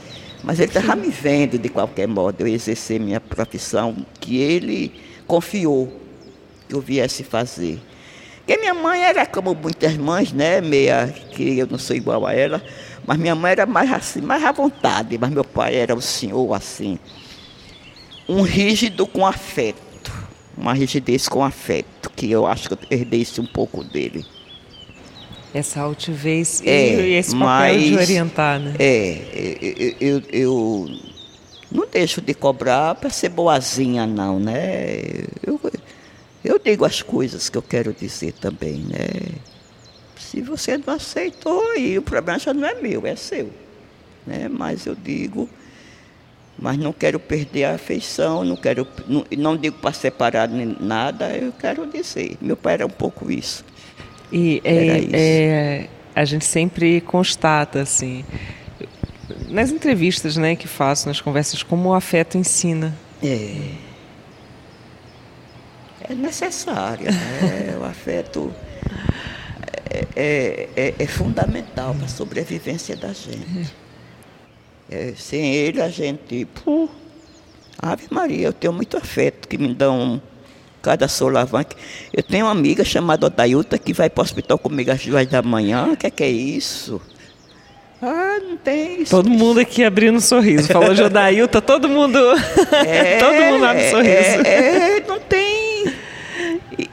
Mas 0.44 0.60
ele 0.60 0.70
estava 0.70 0.96
me 0.96 1.10
vendo, 1.10 1.58
de 1.58 1.70
qualquer 1.70 2.08
modo, 2.08 2.42
eu 2.42 2.48
exercer 2.48 3.00
minha 3.00 3.20
profissão, 3.20 3.96
que 4.20 4.38
ele 4.38 4.92
confiou 5.26 6.05
que 6.68 6.76
eu 6.76 6.82
viesse 6.82 7.24
fazer. 7.24 7.80
Porque 8.46 8.60
minha 8.60 8.74
mãe 8.76 9.02
era 9.02 9.26
como 9.26 9.56
muitas 9.56 9.98
mães, 9.98 10.32
né? 10.32 10.62
Meia, 10.62 11.14
que 11.32 11.58
eu 11.58 11.66
não 11.66 11.80
sou 11.80 11.96
igual 11.96 12.28
a 12.28 12.34
ela, 12.34 12.62
mas 13.06 13.18
minha 13.18 13.34
mãe 13.34 13.52
era 13.52 13.66
mais 13.66 13.92
assim, 13.92 14.22
mais 14.22 14.44
à 14.44 14.52
vontade, 14.52 15.18
mas 15.18 15.32
meu 15.32 15.44
pai 15.44 15.76
era 15.76 15.96
o 15.96 16.02
senhor 16.02 16.54
assim. 16.54 17.00
Um 18.30 18.44
rígido 18.44 19.08
com 19.08 19.26
afeto, 19.26 20.12
uma 20.56 20.74
rigidez 20.74 21.28
com 21.28 21.44
afeto, 21.44 22.12
que 22.16 22.30
eu 22.30 22.46
acho 22.46 22.70
que 22.70 22.74
eu 22.76 22.80
herdei 22.92 23.22
isso 23.22 23.42
um 23.42 23.48
pouco 23.48 23.84
dele. 23.84 24.24
Essa 25.52 25.82
altivez 25.82 26.62
é, 26.66 26.94
e 26.94 27.14
esse 27.14 27.32
papel 27.32 27.46
mas, 27.46 27.84
de 27.84 27.96
orientar, 27.96 28.60
né? 28.60 28.76
É, 28.78 29.96
eu, 30.00 30.22
eu, 30.22 30.24
eu 30.32 30.90
não 31.72 31.88
deixo 31.88 32.22
de 32.22 32.34
cobrar 32.34 32.94
para 32.96 33.10
ser 33.10 33.30
boazinha, 33.30 34.06
não, 34.06 34.40
né? 34.40 35.02
Eu, 35.46 35.60
eu 36.46 36.60
digo 36.60 36.86
as 36.86 37.02
coisas 37.02 37.50
que 37.50 37.58
eu 37.58 37.62
quero 37.62 37.94
dizer 37.94 38.34
também, 38.34 38.80
né? 38.80 39.08
Se 40.18 40.42
você 40.42 40.78
não 40.78 40.94
aceitou, 40.94 41.62
aí 41.72 41.98
o 41.98 42.02
problema 42.02 42.40
já 42.40 42.54
não 42.54 42.68
é 42.68 42.76
meu, 42.76 43.06
é 43.06 43.16
seu. 43.16 43.52
Né? 44.26 44.48
Mas 44.50 44.86
eu 44.86 44.96
digo 44.96 45.50
Mas 46.58 46.78
não 46.78 46.94
quero 46.94 47.20
perder 47.20 47.66
a 47.66 47.76
afeição, 47.76 48.44
não 48.44 48.56
quero, 48.56 48.88
não, 49.08 49.26
não 49.38 49.58
digo 49.58 49.78
para 49.78 49.92
separar 49.92 50.48
nem 50.48 50.76
nada, 50.80 51.36
eu 51.36 51.52
quero 51.52 51.86
dizer. 51.86 52.38
Meu 52.42 52.56
pai 52.56 52.76
era 52.76 52.86
um 52.86 52.90
pouco 52.90 53.30
isso. 53.30 53.66
E 54.32 54.62
é, 54.64 55.08
é, 55.12 55.90
a 56.16 56.24
gente 56.24 56.46
sempre 56.46 57.02
constata, 57.02 57.82
assim, 57.82 58.24
nas 59.50 59.70
entrevistas 59.70 60.38
né, 60.38 60.56
que 60.56 60.68
faço, 60.68 61.08
nas 61.08 61.20
conversas, 61.20 61.62
como 61.62 61.90
o 61.90 61.94
afeto 61.94 62.38
ensina. 62.38 62.96
É. 63.22 63.58
É 66.10 66.14
necessário. 66.14 67.06
Né? 67.06 67.78
o 67.80 67.84
afeto 67.84 68.54
é, 69.90 70.08
é, 70.16 70.70
é, 70.76 70.96
é 71.00 71.08
fundamental 71.08 71.94
para 71.96 72.06
a 72.06 72.10
sobrevivência 72.10 72.96
da 72.96 73.14
gente. 73.14 73.74
É, 74.90 75.14
sem 75.18 75.56
ele, 75.56 75.82
a 75.82 75.90
gente. 75.90 76.46
Puh, 76.46 76.90
Ave 77.82 78.06
Maria, 78.10 78.48
eu 78.48 78.54
tenho 78.54 78.74
muito 78.74 78.98
afeto 78.98 79.48
que 79.48 79.58
me 79.58 79.74
dão 79.74 80.22
cada 80.82 81.08
solavanque. 81.08 81.76
Eu 82.14 82.22
tenho 82.22 82.46
uma 82.46 82.52
amiga 82.52 82.84
chamada 82.84 83.26
Odailta 83.26 83.78
que 83.78 83.92
vai 83.94 84.10
para 84.10 84.22
o 84.22 84.24
hospital 84.24 84.60
comigo 84.60 84.92
às 84.92 85.04
duas 85.04 85.28
da 85.28 85.42
manhã. 85.42 85.88
O 85.92 85.98
que 85.98 86.06
é, 86.06 86.12
que 86.12 86.24
é 86.24 86.30
isso? 86.30 87.02
Ah, 88.02 88.40
não 88.48 88.58
tem 88.58 89.02
isso. 89.02 89.10
Todo 89.10 89.30
mundo 89.30 89.60
aqui 89.60 89.84
abrindo 89.84 90.18
um 90.18 90.22
sorriso. 90.22 90.68
Falou 90.68 90.94
de 90.94 91.02
Odailta, 91.02 91.62
todo 91.62 91.90
mundo. 91.90 92.20
É, 92.86 93.18
todo 93.20 93.34
mundo 93.34 93.66
abre 93.66 93.88
um 93.88 93.90
sorriso. 93.90 94.46
É, 94.46 94.98
é, 94.98 95.04
não 95.08 95.20
tem. 95.20 95.45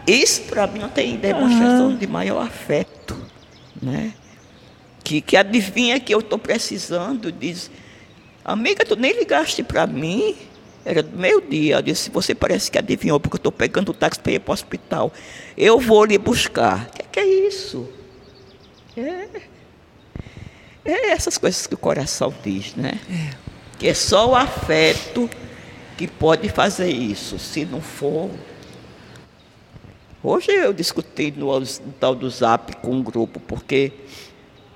Isso 0.07 0.43
para 0.43 0.67
mim 0.67 0.81
não 0.81 0.89
tem 0.89 1.17
demonstração 1.17 1.89
uhum. 1.89 1.97
de 1.97 2.07
maior 2.07 2.43
afeto. 2.45 3.17
Né? 3.81 4.13
Que, 5.03 5.21
que 5.21 5.37
adivinha 5.37 5.99
que 6.01 6.15
eu 6.15 6.21
estou 6.21 6.39
precisando, 6.39 7.31
diz. 7.31 7.71
Amiga, 8.45 8.85
tu 8.85 8.97
nem 8.97 9.13
ligaste 9.19 9.63
para 9.63 9.87
mim. 9.87 10.37
Era 10.85 11.03
meio-dia. 11.03 11.77
Eu 11.77 11.83
disse: 11.83 12.11
Você 12.11 12.35
parece 12.35 12.71
que 12.71 12.79
adivinhou, 12.79 13.21
porque 13.21 13.37
eu 13.37 13.39
estou 13.39 13.53
pegando 13.53 13.91
o 13.91 13.95
táxi 13.95 14.21
para 14.21 14.33
ir 14.33 14.41
para 14.41 14.53
o 14.53 14.55
hospital. 14.55 15.13
Eu 15.57 15.79
vou 15.79 16.05
lhe 16.05 16.19
buscar. 16.19 16.89
O 16.89 16.93
que, 16.93 17.03
que, 17.13 17.21
é 17.21 17.27
isso? 17.27 17.89
É. 18.97 19.29
É 20.85 21.11
essas 21.11 21.39
coisas 21.39 21.67
que 21.67 21.75
o 21.75 21.79
coração 21.79 22.35
diz, 22.43 22.75
né? 22.75 22.99
É. 23.09 23.37
Que 23.79 23.89
é 23.89 23.95
só 23.95 24.31
o 24.31 24.35
afeto 24.35 25.31
que 25.97 26.09
pode 26.09 26.49
fazer 26.49 26.91
isso. 26.91 27.39
Se 27.39 27.65
não 27.65 27.81
for. 27.81 28.31
Hoje 30.25 30.53
eu 30.53 30.73
discuti 30.73 31.35
no, 31.37 31.59
no 31.59 31.67
tal 31.99 32.15
do 32.15 32.31
Zap 32.31 32.77
com 32.77 32.93
um 32.93 33.03
grupo, 33.03 33.41
porque 33.41 33.91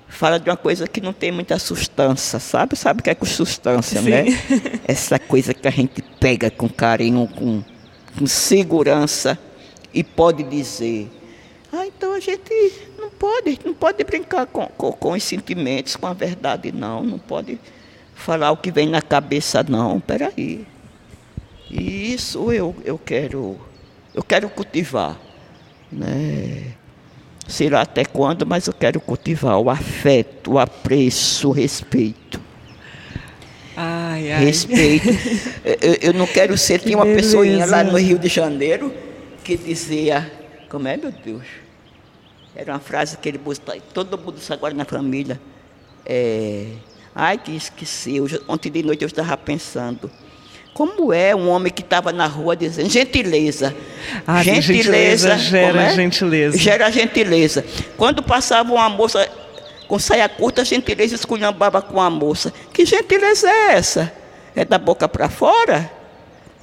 fala 0.09 0.37
de 0.37 0.49
uma 0.49 0.57
coisa 0.57 0.85
que 0.87 0.99
não 0.99 1.13
tem 1.13 1.31
muita 1.31 1.57
substância, 1.57 2.37
sabe? 2.37 2.75
Sabe 2.75 2.99
o 2.99 3.03
que 3.03 3.09
é 3.09 3.15
com 3.15 3.25
substância, 3.25 4.01
Sim. 4.01 4.09
né? 4.09 4.25
Essa 4.85 5.17
coisa 5.17 5.53
que 5.53 5.65
a 5.65 5.71
gente 5.71 6.01
pega 6.19 6.51
com 6.51 6.67
carinho, 6.67 7.29
com, 7.29 7.63
com 8.19 8.27
segurança 8.27 9.39
e 9.93 10.03
pode 10.03 10.43
dizer. 10.43 11.09
Ah, 11.71 11.87
então 11.87 12.11
a 12.11 12.19
gente 12.19 12.73
não 12.99 13.09
pode, 13.09 13.57
não 13.63 13.73
pode 13.73 14.03
brincar 14.03 14.47
com, 14.47 14.65
com, 14.67 14.91
com 14.91 15.11
os 15.11 15.23
sentimentos, 15.23 15.95
com 15.95 16.07
a 16.07 16.13
verdade, 16.13 16.73
não. 16.73 17.03
Não 17.03 17.19
pode 17.19 17.57
falar 18.13 18.51
o 18.51 18.57
que 18.57 18.69
vem 18.69 18.89
na 18.89 19.01
cabeça, 19.01 19.63
não. 19.63 19.97
Peraí. 20.01 20.67
E 21.71 22.13
isso 22.13 22.51
eu, 22.51 22.75
eu 22.83 22.97
quero, 22.97 23.57
eu 24.13 24.23
quero 24.23 24.49
cultivar. 24.49 25.26
Né? 25.91 26.73
sei 27.47 27.69
lá 27.69 27.81
até 27.81 28.03
quando, 28.03 28.45
mas 28.45 28.67
eu 28.67 28.73
quero 28.73 28.99
cultivar 28.99 29.57
o 29.57 29.69
afeto, 29.69 30.53
o 30.53 30.59
apreço, 30.59 31.49
o 31.49 31.51
respeito. 31.51 32.39
Ai, 33.75 34.31
ai. 34.31 34.45
Respeito. 34.45 35.07
eu, 35.63 35.93
eu, 36.01 36.13
não 36.13 36.27
quero 36.27 36.57
ser. 36.57 36.79
Tinha 36.79 36.97
uma 36.97 37.05
beleza. 37.05 37.23
pessoinha 37.23 37.65
lá 37.65 37.83
no 37.83 37.97
Rio 37.97 38.19
de 38.19 38.27
Janeiro 38.27 38.93
que 39.43 39.55
dizia: 39.55 40.29
Como 40.69 40.87
é, 40.87 40.97
meu 40.97 41.11
Deus? 41.11 41.45
Era 42.55 42.73
uma 42.73 42.79
frase 42.79 43.17
que 43.17 43.29
ele 43.29 43.37
buscava, 43.37 43.79
todo 43.93 44.17
mundo 44.17 44.37
isso 44.37 44.51
agora 44.51 44.73
na 44.73 44.83
família. 44.83 45.39
É, 46.05 46.71
ai, 47.13 47.37
que 47.37 47.55
esqueci. 47.55 48.19
Ontem 48.47 48.71
de 48.71 48.81
noite 48.81 49.03
eu 49.03 49.07
estava 49.07 49.37
pensando. 49.37 50.09
Como 50.77 51.11
é 51.11 51.35
um 51.35 51.49
homem 51.49 51.73
que 51.73 51.81
estava 51.81 52.11
na 52.11 52.27
rua 52.27 52.55
dizendo 52.55 52.87
gentileza? 52.87 53.75
Ah, 54.27 54.43
gentileza, 54.43 55.35
gentileza 55.35 55.37
gera 55.39 55.81
é? 55.81 55.95
gentileza. 55.95 56.55
Gera 56.55 56.91
gentileza. 56.91 57.65
Quando 57.97 58.21
passava 58.21 58.71
uma 58.71 58.87
moça 58.87 59.27
com 59.87 59.97
saia 59.97 60.29
curta, 60.29 60.61
a 60.61 60.63
gentileza 60.63 61.15
esculhambava 61.15 61.81
com 61.81 61.99
a 61.99 62.11
moça. 62.11 62.53
Que 62.71 62.85
gentileza 62.85 63.49
é 63.49 63.73
essa? 63.73 64.13
É 64.55 64.63
da 64.63 64.77
boca 64.77 65.09
para 65.09 65.27
fora? 65.29 65.89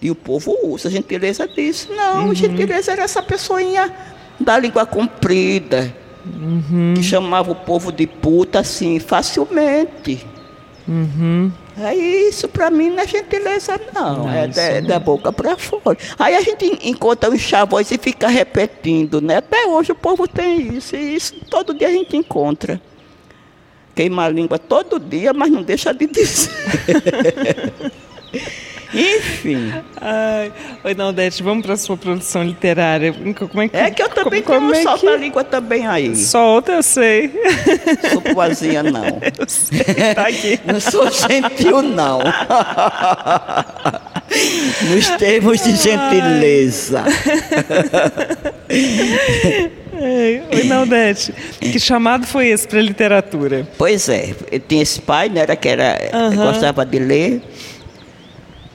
E 0.00 0.12
o 0.12 0.14
povo 0.14 0.56
usa. 0.62 0.86
A 0.86 0.92
gentileza 0.92 1.48
disso. 1.48 1.88
Não, 1.92 2.28
uhum. 2.28 2.34
gentileza 2.36 2.92
era 2.92 3.02
essa 3.02 3.20
pessoinha 3.20 3.92
da 4.38 4.56
língua 4.56 4.86
comprida. 4.86 5.92
Uhum. 6.24 6.94
Que 6.94 7.02
chamava 7.02 7.50
o 7.50 7.56
povo 7.56 7.90
de 7.90 8.06
puta 8.06 8.60
assim, 8.60 9.00
facilmente. 9.00 10.24
Uhum. 10.86 11.50
É 11.78 11.94
isso, 11.94 12.46
para 12.46 12.70
mim 12.70 12.90
não 12.90 13.02
é 13.02 13.06
gentileza, 13.06 13.80
não. 13.94 14.18
não 14.18 14.30
é 14.30 14.46
da, 14.46 14.80
da, 14.80 14.98
boca 14.98 15.32
para 15.32 15.56
fora. 15.56 15.96
Aí 16.18 16.36
a 16.36 16.40
gente 16.40 16.88
encontra 16.88 17.30
um 17.30 17.38
chavões 17.38 17.90
e 17.90 17.98
fica 17.98 18.28
repetindo, 18.28 19.20
né? 19.20 19.38
Até 19.38 19.66
hoje 19.66 19.92
o 19.92 19.94
povo 19.94 20.28
tem 20.28 20.76
isso, 20.76 20.94
e 20.94 21.14
isso 21.14 21.34
todo 21.50 21.74
dia 21.74 21.88
a 21.88 21.92
gente 21.92 22.16
encontra. 22.16 22.80
Queima 23.94 24.24
a 24.24 24.28
língua 24.28 24.58
todo 24.58 25.00
dia, 25.00 25.32
mas 25.32 25.50
não 25.50 25.62
deixa 25.62 25.92
de 25.92 26.06
dizer. 26.06 26.50
Enfim. 28.94 29.72
Ai, 30.00 30.52
oi, 30.84 30.94
Naldete, 30.94 31.42
vamos 31.42 31.64
para 31.64 31.74
a 31.74 31.76
sua 31.76 31.96
produção 31.96 32.44
literária. 32.44 33.12
Como 33.12 33.62
é, 33.62 33.68
que, 33.68 33.76
é 33.76 33.90
que 33.90 34.02
eu 34.02 34.08
também 34.08 34.40
como, 34.42 34.72
tenho 34.72 34.72
como 34.72 34.74
é 34.74 34.82
solta 34.82 35.00
que... 35.00 35.08
a 35.08 35.16
língua 35.16 35.44
também 35.44 35.86
aí. 35.86 36.14
Solta, 36.16 36.72
eu 36.72 36.82
sei. 36.82 37.32
Sou 38.12 38.22
poesia, 38.22 38.82
não. 38.82 39.04
Eu 39.36 39.48
sei, 39.48 40.14
tá 40.14 40.28
aqui. 40.28 40.60
não 40.64 40.80
sou 40.80 41.10
gentil, 41.10 41.82
não. 41.82 42.20
Nos 44.90 45.08
termos 45.18 45.62
de 45.62 45.76
gentileza. 45.76 47.04
Oi, 50.52 50.64
Naldete. 50.64 51.32
Que 51.60 51.78
chamado 51.78 52.26
foi 52.26 52.48
esse 52.48 52.66
para 52.66 52.80
literatura? 52.80 53.66
Pois 53.78 54.08
é, 54.08 54.34
eu 54.50 54.60
tinha 54.60 54.82
esse 54.82 55.00
pai, 55.00 55.28
né, 55.28 55.46
que 55.46 55.68
era, 55.68 55.98
uhum. 56.12 56.36
gostava 56.36 56.84
de 56.84 56.98
ler 56.98 57.42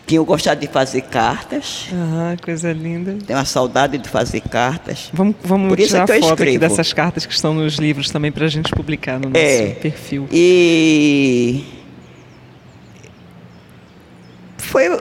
tinham 0.10 0.26
gostado 0.26 0.60
de 0.60 0.66
fazer 0.66 1.02
cartas. 1.02 1.88
Ah, 1.94 2.36
coisa 2.44 2.74
linda. 2.74 3.16
Tenho 3.28 3.38
uma 3.38 3.46
saudade 3.46 3.96
de 4.00 4.10
fazer 4.10 4.42
cartas. 4.42 5.12
Vamos, 5.14 5.36
vamos 5.44 5.70
Por 5.70 5.78
tirar 5.78 6.10
é 6.10 6.20
foto 6.20 6.42
aqui 6.42 6.58
dessas 6.58 6.92
cartas 6.92 7.28
que 7.28 7.34
estão 7.34 7.54
nos 7.54 7.76
livros 7.76 8.10
também 8.10 8.32
para 8.32 8.46
a 8.46 8.50
gente 8.50 8.72
publicar 8.72 9.20
no 9.20 9.30
nosso 9.30 9.38
é, 9.38 9.68
perfil. 9.76 10.28
E 10.32 11.64
foi, 14.58 15.00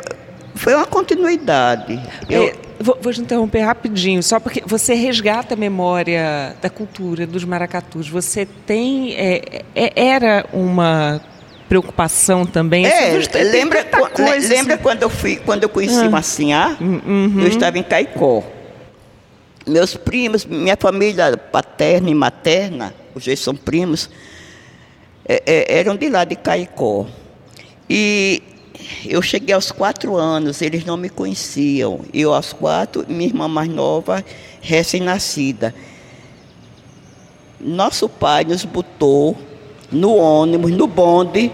foi 0.54 0.74
uma 0.74 0.86
continuidade. 0.86 1.98
Eu... 2.28 2.42
É, 2.42 2.52
vou, 2.78 2.98
vou 3.00 3.10
te 3.10 3.22
interromper 3.22 3.62
rapidinho, 3.62 4.22
só 4.22 4.38
porque 4.38 4.62
você 4.66 4.92
resgata 4.92 5.54
a 5.54 5.56
memória 5.56 6.54
da 6.60 6.68
cultura 6.68 7.26
dos 7.26 7.44
maracatus. 7.44 8.10
Você 8.10 8.44
tem. 8.44 9.14
É, 9.14 9.62
é, 9.74 10.06
era 10.06 10.44
uma 10.52 11.18
preocupação 11.68 12.46
também. 12.46 12.86
É, 12.86 13.16
assim, 13.16 13.28
lembra, 13.50 13.84
coisa, 13.84 14.48
lembra 14.48 14.74
assim. 14.74 14.82
quando 14.82 15.02
eu 15.02 15.10
fui, 15.10 15.36
quando 15.36 15.62
eu 15.64 15.68
conheci 15.68 16.00
ah. 16.00 16.10
Massinhá? 16.10 16.76
Uhum. 16.80 17.40
Eu 17.40 17.48
estava 17.48 17.78
em 17.78 17.82
Caicó. 17.82 18.42
Meus 19.66 19.94
primos, 19.94 20.46
minha 20.46 20.76
família 20.78 21.36
paterna 21.36 22.08
e 22.08 22.14
materna, 22.14 22.94
os 23.14 23.24
dois 23.24 23.38
são 23.38 23.54
primos, 23.54 24.08
é, 25.28 25.42
é, 25.44 25.78
eram 25.78 25.94
de 25.94 26.08
lá 26.08 26.24
de 26.24 26.36
Caicó. 26.36 27.06
E 27.88 28.42
eu 29.04 29.20
cheguei 29.20 29.54
aos 29.54 29.70
quatro 29.70 30.16
anos, 30.16 30.62
eles 30.62 30.84
não 30.86 30.96
me 30.96 31.10
conheciam. 31.10 32.00
Eu 32.14 32.32
aos 32.32 32.54
quatro, 32.54 33.04
minha 33.06 33.28
irmã 33.28 33.46
mais 33.46 33.68
nova, 33.68 34.24
recém-nascida. 34.62 35.74
Nosso 37.60 38.08
pai 38.08 38.44
nos 38.44 38.64
botou 38.64 39.36
no 39.90 40.16
ônibus, 40.16 40.70
no 40.72 40.86
bonde, 40.86 41.50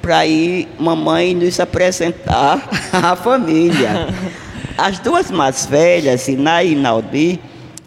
para 0.00 0.26
ir 0.26 0.68
mamãe 0.78 1.34
nos 1.34 1.60
apresentar 1.60 2.68
à 2.92 3.14
família. 3.14 4.08
As 4.76 4.98
duas 4.98 5.30
mais 5.30 5.66
velhas, 5.66 6.28
Iná 6.28 6.62
e 6.62 6.72
Inaldi, 6.72 7.40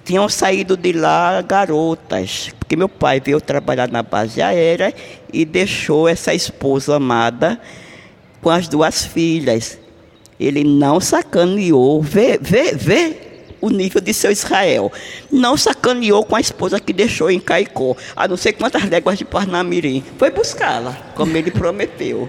tinham 0.04 0.28
saído 0.28 0.76
de 0.76 0.92
lá 0.92 1.42
garotas, 1.42 2.52
porque 2.60 2.76
meu 2.76 2.89
pai 2.89 3.20
veio 3.20 3.39
trabalhar 3.39 3.89
na 3.89 4.04
base 4.04 4.42
aérea 4.42 4.94
e 5.32 5.46
deixou 5.46 6.08
essa 6.08 6.34
esposa 6.34 6.96
amada 6.96 7.60
com 8.42 8.50
as 8.50 8.68
duas 8.68 9.06
filhas. 9.06 9.80
Ele 10.39 10.64
não 10.64 11.00
sacaneou, 11.00 12.02
vê, 12.02 12.38
vê, 12.42 12.74
vê 12.74 13.30
o 13.62 13.70
nível 13.70 14.01
de 14.01 14.14
seu 14.14 14.32
Israel. 14.32 14.91
Não 15.32 15.55
sacaneou 15.55 16.26
com 16.26 16.36
a 16.36 16.41
esposa 16.41 16.80
que 16.80 16.91
deixou 16.91 17.30
em 17.30 17.39
Caicó, 17.39 17.95
a 18.16 18.28
não 18.28 18.36
sei 18.36 18.51
quantas 18.51 18.84
léguas 18.89 19.18
de 19.18 19.24
Parnamirim. 19.24 20.03
Foi 20.18 20.32
buscá-la, 20.32 20.97
como 21.16 21.38
ele 21.38 21.51
prometeu. 21.51 22.28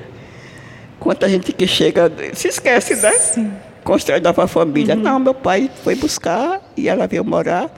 Quanta 1.00 1.28
gente 1.28 1.52
que 1.52 1.66
chega, 1.66 2.12
se 2.34 2.48
esquece, 2.48 2.94
né? 2.96 3.12
Sim. 3.12 3.52
Constrói 3.82 4.20
nova 4.20 4.46
família. 4.46 4.94
Uhum. 4.94 5.02
Não, 5.02 5.18
meu 5.18 5.34
pai 5.34 5.68
foi 5.82 5.96
buscar 5.96 6.60
e 6.76 6.88
ela 6.88 7.08
veio 7.08 7.24
morar. 7.24 7.68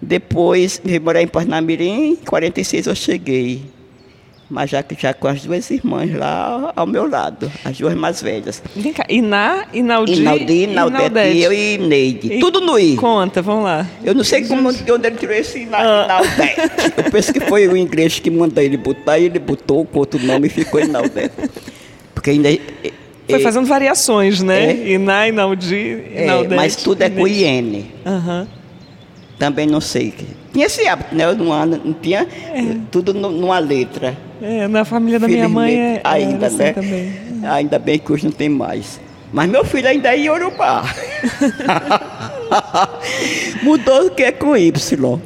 Depois, 0.00 0.80
veio 0.84 1.00
morar 1.00 1.22
em 1.22 1.26
Parnamirim, 1.26 2.12
em 2.12 2.16
46 2.16 2.86
eu 2.86 2.94
cheguei 2.94 3.73
mas 4.48 4.70
já, 4.70 4.84
já 4.98 5.14
com 5.14 5.26
as 5.28 5.42
duas 5.42 5.70
irmãs 5.70 6.14
lá 6.14 6.72
ao 6.76 6.86
meu 6.86 7.08
lado, 7.08 7.50
as 7.64 7.78
duas 7.78 7.94
mais 7.94 8.22
velhas. 8.22 8.62
Vem 8.76 8.92
cá, 8.92 9.04
Iná, 9.08 9.66
Inaldi, 9.72 10.20
Inaldi, 10.20 10.62
Inaldete, 10.64 11.38
eu 11.38 11.52
e 11.52 11.78
Neide. 11.78 12.34
E 12.34 12.38
tudo 12.40 12.60
no 12.60 12.78
I. 12.78 12.96
Conta, 12.96 13.40
vamos 13.42 13.64
lá. 13.64 13.86
Eu 14.04 14.14
não 14.14 14.24
sei 14.24 14.46
como, 14.46 14.72
de 14.72 14.90
onde 14.92 15.06
ele 15.06 15.16
tirou 15.16 15.34
esse 15.34 15.60
Iná, 15.60 15.78
ah. 15.78 16.04
Inaldete. 16.04 16.60
Eu 16.98 17.10
penso 17.10 17.32
que 17.32 17.40
foi 17.40 17.66
o 17.68 17.76
inglês 17.76 18.18
que 18.18 18.30
mandou 18.30 18.62
ele 18.62 18.76
botar, 18.76 19.18
e 19.18 19.24
ele 19.24 19.38
botou 19.38 19.84
com 19.84 19.98
outro 19.98 20.24
nome 20.24 20.46
e 20.46 20.50
ficou 20.50 20.80
Inaldete. 20.80 21.34
Porque 22.14 22.30
ainda... 22.30 22.50
Foi 23.28 23.40
fazendo 23.40 23.66
variações, 23.66 24.42
né? 24.42 24.72
É, 24.72 24.92
Iná, 24.92 25.26
Inaldi, 25.26 26.04
Inaldete. 26.14 26.52
É, 26.52 26.56
mas 26.56 26.76
tudo 26.76 27.02
é 27.02 27.08
com 27.08 27.26
IN. 27.26 27.86
Aham. 28.04 28.40
Uhum. 28.40 28.46
Também 29.38 29.66
não 29.66 29.80
sei. 29.80 30.14
Tinha 30.54 30.66
esse 30.66 30.86
hábito, 30.86 31.12
né? 31.12 31.24
Eu 31.24 31.34
não, 31.34 31.66
não 31.66 31.92
tinha 31.92 32.20
é. 32.20 32.76
tudo 32.88 33.12
numa 33.12 33.58
letra. 33.58 34.16
É, 34.40 34.68
na 34.68 34.84
família 34.84 35.18
da 35.18 35.26
minha 35.26 35.48
mãe 35.48 35.76
é, 35.76 36.00
ainda, 36.04 36.46
assim 36.46 36.58
né? 36.58 36.72
Também. 36.72 37.12
Ainda 37.42 37.76
bem 37.76 37.98
que 37.98 38.12
hoje 38.12 38.24
não 38.24 38.30
tem 38.30 38.48
mais. 38.48 39.00
Mas 39.32 39.50
meu 39.50 39.64
filho 39.64 39.88
ainda 39.88 40.14
é 40.14 40.16
Yorubá. 40.16 40.84
Mudou 43.64 44.06
o 44.06 44.10
que 44.12 44.22
é 44.22 44.30
com 44.30 44.56
Y. 44.56 45.20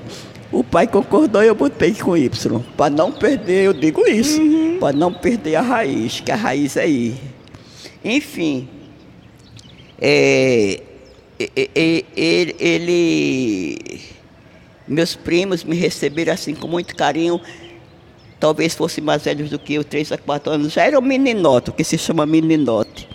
O 0.51 0.65
pai 0.65 0.87
concordou 0.87 1.43
e 1.45 1.47
eu 1.47 1.55
botei 1.55 1.93
com 1.93 2.17
Y. 2.17 2.63
Para 2.75 2.89
não 2.89 3.13
perder, 3.13 3.67
eu 3.67 3.75
digo 3.75 4.09
isso. 4.09 4.41
Uhum. 4.41 4.79
Para 4.81 4.97
não 4.97 5.13
perder 5.13 5.57
a 5.57 5.61
raiz, 5.61 6.21
que 6.21 6.33
a 6.33 6.37
raiz 6.37 6.75
é 6.79 6.89
I. 6.89 7.15
Enfim. 8.03 8.67
É, 10.01 10.81
ele, 11.39 12.07
ele, 12.59 14.01
meus 14.89 15.15
primos 15.15 15.63
me 15.63 15.77
receberam 15.77 16.33
assim 16.33 16.55
com 16.55 16.67
muito 16.67 16.97
carinho 16.97 17.41
talvez 18.39 18.75
fossem 18.75 19.03
mais 19.03 19.23
velhos 19.23 19.51
do 19.51 19.59
que 19.59 19.75
eu, 19.75 19.85
três 19.85 20.13
a 20.13 20.19
quatro 20.19 20.53
anos, 20.53 20.73
já 20.73 20.85
era 20.85 20.99
um 20.99 21.03
meninote, 21.03 21.71
o 21.71 21.73
que 21.73 21.85
se 21.85 21.99
chama 21.99 22.25
meninote. 22.25 23.09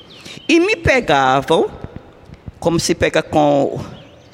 E 0.48 0.60
me 0.60 0.76
pegavam, 0.76 1.70
como 2.60 2.80
se 2.80 2.94
pega 2.94 3.22
com 3.22 3.80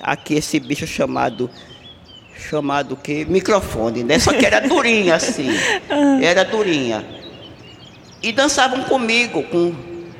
aqui 0.02 0.36
esse 0.36 0.60
bicho 0.60 0.88
chamado, 0.88 1.50
chamado 2.50 2.96
que 2.96 3.26
microfone, 3.26 4.04
né? 4.04 4.18
Só 4.18 4.34
que 4.34 4.46
era 4.46 4.60
durinha 4.60 5.16
assim, 5.16 5.50
era 6.22 6.44
durinha. 6.44 7.06
E 8.22 8.32
dançavam 8.32 8.84
comigo, 8.84 9.44
com 9.44 9.74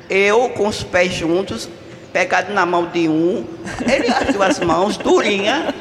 eu 0.08 0.48
com 0.50 0.66
os 0.66 0.82
pés 0.82 1.12
juntos, 1.12 1.68
pegado 2.12 2.52
na 2.52 2.66
mão 2.66 2.86
de 2.86 3.08
um, 3.08 3.44
ele 3.86 4.08
as 4.08 4.34
duas 4.34 4.58
mãos, 4.60 4.96
durinha, 4.96 5.74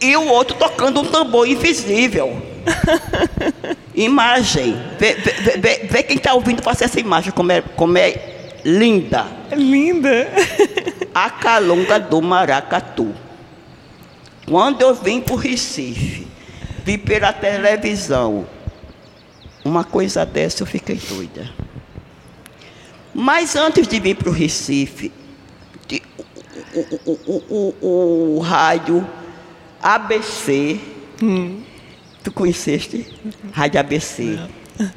e 0.00 0.16
o 0.16 0.26
outro 0.28 0.56
tocando 0.56 1.00
um 1.00 1.04
tambor 1.04 1.48
invisível. 1.48 2.42
imagem. 3.94 4.76
Vê, 4.98 5.14
vê, 5.14 5.56
vê, 5.58 5.78
vê 5.88 6.02
quem 6.02 6.16
está 6.16 6.34
ouvindo 6.34 6.62
fazer 6.62 6.84
essa 6.84 7.00
imagem, 7.00 7.32
como 7.32 7.52
é, 7.52 7.62
como 7.62 7.96
é 7.96 8.58
linda. 8.64 9.26
Linda. 9.52 10.28
A 11.14 11.30
calunga 11.30 11.98
do 11.98 12.20
maracatu. 12.20 13.14
Quando 14.46 14.82
eu 14.82 14.94
vim 14.94 15.20
para 15.20 15.34
o 15.34 15.36
Recife, 15.36 16.26
vi 16.84 16.98
pela 16.98 17.32
televisão 17.32 18.46
uma 19.64 19.82
coisa 19.82 20.24
dessa, 20.24 20.62
eu 20.62 20.66
fiquei 20.66 20.96
doida. 20.96 21.50
Mas 23.12 23.56
antes 23.56 23.88
de 23.88 23.98
vir 23.98 24.14
para 24.14 24.28
o 24.28 24.32
Recife, 24.32 25.10
o, 26.74 27.10
o, 27.10 27.74
o, 27.80 28.36
o, 28.36 28.40
rádio 28.40 29.06
ABC 29.86 30.80
hum. 31.22 31.62
Tu 32.26 32.32
conheceste? 32.32 33.06
Rádio 33.52 33.78
ABC. 33.78 34.36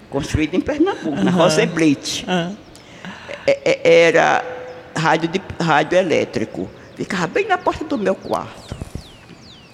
Construída 0.10 0.58
em 0.58 0.62
Pernambuco, 0.62 1.10
uhum. 1.10 1.24
na 1.24 1.30
Rosenblit. 1.30 2.26
Uhum. 2.28 2.58
Era 3.84 4.44
rádio, 4.98 5.30
de, 5.30 5.40
rádio 5.60 6.00
elétrico. 6.00 6.68
Ficava 6.96 7.28
bem 7.28 7.48
na 7.48 7.56
porta 7.56 7.86
do 7.86 8.00
meu 8.00 8.16
quarto. 8.16 8.76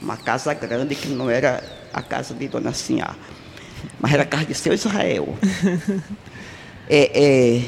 Uma 0.02 0.18
casa 0.18 0.54
grande 0.54 0.96
que 0.96 1.08
não 1.08 1.30
era 1.30 1.64
a 1.94 2.02
casa 2.02 2.34
de 2.34 2.46
Dona 2.50 2.74
Sinhá. 2.74 3.16
Mas 4.02 4.12
era 4.12 4.24
a 4.24 4.26
casa 4.26 4.46
de 4.46 4.54
seu 4.54 4.74
Israel. 4.74 5.34
é, 6.90 7.24
é, 7.24 7.62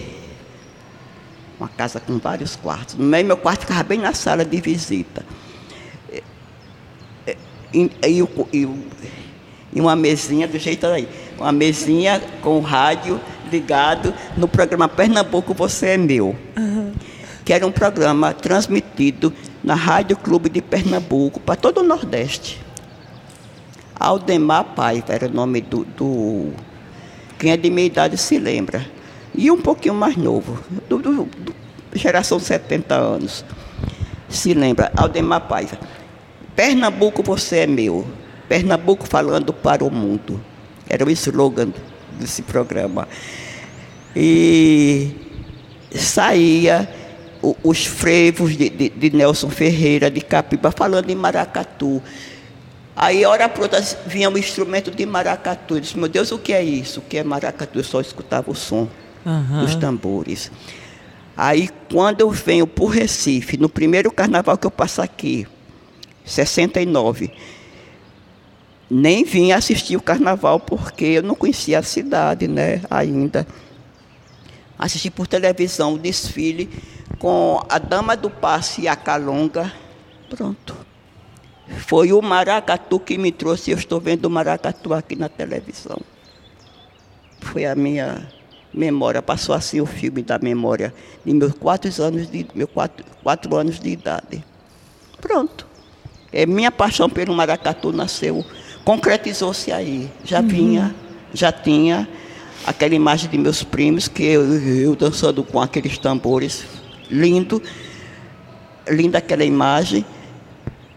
uma 1.57 1.69
casa 1.69 2.01
com 2.01 2.19
vários 2.19 2.57
quartos. 2.57 2.95
No 2.95 3.05
meio 3.05 3.25
meu 3.25 3.37
quarto 3.37 3.61
ficava 3.61 3.83
bem 3.83 3.99
na 3.99 4.13
sala 4.13 4.43
de 4.43 4.59
visita. 4.59 5.25
E, 7.73 7.91
e, 8.03 8.67
e 9.73 9.81
uma 9.81 9.95
mesinha 9.95 10.47
do 10.47 10.57
jeito 10.57 10.85
aí, 10.87 11.07
uma 11.37 11.51
mesinha 11.51 12.21
com 12.41 12.57
o 12.57 12.61
rádio 12.61 13.19
ligado 13.51 14.13
no 14.35 14.47
programa 14.47 14.87
Pernambuco 14.87 15.53
Você 15.53 15.87
é 15.87 15.97
Meu, 15.97 16.35
uhum. 16.57 16.91
que 17.43 17.53
era 17.53 17.65
um 17.65 17.71
programa 17.71 18.33
transmitido 18.33 19.33
na 19.63 19.75
Rádio 19.75 20.17
Clube 20.17 20.49
de 20.49 20.61
Pernambuco 20.61 21.39
para 21.39 21.55
todo 21.55 21.81
o 21.81 21.83
Nordeste. 21.83 22.61
Aldemar 23.99 24.63
Paiva 24.75 25.13
era 25.13 25.27
o 25.27 25.33
nome 25.33 25.61
do, 25.61 25.83
do, 25.83 26.51
Quem 27.39 27.51
é 27.51 27.57
de 27.57 27.69
minha 27.69 27.87
idade 27.87 28.17
se 28.17 28.37
lembra. 28.37 28.85
E 29.33 29.51
um 29.51 29.61
pouquinho 29.61 29.93
mais 29.93 30.15
novo, 30.15 30.59
do, 30.87 30.99
do, 30.99 31.11
do 31.25 31.55
geração 31.93 32.39
70 32.39 32.95
anos. 32.95 33.43
Se 34.29 34.53
lembra, 34.53 34.91
Aldemar 34.95 35.41
Paiva. 35.41 35.77
Pernambuco, 36.57 37.21
você 37.21 37.57
é 37.57 37.67
meu. 37.67 38.03
Pernambuco 38.49 39.07
falando 39.07 39.53
para 39.53 39.85
o 39.85 39.91
mundo. 39.91 40.43
Era 40.89 41.05
o 41.05 41.11
slogan 41.11 41.71
desse 42.19 42.41
programa. 42.41 43.07
E 44.15 45.11
saía 45.93 46.89
os 47.63 47.85
frevos 47.85 48.57
de, 48.57 48.71
de, 48.71 48.89
de, 48.89 49.15
Nelson 49.15 49.51
Ferreira, 49.51 50.09
de 50.09 50.19
Capiba, 50.19 50.71
falando 50.71 51.11
em 51.11 51.15
maracatu. 51.15 52.01
Aí, 52.95 53.23
hora 53.23 53.47
por 53.47 53.61
outra, 53.61 53.79
vinha 54.07 54.27
um 54.27 54.35
instrumento 54.35 54.89
de 54.89 55.05
maracatu. 55.05 55.75
Eu 55.75 55.79
disse, 55.79 55.95
meu 55.95 56.09
Deus, 56.09 56.31
o 56.31 56.39
que 56.39 56.53
é 56.53 56.63
isso? 56.63 57.01
O 57.01 57.03
que 57.03 57.19
é 57.19 57.23
maracatu? 57.23 57.77
Eu 57.77 57.83
só 57.83 58.01
escutava 58.01 58.49
o 58.49 58.55
som 58.55 58.87
uhum. 59.23 59.59
dos 59.59 59.75
tambores. 59.75 60.51
Aí, 61.37 61.69
quando 61.91 62.21
eu 62.21 62.31
venho 62.31 62.65
para 62.65 62.83
o 62.83 62.87
Recife, 62.87 63.57
no 63.57 63.69
primeiro 63.69 64.09
carnaval 64.09 64.57
que 64.57 64.65
eu 64.65 64.71
passo 64.71 65.03
aqui, 65.03 65.45
69, 66.27 67.31
nem 68.89 69.23
vim 69.23 69.51
assistir 69.51 69.97
o 69.97 70.01
carnaval 70.01 70.59
porque 70.59 71.05
eu 71.05 71.23
não 71.23 71.35
conhecia 71.35 71.79
a 71.79 71.83
cidade, 71.83 72.47
né, 72.47 72.81
ainda. 72.89 73.47
Assisti 74.77 75.09
por 75.09 75.25
televisão 75.25 75.95
o 75.95 75.97
desfile 75.97 76.69
com 77.17 77.61
a 77.67 77.79
Dama 77.79 78.15
do 78.15 78.29
Passe 78.29 78.81
e 78.81 78.87
a 78.87 78.95
Calonga. 78.95 79.73
Pronto. 80.29 80.77
Foi 81.79 82.13
o 82.13 82.21
maracatu 82.21 82.99
que 82.99 83.17
me 83.17 83.31
trouxe. 83.31 83.71
Eu 83.71 83.77
estou 83.77 83.99
vendo 83.99 84.25
o 84.25 84.29
maracatu 84.29 84.93
aqui 84.93 85.15
na 85.15 85.27
televisão. 85.27 85.97
Foi 87.41 87.65
a 87.65 87.75
minha 87.75 88.27
memória. 88.73 89.21
Passou 89.21 89.55
assim 89.55 89.81
o 89.81 89.85
filme 89.85 90.21
da 90.21 90.37
memória 90.37 90.93
de 91.25 91.33
meus 91.33 91.53
quatro 91.53 91.91
anos 92.03 92.29
de, 92.29 92.47
meus 92.53 92.69
quatro, 92.69 93.03
quatro 93.23 93.55
anos 93.55 93.79
de 93.79 93.89
idade. 93.89 94.43
Pronto. 95.19 95.67
É, 96.31 96.45
minha 96.45 96.71
paixão 96.71 97.09
pelo 97.09 97.33
maracatu 97.33 97.91
nasceu 97.91 98.45
concretizou-se 98.87 99.69
aí. 99.69 100.09
Já 100.23 100.39
uhum. 100.39 100.47
vinha, 100.47 100.95
já 101.33 101.51
tinha 101.51 102.07
aquela 102.65 102.95
imagem 102.95 103.29
de 103.29 103.37
meus 103.37 103.61
primos, 103.61 104.07
que 104.07 104.23
eu, 104.23 104.45
eu 104.61 104.95
dançando 104.95 105.43
com 105.43 105.59
aqueles 105.59 105.97
tambores, 105.97 106.63
lindo, 107.11 107.61
linda 108.87 109.17
aquela 109.17 109.43
imagem. 109.43 110.05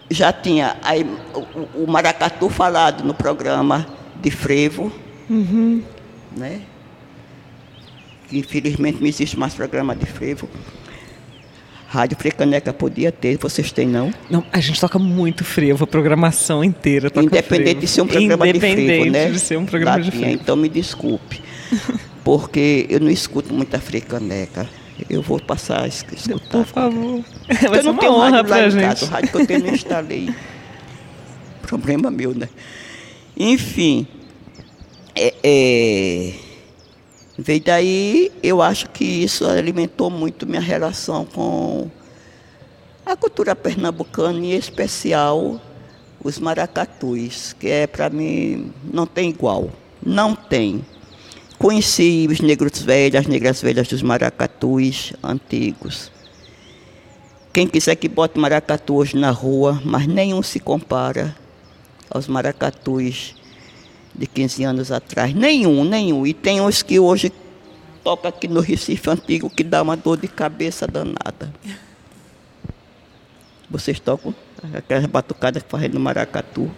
Já 0.09 0.33
tinha 0.33 0.77
aí, 0.85 1.05
o, 1.35 1.83
o 1.83 1.87
maracatu 1.91 2.49
falado 2.49 3.03
no 3.03 3.13
programa 3.13 3.85
de 4.23 4.31
frevo, 4.31 4.93
uhum. 5.29 5.83
né? 6.37 6.61
Que 8.29 8.39
infelizmente 8.39 9.01
não 9.01 9.09
existe 9.09 9.37
mais 9.37 9.53
programa 9.53 9.97
de 9.97 10.07
frevo. 10.07 10.49
Rádio 11.91 12.17
Frecaneca 12.17 12.73
podia 12.73 13.11
ter, 13.11 13.37
vocês 13.37 13.73
têm 13.73 13.89
não? 13.89 14.15
Não, 14.31 14.45
a 14.53 14.61
gente 14.61 14.81
toca 14.81 14.97
muito 14.97 15.43
frevo, 15.43 15.83
a 15.83 15.87
programação 15.89 16.63
inteira 16.63 17.11
toca 17.11 17.27
Independente 17.27 17.65
frevo. 17.65 17.81
de 17.81 17.87
ser 17.89 18.01
um 18.03 18.07
programa 18.07 18.53
de 18.53 18.61
frevo, 18.61 19.11
né? 19.11 19.29
de 19.29 19.41
ser 19.41 19.59
um 19.59 19.67
programa 19.67 19.97
Latinha, 19.97 20.13
de 20.13 20.17
frevo. 20.17 20.41
Então 20.41 20.55
me 20.55 20.69
desculpe, 20.69 21.43
porque 22.23 22.87
eu 22.89 23.01
não 23.01 23.11
escuto 23.11 23.53
muita 23.53 23.81
Frecaneca. 23.81 24.69
Eu 25.09 25.21
vou 25.21 25.41
passar 25.41 25.83
a 25.83 25.89
escutar. 25.89 26.39
Por 26.39 26.65
favor. 26.65 27.25
Vai 27.69 27.81
eu 27.81 27.83
não 27.83 27.97
tenho 27.97 28.13
honra 28.13 28.37
rádio 28.37 28.51
lá 28.51 28.69
gente. 28.69 28.83
Casa, 28.83 29.05
o 29.07 29.09
rádio 29.09 29.31
que 29.31 29.37
eu 29.37 29.47
tenho 29.47 29.61
não 29.65 29.75
instalei. 29.75 30.35
Problema 31.63 32.09
meu, 32.09 32.33
né? 32.35 32.49
Enfim, 33.37 34.07
é, 35.17 35.35
é, 35.43 36.33
Veio 37.43 37.63
daí, 37.63 38.31
eu 38.43 38.61
acho 38.61 38.91
que 38.91 39.03
isso 39.03 39.47
alimentou 39.47 40.11
muito 40.11 40.47
minha 40.47 40.61
relação 40.61 41.25
com 41.25 41.91
a 43.05 43.17
cultura 43.17 43.57
pernambucana, 43.57 44.39
em 44.39 44.53
especial 44.53 45.59
os 46.23 46.39
maracatus, 46.39 47.55
que 47.59 47.67
é 47.67 47.87
para 47.87 48.11
mim 48.11 48.71
não 48.85 49.07
tem 49.07 49.31
igual. 49.31 49.71
Não 50.05 50.35
tem. 50.35 50.85
Conheci 51.59 52.29
os 52.31 52.41
negros 52.41 52.83
velhos, 52.83 53.21
as 53.21 53.27
negras 53.27 53.63
velhas 53.63 53.89
dos 53.89 54.03
maracatus 54.03 55.15
antigos. 55.23 56.13
Quem 57.55 57.67
quiser 57.67 57.97
que 57.97 58.07
bote 58.07 58.39
maracatu 58.39 58.97
hoje 58.97 59.17
na 59.17 59.31
rua, 59.31 59.81
mas 59.83 60.07
nenhum 60.07 60.43
se 60.43 60.61
compara 60.61 61.35
aos 62.11 62.29
maracatus 62.29 63.35
de 64.21 64.27
15 64.27 64.65
anos 64.65 64.93
atrás. 64.93 65.33
Nenhum, 65.33 65.83
nenhum. 65.83 66.27
E 66.27 66.35
tem 66.35 66.61
uns 66.61 66.83
que 66.83 67.01
hoje 67.01 67.33
toca 68.05 68.29
aqui 68.29 68.47
no 68.47 68.61
Recife 68.61 69.09
Antigo 69.09 69.49
que 69.49 69.65
dá 69.65 69.81
uma 69.81 69.97
dor 69.97 70.19
de 70.19 70.29
cabeça 70.29 70.87
danada. 70.87 71.51
Vocês 73.71 73.99
tocam 73.99 74.35
aquelas 74.75 75.07
batucadas 75.07 75.63
que 75.63 75.71
fazem 75.71 75.89
no 75.89 75.99
maracatu? 75.99 76.71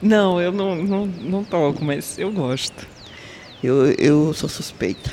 Não, 0.00 0.40
eu 0.40 0.50
não, 0.50 0.74
não, 0.74 1.06
não 1.06 1.44
toco, 1.44 1.84
mas 1.84 2.18
eu 2.18 2.32
gosto. 2.32 2.86
Eu, 3.62 3.92
eu 3.92 4.32
sou 4.32 4.48
suspeita. 4.48 5.12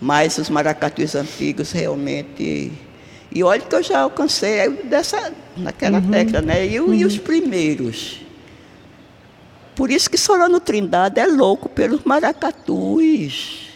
Mas 0.00 0.38
os 0.38 0.50
maracatus 0.50 1.14
antigos 1.14 1.70
realmente. 1.70 2.72
E 3.30 3.44
olha 3.44 3.62
que 3.62 3.74
eu 3.74 3.82
já 3.82 4.00
alcancei 4.00 4.68
dessa, 4.84 5.32
naquela 5.56 5.98
uhum. 5.98 6.10
tecla, 6.10 6.42
né? 6.42 6.66
E, 6.66 6.80
uhum. 6.80 6.92
e 6.92 7.04
os 7.04 7.16
primeiros. 7.16 8.25
Por 9.76 9.90
isso 9.90 10.08
que 10.10 10.16
Solano 10.16 10.58
Trindade 10.58 11.20
é 11.20 11.26
louco 11.26 11.68
pelos 11.68 12.02
maracatus. 12.02 13.66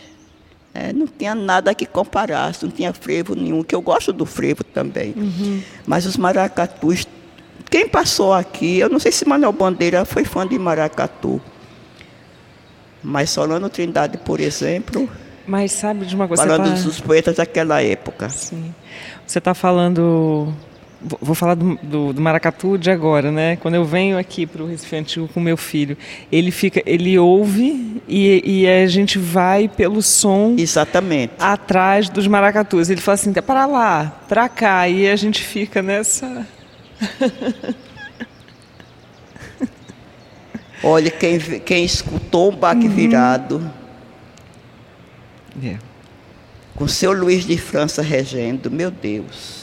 É, 0.72 0.92
não 0.94 1.06
tinha 1.06 1.34
nada 1.34 1.74
que 1.74 1.84
comparasse, 1.84 2.64
não 2.64 2.72
tinha 2.72 2.92
frevo 2.94 3.34
nenhum, 3.34 3.62
que 3.62 3.74
eu 3.74 3.82
gosto 3.82 4.10
do 4.10 4.24
frevo 4.24 4.64
também. 4.64 5.12
Uhum. 5.14 5.62
Mas 5.86 6.06
os 6.06 6.16
maracatus, 6.16 7.06
quem 7.68 7.86
passou 7.86 8.32
aqui, 8.32 8.78
eu 8.78 8.88
não 8.88 8.98
sei 8.98 9.12
se 9.12 9.28
Manuel 9.28 9.52
Bandeira 9.52 10.06
foi 10.06 10.24
fã 10.24 10.46
de 10.46 10.58
maracatu. 10.58 11.40
Mas 13.02 13.28
Solano 13.28 13.68
Trindade, 13.68 14.16
por 14.18 14.40
exemplo. 14.40 15.08
Mas 15.46 15.72
sabe 15.72 16.06
de 16.06 16.14
uma 16.14 16.26
coisa. 16.26 16.44
Falando 16.44 16.74
tá... 16.74 16.82
dos 16.82 17.00
poetas 17.00 17.36
daquela 17.36 17.82
época. 17.82 18.30
Sim. 18.30 18.74
Você 19.26 19.38
está 19.38 19.52
falando 19.52 20.54
Vou 21.02 21.34
falar 21.34 21.54
do, 21.54 21.78
do, 21.82 22.12
do, 22.12 22.20
maracatu 22.20 22.76
de 22.76 22.90
agora, 22.90 23.32
né? 23.32 23.56
Quando 23.56 23.74
eu 23.74 23.84
venho 23.86 24.18
aqui 24.18 24.44
para 24.46 24.62
o 24.62 24.66
Recife 24.66 24.96
Antigo 24.96 25.26
com 25.28 25.40
meu 25.40 25.56
filho, 25.56 25.96
ele 26.30 26.50
fica, 26.50 26.82
ele 26.84 27.18
ouve 27.18 28.02
e, 28.06 28.42
e, 28.44 28.68
a 28.68 28.86
gente 28.86 29.18
vai 29.18 29.66
pelo 29.66 30.02
som. 30.02 30.54
Exatamente. 30.58 31.32
Atrás 31.38 32.10
dos 32.10 32.26
maracatus. 32.26 32.90
Ele 32.90 33.00
fala 33.00 33.14
assim, 33.14 33.32
tá 33.32 33.40
para 33.40 33.64
lá, 33.64 34.20
para 34.28 34.46
cá, 34.46 34.86
e 34.88 35.08
a 35.08 35.16
gente 35.16 35.42
fica 35.42 35.80
nessa. 35.80 36.46
Olha, 40.84 41.10
quem, 41.10 41.38
quem 41.60 41.84
escutou 41.84 42.52
um 42.52 42.56
baque 42.56 42.86
uhum. 42.86 42.94
virado. 42.94 43.70
Yeah. 45.60 45.78
É. 45.78 45.90
Com 46.74 46.88
seu 46.88 47.12
Luiz 47.12 47.44
de 47.44 47.58
França 47.58 48.00
regendo, 48.00 48.70
meu 48.70 48.90
Deus. 48.90 49.59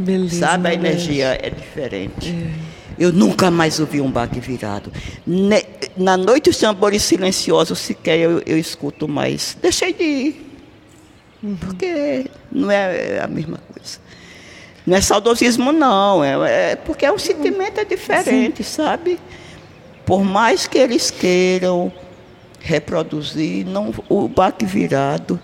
Beleza, 0.00 0.46
Sabe, 0.46 0.68
a 0.68 0.74
energia 0.74 1.38
é 1.42 1.50
diferente. 1.50 2.30
É. 2.30 2.80
Eu 2.98 3.12
nunca 3.12 3.50
mais 3.50 3.78
ouvi 3.80 4.00
um 4.00 4.10
baque 4.10 4.40
virado. 4.40 4.92
Na 5.96 6.16
noite 6.16 6.50
os 6.50 6.58
tambores 6.58 7.02
silenciosos 7.02 7.78
sequer 7.78 8.18
eu, 8.18 8.42
eu 8.44 8.58
escuto 8.58 9.06
mais. 9.08 9.56
Deixei 9.60 9.92
de 9.92 10.02
ir. 10.02 10.46
Uhum. 11.42 11.56
Porque 11.56 12.26
não 12.52 12.70
é 12.70 13.20
a 13.20 13.26
mesma 13.26 13.58
coisa. 13.72 13.98
Não 14.86 14.96
é 14.96 15.00
saudosismo, 15.00 15.72
não. 15.72 16.22
É, 16.22 16.72
é 16.72 16.76
porque 16.76 17.06
é 17.06 17.12
um 17.12 17.18
sentimento 17.18 17.78
é 17.78 17.84
diferente, 17.84 18.62
Sim. 18.62 18.70
sabe? 18.70 19.18
Por 20.04 20.24
mais 20.24 20.66
que 20.66 20.78
eles 20.78 21.10
queiram 21.10 21.92
reproduzir, 22.58 23.66
não, 23.66 23.94
o 24.08 24.28
baque 24.28 24.66
virado 24.66 25.40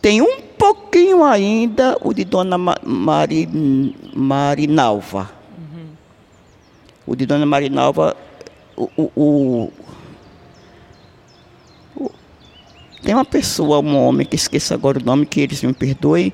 tem 0.00 0.22
um 0.22 0.45
pouquinho 0.74 1.22
ainda 1.24 1.96
o 2.00 2.12
de 2.12 2.24
Dona 2.24 2.58
Mari, 2.58 3.48
Marinalva. 4.14 5.30
Uhum. 5.56 5.86
O 7.06 7.14
de 7.14 7.26
Dona 7.26 7.46
Marinalva, 7.46 8.16
o, 8.76 8.90
o, 8.96 9.70
o, 11.96 12.10
tem 13.02 13.14
uma 13.14 13.24
pessoa, 13.24 13.78
um 13.78 13.96
homem, 13.96 14.26
que 14.26 14.34
esqueço 14.34 14.74
agora 14.74 14.98
o 14.98 15.04
nome, 15.04 15.26
que 15.26 15.40
eles 15.40 15.62
me 15.62 15.72
perdoem, 15.72 16.32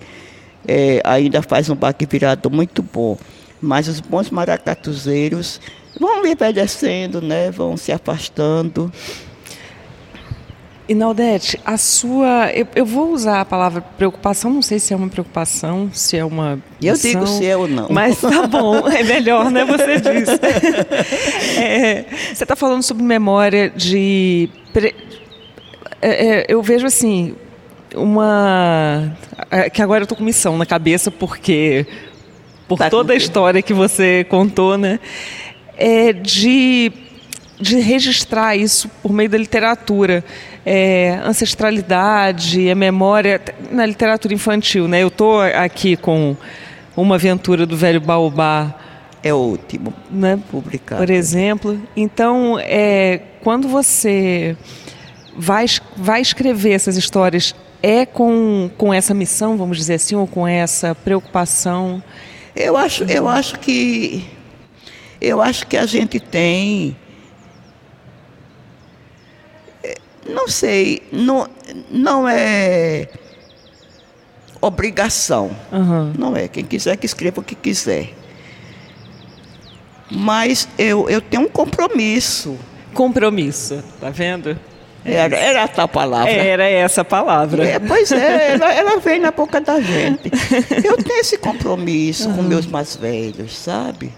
é, 0.66 1.02
ainda 1.04 1.42
faz 1.42 1.68
um 1.68 1.76
baque 1.76 2.06
virado 2.06 2.50
muito 2.50 2.82
bom. 2.82 3.18
Mas 3.60 3.88
os 3.88 4.00
bons 4.00 4.30
maracatuzeiros 4.30 5.60
vão 6.00 6.26
envelhecendo, 6.26 7.20
né? 7.20 7.50
vão 7.50 7.76
se 7.76 7.92
afastando. 7.92 8.90
Inaldete, 10.88 11.60
a 11.64 11.76
sua. 11.76 12.50
Eu, 12.52 12.66
eu, 12.74 12.84
vou 12.84 13.12
usar 13.12 13.40
a 13.40 13.44
palavra 13.44 13.80
preocupação, 13.80 14.52
não 14.52 14.62
sei 14.62 14.80
se 14.80 14.92
é 14.92 14.96
uma 14.96 15.08
preocupação, 15.08 15.88
se 15.92 16.16
é 16.16 16.24
uma. 16.24 16.58
Eu 16.82 16.96
digo 16.96 17.24
se 17.24 17.46
é 17.46 17.56
ou 17.56 17.68
não. 17.68 17.86
Mas 17.88 18.20
tá 18.20 18.46
bom, 18.48 18.88
é 18.88 19.02
melhor, 19.04 19.48
né? 19.50 19.64
Você 19.64 20.00
diz. 20.00 20.28
É, 21.56 22.04
você 22.34 22.44
está 22.44 22.56
falando 22.56 22.82
sobre 22.82 23.04
memória 23.04 23.70
de. 23.70 24.48
É, 26.00 26.40
é, 26.40 26.46
eu 26.48 26.60
vejo 26.62 26.86
assim, 26.86 27.36
uma. 27.94 29.16
É, 29.50 29.70
que 29.70 29.80
agora 29.80 30.00
eu 30.00 30.04
estou 30.04 30.18
com 30.18 30.24
missão 30.24 30.58
na 30.58 30.66
cabeça, 30.66 31.10
porque. 31.10 31.86
Por 32.66 32.78
tá 32.78 32.90
toda 32.90 33.12
a 33.12 33.16
história 33.16 33.62
que 33.62 33.72
você 33.72 34.24
contou, 34.28 34.76
né? 34.76 34.98
É 35.76 36.12
de 36.12 36.92
de 37.62 37.78
registrar 37.78 38.56
isso 38.56 38.90
por 39.00 39.12
meio 39.12 39.30
da 39.30 39.38
literatura. 39.38 40.24
É, 40.64 41.20
ancestralidade, 41.24 42.70
a 42.70 42.74
memória, 42.74 43.40
na 43.70 43.84
literatura 43.84 44.32
infantil. 44.32 44.86
Né? 44.86 45.02
Eu 45.02 45.08
estou 45.08 45.40
aqui 45.40 45.96
com 45.96 46.36
uma 46.96 47.16
aventura 47.16 47.66
do 47.66 47.76
velho 47.76 48.00
Baobá. 48.00 48.74
É 49.22 49.32
ótimo, 49.32 49.94
né? 50.10 50.38
publicado. 50.50 51.00
Por 51.00 51.10
exemplo. 51.10 51.80
Então, 51.96 52.58
é, 52.60 53.20
quando 53.42 53.68
você 53.68 54.56
vai, 55.36 55.66
vai 55.96 56.20
escrever 56.20 56.72
essas 56.72 56.96
histórias, 56.96 57.54
é 57.82 58.06
com, 58.06 58.70
com 58.78 58.94
essa 58.94 59.12
missão, 59.12 59.56
vamos 59.56 59.76
dizer 59.76 59.94
assim, 59.94 60.14
ou 60.14 60.26
com 60.26 60.46
essa 60.46 60.94
preocupação? 60.94 62.02
Eu 62.54 62.76
acho, 62.76 63.04
eu 63.04 63.28
acho 63.28 63.58
que 63.58 64.24
eu 65.20 65.40
acho 65.40 65.66
que 65.66 65.76
a 65.76 65.86
gente 65.86 66.18
tem 66.18 66.96
Não 70.28 70.48
sei, 70.48 71.02
não, 71.10 71.48
não 71.90 72.28
é 72.28 73.08
obrigação. 74.60 75.50
Uhum. 75.72 76.12
Não 76.16 76.36
é. 76.36 76.46
Quem 76.48 76.64
quiser 76.64 76.96
que 76.96 77.06
escreva 77.06 77.40
o 77.40 77.44
que 77.44 77.54
quiser. 77.54 78.14
Mas 80.10 80.68
eu, 80.78 81.08
eu 81.08 81.20
tenho 81.20 81.44
um 81.44 81.48
compromisso. 81.48 82.56
Compromisso, 82.94 83.82
tá 84.00 84.10
vendo? 84.10 84.58
Era, 85.04 85.36
era 85.36 85.60
essa 85.62 85.88
palavra. 85.88 86.30
Era 86.30 86.68
essa 86.68 87.04
palavra. 87.04 87.64
É, 87.64 87.78
pois 87.80 88.12
é, 88.12 88.52
ela, 88.52 88.72
ela 88.72 89.00
vem 89.00 89.18
na 89.18 89.32
boca 89.32 89.60
da 89.60 89.80
gente. 89.80 90.30
Eu 90.84 90.96
tenho 90.96 91.18
esse 91.18 91.36
compromisso 91.38 92.28
uhum. 92.28 92.36
com 92.36 92.42
meus 92.42 92.66
mais 92.66 92.94
velhos, 92.94 93.56
sabe? 93.56 94.12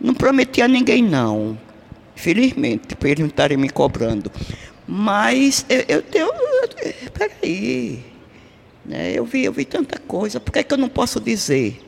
Não 0.00 0.14
prometi 0.14 0.62
a 0.62 0.68
ninguém, 0.68 1.02
não. 1.02 1.58
Felizmente, 2.14 2.96
para 2.96 3.10
eles 3.10 3.20
não 3.20 3.28
estarem 3.28 3.58
me 3.58 3.68
cobrando. 3.68 4.32
Mas 4.86 5.64
eu, 5.68 5.84
eu 5.88 6.02
tenho. 6.02 6.30
Peraí. 7.12 8.04
Né? 8.84 9.12
Eu, 9.12 9.24
vi, 9.24 9.44
eu 9.44 9.52
vi 9.52 9.64
tanta 9.64 9.98
coisa, 9.98 10.38
por 10.38 10.52
que, 10.52 10.60
é 10.60 10.62
que 10.62 10.72
eu 10.72 10.78
não 10.78 10.88
posso 10.88 11.20
dizer? 11.20 11.80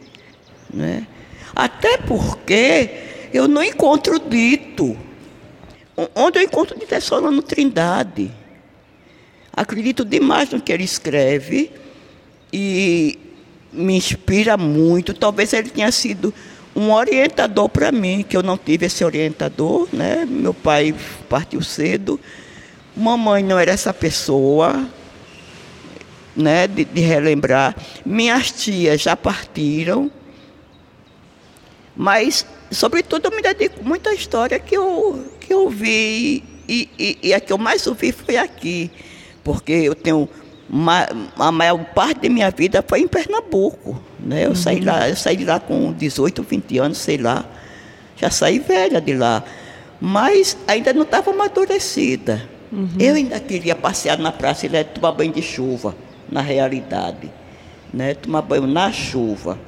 Né? 0.72 1.07
Até 1.55 1.96
porque 1.99 2.90
eu 3.32 3.46
não 3.46 3.62
encontro 3.62 4.18
dito. 4.18 4.96
Onde 6.14 6.38
eu 6.38 6.42
encontro 6.42 6.78
dito 6.78 6.94
é 6.94 7.01
só 7.01 7.18
lá 7.18 7.30
no 7.30 7.42
Trindade. 7.42 8.30
Acredito 9.53 10.05
demais 10.05 10.51
no 10.51 10.61
que 10.61 10.72
ele 10.72 10.84
escreve 10.84 11.72
e 12.53 13.18
me 13.72 13.96
inspira 13.96 14.57
muito. 14.57 15.12
Talvez 15.12 15.53
ele 15.53 15.70
tenha 15.70 15.90
sido 15.90 16.32
um 16.74 16.92
orientador 16.92 17.68
para 17.68 17.90
mim, 17.90 18.24
que 18.28 18.36
eu 18.36 18.42
não 18.42 18.57
tive 18.57 18.86
esse 18.86 19.05
orientador, 19.05 19.88
né? 19.92 20.24
Meu 20.24 20.55
pai 20.55 20.94
partiu 21.28 21.61
cedo. 21.62 22.20
Mamãe 22.99 23.44
não 23.44 23.59
era 23.59 23.70
essa 23.70 23.94
pessoa, 23.94 24.84
né, 26.34 26.66
de, 26.66 26.84
de 26.84 27.01
relembrar. 27.01 27.76
Minhas 28.05 28.51
tias 28.51 29.01
já 29.01 29.16
partiram, 29.16 30.11
mas, 31.96 32.44
sobretudo, 32.70 33.26
eu 33.26 33.30
me 33.30 33.40
dedico 33.40 33.84
muito 33.84 34.09
à 34.09 34.14
história 34.14 34.59
que 34.59 34.76
eu, 34.76 35.24
que 35.40 35.55
eu 35.55 35.70
vi 35.70 36.42
e, 36.68 36.88
e, 36.99 37.18
e 37.22 37.34
a 37.34 37.40
que 37.40 37.53
eu 37.53 37.59
mais 37.59 37.86
ouvi 37.86 38.12
foi 38.12 38.36
aqui, 38.36 38.90
porque 39.44 39.72
eu 39.72 39.94
tenho 39.94 40.28
a 41.38 41.51
maior 41.51 41.82
parte 41.94 42.22
da 42.22 42.28
minha 42.28 42.51
vida 42.51 42.84
foi 42.86 43.01
em 43.01 43.09
Pernambuco. 43.09 44.03
Né? 44.20 44.44
Eu, 44.44 44.51
uhum. 44.51 44.55
saí 44.55 44.80
lá, 44.80 45.09
eu 45.09 45.16
saí 45.16 45.36
de 45.36 45.44
lá 45.44 45.59
com 45.59 45.92
18, 45.92 46.42
20 46.42 46.78
anos, 46.78 46.99
sei 46.99 47.16
lá. 47.16 47.44
Já 48.16 48.30
saí 48.30 48.59
velha 48.59 49.01
de 49.01 49.14
lá. 49.14 49.42
Mas 50.01 50.57
ainda 50.66 50.92
não 50.92 51.03
estava 51.03 51.30
amadurecida. 51.30 52.49
Uhum. 52.70 52.88
Eu 52.98 53.14
ainda 53.14 53.40
queria 53.40 53.74
passear 53.74 54.18
na 54.18 54.30
praça 54.30 54.66
e 54.66 54.84
tomar 54.84 55.12
banho 55.12 55.32
de 55.32 55.42
chuva, 55.42 55.94
na 56.30 56.40
realidade. 56.40 57.30
Né? 57.92 58.14
Tomar 58.14 58.42
banho 58.42 58.66
na 58.66 58.92
chuva. 58.92 59.58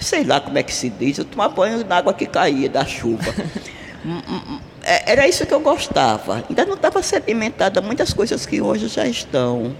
Sei 0.00 0.24
lá 0.24 0.40
como 0.40 0.58
é 0.58 0.62
que 0.62 0.72
se 0.72 0.90
diz, 0.90 1.18
eu 1.18 1.24
tomar 1.24 1.48
banho 1.48 1.84
na 1.84 1.96
água 1.96 2.14
que 2.14 2.26
caía 2.26 2.68
da 2.68 2.84
chuva. 2.84 3.24
Hum, 4.06 4.20
hum, 4.28 4.40
hum. 4.50 4.60
É, 4.82 5.12
era 5.12 5.26
isso 5.26 5.46
que 5.46 5.54
eu 5.54 5.60
gostava. 5.60 6.44
Ainda 6.46 6.66
não 6.66 6.74
estava 6.74 7.02
sedimentada 7.02 7.80
muitas 7.80 8.12
coisas 8.12 8.44
que 8.44 8.60
hoje 8.60 8.86
já 8.88 9.06
estão. 9.06 9.74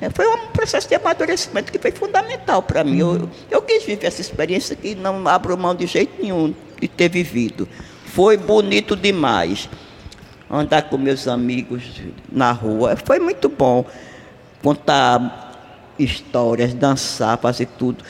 É, 0.00 0.08
foi 0.10 0.26
um 0.26 0.46
processo 0.48 0.88
de 0.88 0.94
amadurecimento 0.94 1.70
que 1.70 1.78
foi 1.78 1.92
fundamental 1.92 2.62
para 2.62 2.82
mim. 2.82 3.02
Uhum. 3.02 3.14
Eu, 3.14 3.30
eu 3.50 3.62
quis 3.62 3.84
viver 3.84 4.06
essa 4.06 4.22
experiência 4.22 4.74
que 4.74 4.94
não 4.94 5.28
abro 5.28 5.56
mão 5.58 5.74
de 5.74 5.86
jeito 5.86 6.22
nenhum 6.22 6.54
de 6.80 6.88
ter 6.88 7.10
vivido. 7.10 7.68
Foi 8.06 8.36
bonito 8.36 8.96
demais. 8.96 9.68
Andar 10.50 10.82
com 10.82 10.96
meus 10.96 11.26
amigos 11.26 11.82
na 12.30 12.52
rua. 12.52 12.96
Foi 12.96 13.18
muito 13.18 13.48
bom. 13.48 13.84
Contar 14.62 15.46
histórias, 15.98 16.74
dançar, 16.74 17.38
fazer 17.38 17.66
tudo. 17.78 18.04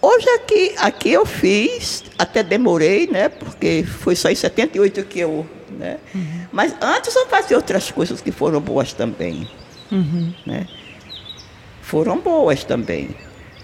Hoje 0.00 0.28
aqui, 0.30 0.74
aqui 0.76 1.12
eu 1.12 1.24
fiz, 1.24 2.04
até 2.18 2.42
demorei, 2.42 3.06
né? 3.06 3.30
Porque 3.30 3.84
foi 3.84 4.14
só 4.14 4.28
em 4.28 4.34
78 4.34 5.02
que 5.04 5.20
eu. 5.20 5.46
Né? 5.70 5.98
Uhum. 6.14 6.46
Mas 6.52 6.74
antes 6.80 7.16
eu 7.16 7.26
fazia 7.26 7.56
outras 7.56 7.90
coisas 7.90 8.20
que 8.20 8.30
foram 8.30 8.60
boas 8.60 8.92
também. 8.92 9.48
Uhum. 9.90 10.34
Né? 10.46 10.68
Foram 11.80 12.20
boas 12.20 12.64
também. 12.64 13.16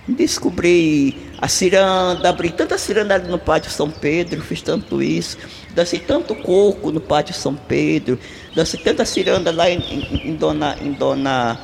Descobri 0.08 1.16
a 1.38 1.46
ciranda, 1.46 2.30
abri 2.30 2.50
tanta 2.50 2.78
ciranda 2.78 3.14
ali 3.14 3.28
no 3.28 3.38
Pátio 3.38 3.70
São 3.70 3.90
Pedro, 3.90 4.40
fiz 4.40 4.62
tanto 4.62 5.02
isso. 5.02 5.36
Dancei 5.74 6.00
tanto 6.00 6.34
coco 6.34 6.90
no 6.90 7.00
Pátio 7.00 7.34
São 7.34 7.54
Pedro, 7.54 8.18
dancei 8.54 8.80
tanta 8.80 9.04
ciranda 9.04 9.52
lá 9.52 9.70
em, 9.70 9.78
em, 9.78 10.30
em 10.30 10.34
Dona. 10.34 10.76
Em 10.80 10.92
Dona 10.92 11.58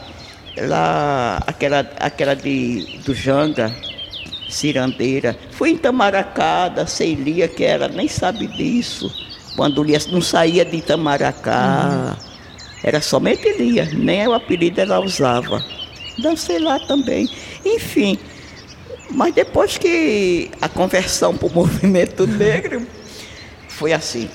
lá, 0.58 1.42
aquela, 1.46 1.80
aquela 1.98 2.34
de, 2.34 3.00
do 3.04 3.14
Janga 3.14 3.74
cirandeira. 4.48 5.36
Fui 5.50 5.70
em 5.70 5.74
Itamaracá, 5.74 6.68
da 6.68 6.86
Ceilia, 6.86 7.48
que 7.48 7.64
ela 7.64 7.88
nem 7.88 8.08
sabe 8.08 8.46
disso. 8.46 9.12
Quando 9.56 9.82
Lia 9.82 9.98
não 10.10 10.20
saía 10.20 10.64
de 10.64 10.76
Itamaracá, 10.76 12.16
uhum. 12.18 12.28
era 12.84 13.00
somente 13.00 13.50
Lia, 13.54 13.88
nem 13.92 14.26
o 14.28 14.34
apelido 14.34 14.80
ela 14.80 15.00
usava. 15.00 15.64
Dancei 16.18 16.58
lá 16.58 16.78
também. 16.80 17.28
Enfim, 17.64 18.18
mas 19.10 19.34
depois 19.34 19.78
que 19.78 20.50
a 20.60 20.68
conversão 20.68 21.36
para 21.36 21.48
o 21.48 21.52
movimento 21.54 22.26
negro 22.26 22.86
foi 23.76 23.92
assim, 23.92 24.28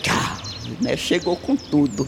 né? 0.79 0.95
chegou 0.95 1.35
com 1.35 1.55
tudo. 1.55 2.07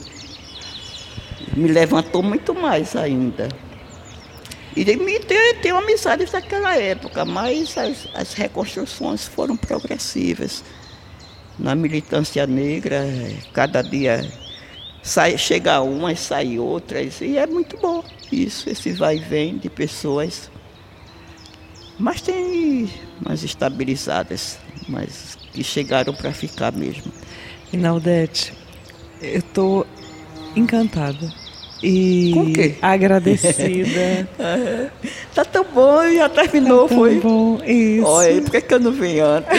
Me 1.58 1.68
levantou 1.68 2.22
muito 2.22 2.54
mais 2.54 2.96
ainda. 2.96 3.50
E 4.76 4.86
me 4.96 5.20
tem, 5.20 5.56
tenho 5.56 5.78
amizades 5.78 6.32
daquela 6.32 6.78
época, 6.78 7.26
mas 7.26 7.76
as, 7.76 8.08
as 8.14 8.34
reconstruções 8.34 9.28
foram 9.28 9.58
progressivas. 9.58 10.64
Na 11.58 11.76
militância 11.76 12.46
negra, 12.46 13.04
cada 13.52 13.82
dia 13.82 14.32
sai, 15.02 15.38
chega 15.38 15.82
umas, 15.82 16.20
sai 16.20 16.60
outras, 16.60 17.20
e 17.22 17.38
é 17.38 17.46
muito 17.48 17.78
bom 17.78 18.04
isso, 18.32 18.70
esse 18.70 18.92
vai 18.94 19.18
e 19.18 19.20
vem 19.20 19.58
de 19.58 19.70
pessoas. 19.70 20.52
Mas 22.00 22.22
tem 22.22 22.90
umas 23.22 23.44
estabilizadas, 23.44 24.58
mas 24.88 25.38
que 25.54 25.64
chegaram 25.64 26.14
para 26.14 26.32
ficar 26.32 26.72
mesmo. 26.72 27.12
Inaudete, 27.72 28.54
eu 29.22 29.40
estou 29.40 29.88
encantada 30.56 31.32
e 31.84 32.34
agradecida. 32.82 34.28
tá 35.36 35.44
tão 35.44 35.66
bom, 35.66 36.02
já 36.14 36.30
terminou, 36.30 36.88
tá 36.88 36.96
foi? 36.96 37.20
bom, 37.20 37.60
isso. 37.66 38.06
Olha, 38.06 38.42
por 38.42 38.52
que, 38.52 38.62
que 38.62 38.74
eu 38.74 38.80
não 38.80 38.92
vim 38.94 39.20
antes? 39.20 39.50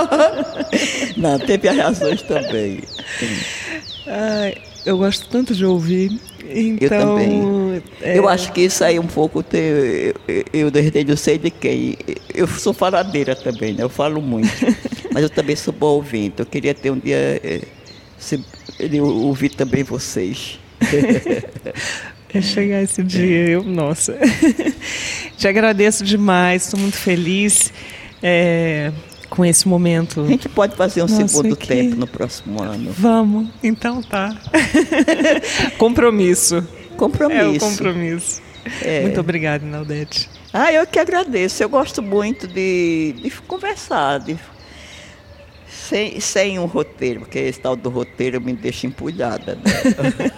não, 1.16 1.38
teve 1.38 1.68
as 1.68 1.76
razões 1.76 2.22
também. 2.22 2.80
Ai, 4.06 4.56
eu 4.84 4.98
gosto 4.98 5.28
tanto 5.28 5.54
de 5.54 5.64
ouvir. 5.64 6.20
Então, 6.50 6.80
eu 6.80 6.88
também. 6.88 7.82
É... 8.02 8.18
Eu 8.18 8.28
acho 8.28 8.52
que 8.52 8.62
isso 8.62 8.84
aí 8.84 8.98
um 8.98 9.06
pouco 9.06 9.44
eu, 9.52 10.44
eu 10.52 10.70
desde 10.70 11.08
eu 11.08 11.16
sei 11.16 11.38
de 11.38 11.50
quem. 11.50 11.96
Eu 12.34 12.46
sou 12.46 12.72
faladeira 12.72 13.34
também, 13.34 13.74
né? 13.74 13.82
Eu 13.82 13.88
falo 13.88 14.20
muito. 14.20 14.48
mas 15.12 15.22
eu 15.22 15.30
também 15.30 15.56
sou 15.56 15.72
bom 15.72 15.94
ouvinte. 15.94 16.36
Eu 16.38 16.46
queria 16.46 16.74
ter 16.74 16.90
um 16.90 16.98
dia. 16.98 17.16
É, 17.16 17.60
se, 18.18 18.44
ouvir 19.00 19.50
também 19.50 19.82
vocês. 19.82 20.58
É 22.36 22.42
chegar 22.42 22.82
esse 22.82 23.00
dia, 23.00 23.48
eu, 23.48 23.62
nossa. 23.62 24.18
Te 25.38 25.46
agradeço 25.46 26.02
demais, 26.02 26.64
estou 26.64 26.80
muito 26.80 26.96
feliz 26.96 27.72
é, 28.20 28.90
com 29.34 29.44
esse 29.44 29.66
momento. 29.66 30.22
A 30.22 30.26
gente 30.28 30.48
pode 30.48 30.76
fazer 30.76 31.02
um 31.02 31.08
nossa, 31.08 31.26
segundo 31.26 31.56
que... 31.56 31.66
tempo 31.66 31.96
no 31.96 32.06
próximo 32.06 32.62
ano. 32.62 32.92
Vamos, 32.92 33.48
então 33.62 34.00
tá. 34.00 34.36
compromisso. 35.76 36.66
Compromisso. 36.96 37.42
É 37.42 37.48
o 37.48 37.58
compromisso. 37.58 38.42
É. 38.80 39.02
Muito 39.02 39.18
obrigada, 39.18 39.66
Naldete. 39.66 40.30
Ah, 40.52 40.72
eu 40.72 40.86
que 40.86 41.00
agradeço. 41.00 41.62
Eu 41.62 41.68
gosto 41.68 42.00
muito 42.00 42.46
de, 42.46 43.16
de 43.20 43.30
conversar, 43.42 44.20
de 44.20 44.38
sem, 45.68 46.20
sem 46.20 46.58
um 46.58 46.66
roteiro, 46.66 47.20
porque 47.20 47.40
esse 47.40 47.60
tal 47.60 47.74
do 47.74 47.90
roteiro 47.90 48.40
me 48.40 48.52
deixa 48.52 48.86
empulhada. 48.86 49.56
Né? 49.56 50.30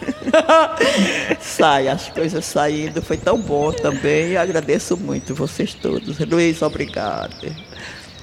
Sai, 1.40 1.88
as 1.88 2.09
coisas 2.09 2.44
saindo, 2.47 3.03
foi 3.03 3.18
tão 3.18 3.38
bom 3.38 3.70
também. 3.72 4.38
Agradeço 4.38 4.97
muito 4.97 5.34
vocês 5.34 5.74
todos. 5.74 6.18
Luiz, 6.18 6.62
obrigado. 6.62 7.55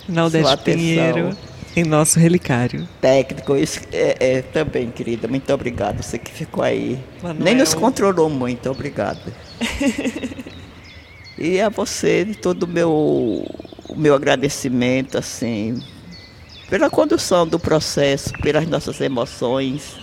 Naldete 0.08 0.58
Pinheiro, 0.64 1.36
em 1.76 1.84
nosso 1.84 2.20
relicário. 2.20 2.88
Técnico, 3.02 3.56
isso 3.56 3.80
é, 3.92 4.16
é, 4.20 4.42
também, 4.42 4.92
querida. 4.92 5.28
Muito 5.28 5.52
obrigado. 5.52 6.04
Você 6.04 6.18
que 6.18 6.32
ficou 6.32 6.64
aí. 6.64 7.00
Manuel. 7.22 7.44
Nem 7.44 7.56
nos 7.56 7.74
controlou 7.74 8.30
muito, 8.30 8.70
obrigado. 8.70 9.34
e 11.38 11.60
a 11.60 11.70
você, 11.70 12.26
de 12.26 12.36
todo 12.36 12.64
o 12.64 12.68
meu, 12.68 12.92
o 13.90 13.96
meu 13.96 14.14
agradecimento, 14.14 15.18
assim, 15.18 15.82
pela 16.70 16.90
condução 16.90 17.48
do 17.48 17.60
processo, 17.60 18.34
pelas 18.42 18.68
nossas 18.68 19.00
emoções. 19.02 19.96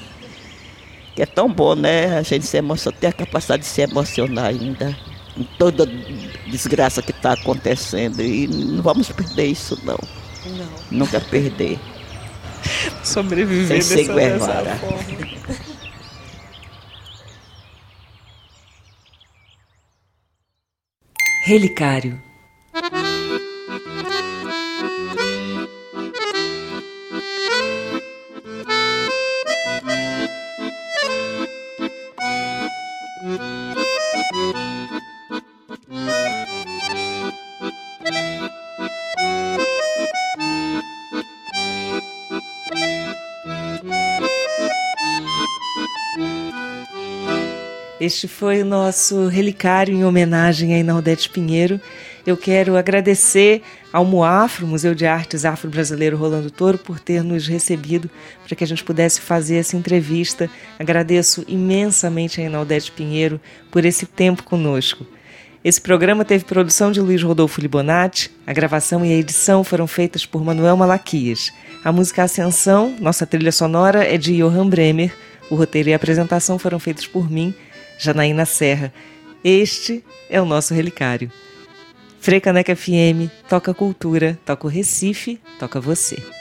Que 1.15 1.23
é 1.23 1.27
tão 1.27 1.53
bom, 1.53 1.75
né? 1.75 2.19
A 2.19 2.23
gente 2.23 2.47
se 2.47 2.57
emociona, 2.57 2.97
ter 2.99 3.09
a 3.09 3.13
capacidade 3.13 3.63
de 3.63 3.69
se 3.69 3.83
emocionar 3.83 4.47
ainda. 4.47 4.97
Toda 5.59 5.87
desgraça 6.47 7.03
que 7.03 7.11
está 7.11 7.33
acontecendo. 7.33 8.23
E 8.23 8.47
não 8.47 8.83
vamos 8.83 9.11
perder 9.11 9.47
isso, 9.47 9.79
não. 9.85 9.99
Não. 10.57 10.69
Nunca 10.91 11.21
perder. 11.21 11.79
Sobreviver 13.03 13.83
Sem 13.83 14.07
dessa, 14.07 14.15
dessa 14.15 14.77
forma. 14.77 15.01
Relicário 21.45 22.21
Este 48.01 48.27
foi 48.27 48.63
o 48.63 48.65
nosso 48.65 49.27
relicário 49.27 49.95
em 49.95 50.07
homenagem 50.07 50.73
a 50.73 50.79
Inaldete 50.79 51.29
Pinheiro. 51.29 51.79
Eu 52.27 52.35
quero 52.35 52.79
agradecer 52.79 53.61
ao 53.93 54.07
Moafro, 54.07 54.67
Museu 54.67 54.95
de 54.95 55.05
Artes 55.05 55.45
Afro-Brasileiro 55.45 56.17
Rolando 56.17 56.51
Toro, 56.51 56.79
por 56.79 56.99
ter 56.99 57.23
nos 57.23 57.47
recebido 57.47 58.09
para 58.47 58.57
que 58.57 58.65
a 58.65 58.67
gente 58.67 58.83
pudesse 58.83 59.21
fazer 59.21 59.57
essa 59.57 59.77
entrevista. 59.77 60.49
Agradeço 60.79 61.45
imensamente 61.47 62.41
a 62.41 62.45
Inaldete 62.45 62.91
Pinheiro 62.91 63.39
por 63.71 63.85
esse 63.85 64.07
tempo 64.07 64.45
conosco. 64.45 65.07
Esse 65.63 65.79
programa 65.79 66.25
teve 66.25 66.47
produção 66.47 66.91
de 66.91 67.03
Luiz 67.03 67.23
Rodolfo 67.23 67.61
Libonati, 67.61 68.31
a 68.47 68.53
gravação 68.55 69.05
e 69.05 69.13
a 69.13 69.17
edição 69.17 69.63
foram 69.63 69.87
feitas 69.87 70.25
por 70.25 70.43
Manuel 70.43 70.75
Malaquias. 70.75 71.53
A 71.85 71.93
música 71.93 72.23
Ascensão, 72.23 72.97
nossa 72.99 73.27
trilha 73.27 73.53
sonora, 73.53 74.03
é 74.03 74.17
de 74.17 74.39
Johann 74.39 74.71
Bremer 74.71 75.15
O 75.51 75.55
roteiro 75.55 75.91
e 75.91 75.93
a 75.93 75.97
apresentação 75.97 76.59
foram 76.59 76.79
feitos 76.79 77.07
por 77.07 77.31
mim, 77.31 77.55
Janaína 78.01 78.47
Serra. 78.47 78.93
Este 79.45 80.03
é 80.31 80.41
o 80.41 80.47
nosso 80.47 80.73
relicário. 80.73 81.31
Frecaneca 82.19 82.75
FM, 82.75 83.31
toca 83.49 83.75
cultura, 83.75 84.39
toca 84.45 84.67
o 84.67 84.71
Recife, 84.71 85.39
toca 85.59 85.81
você. 85.81 86.40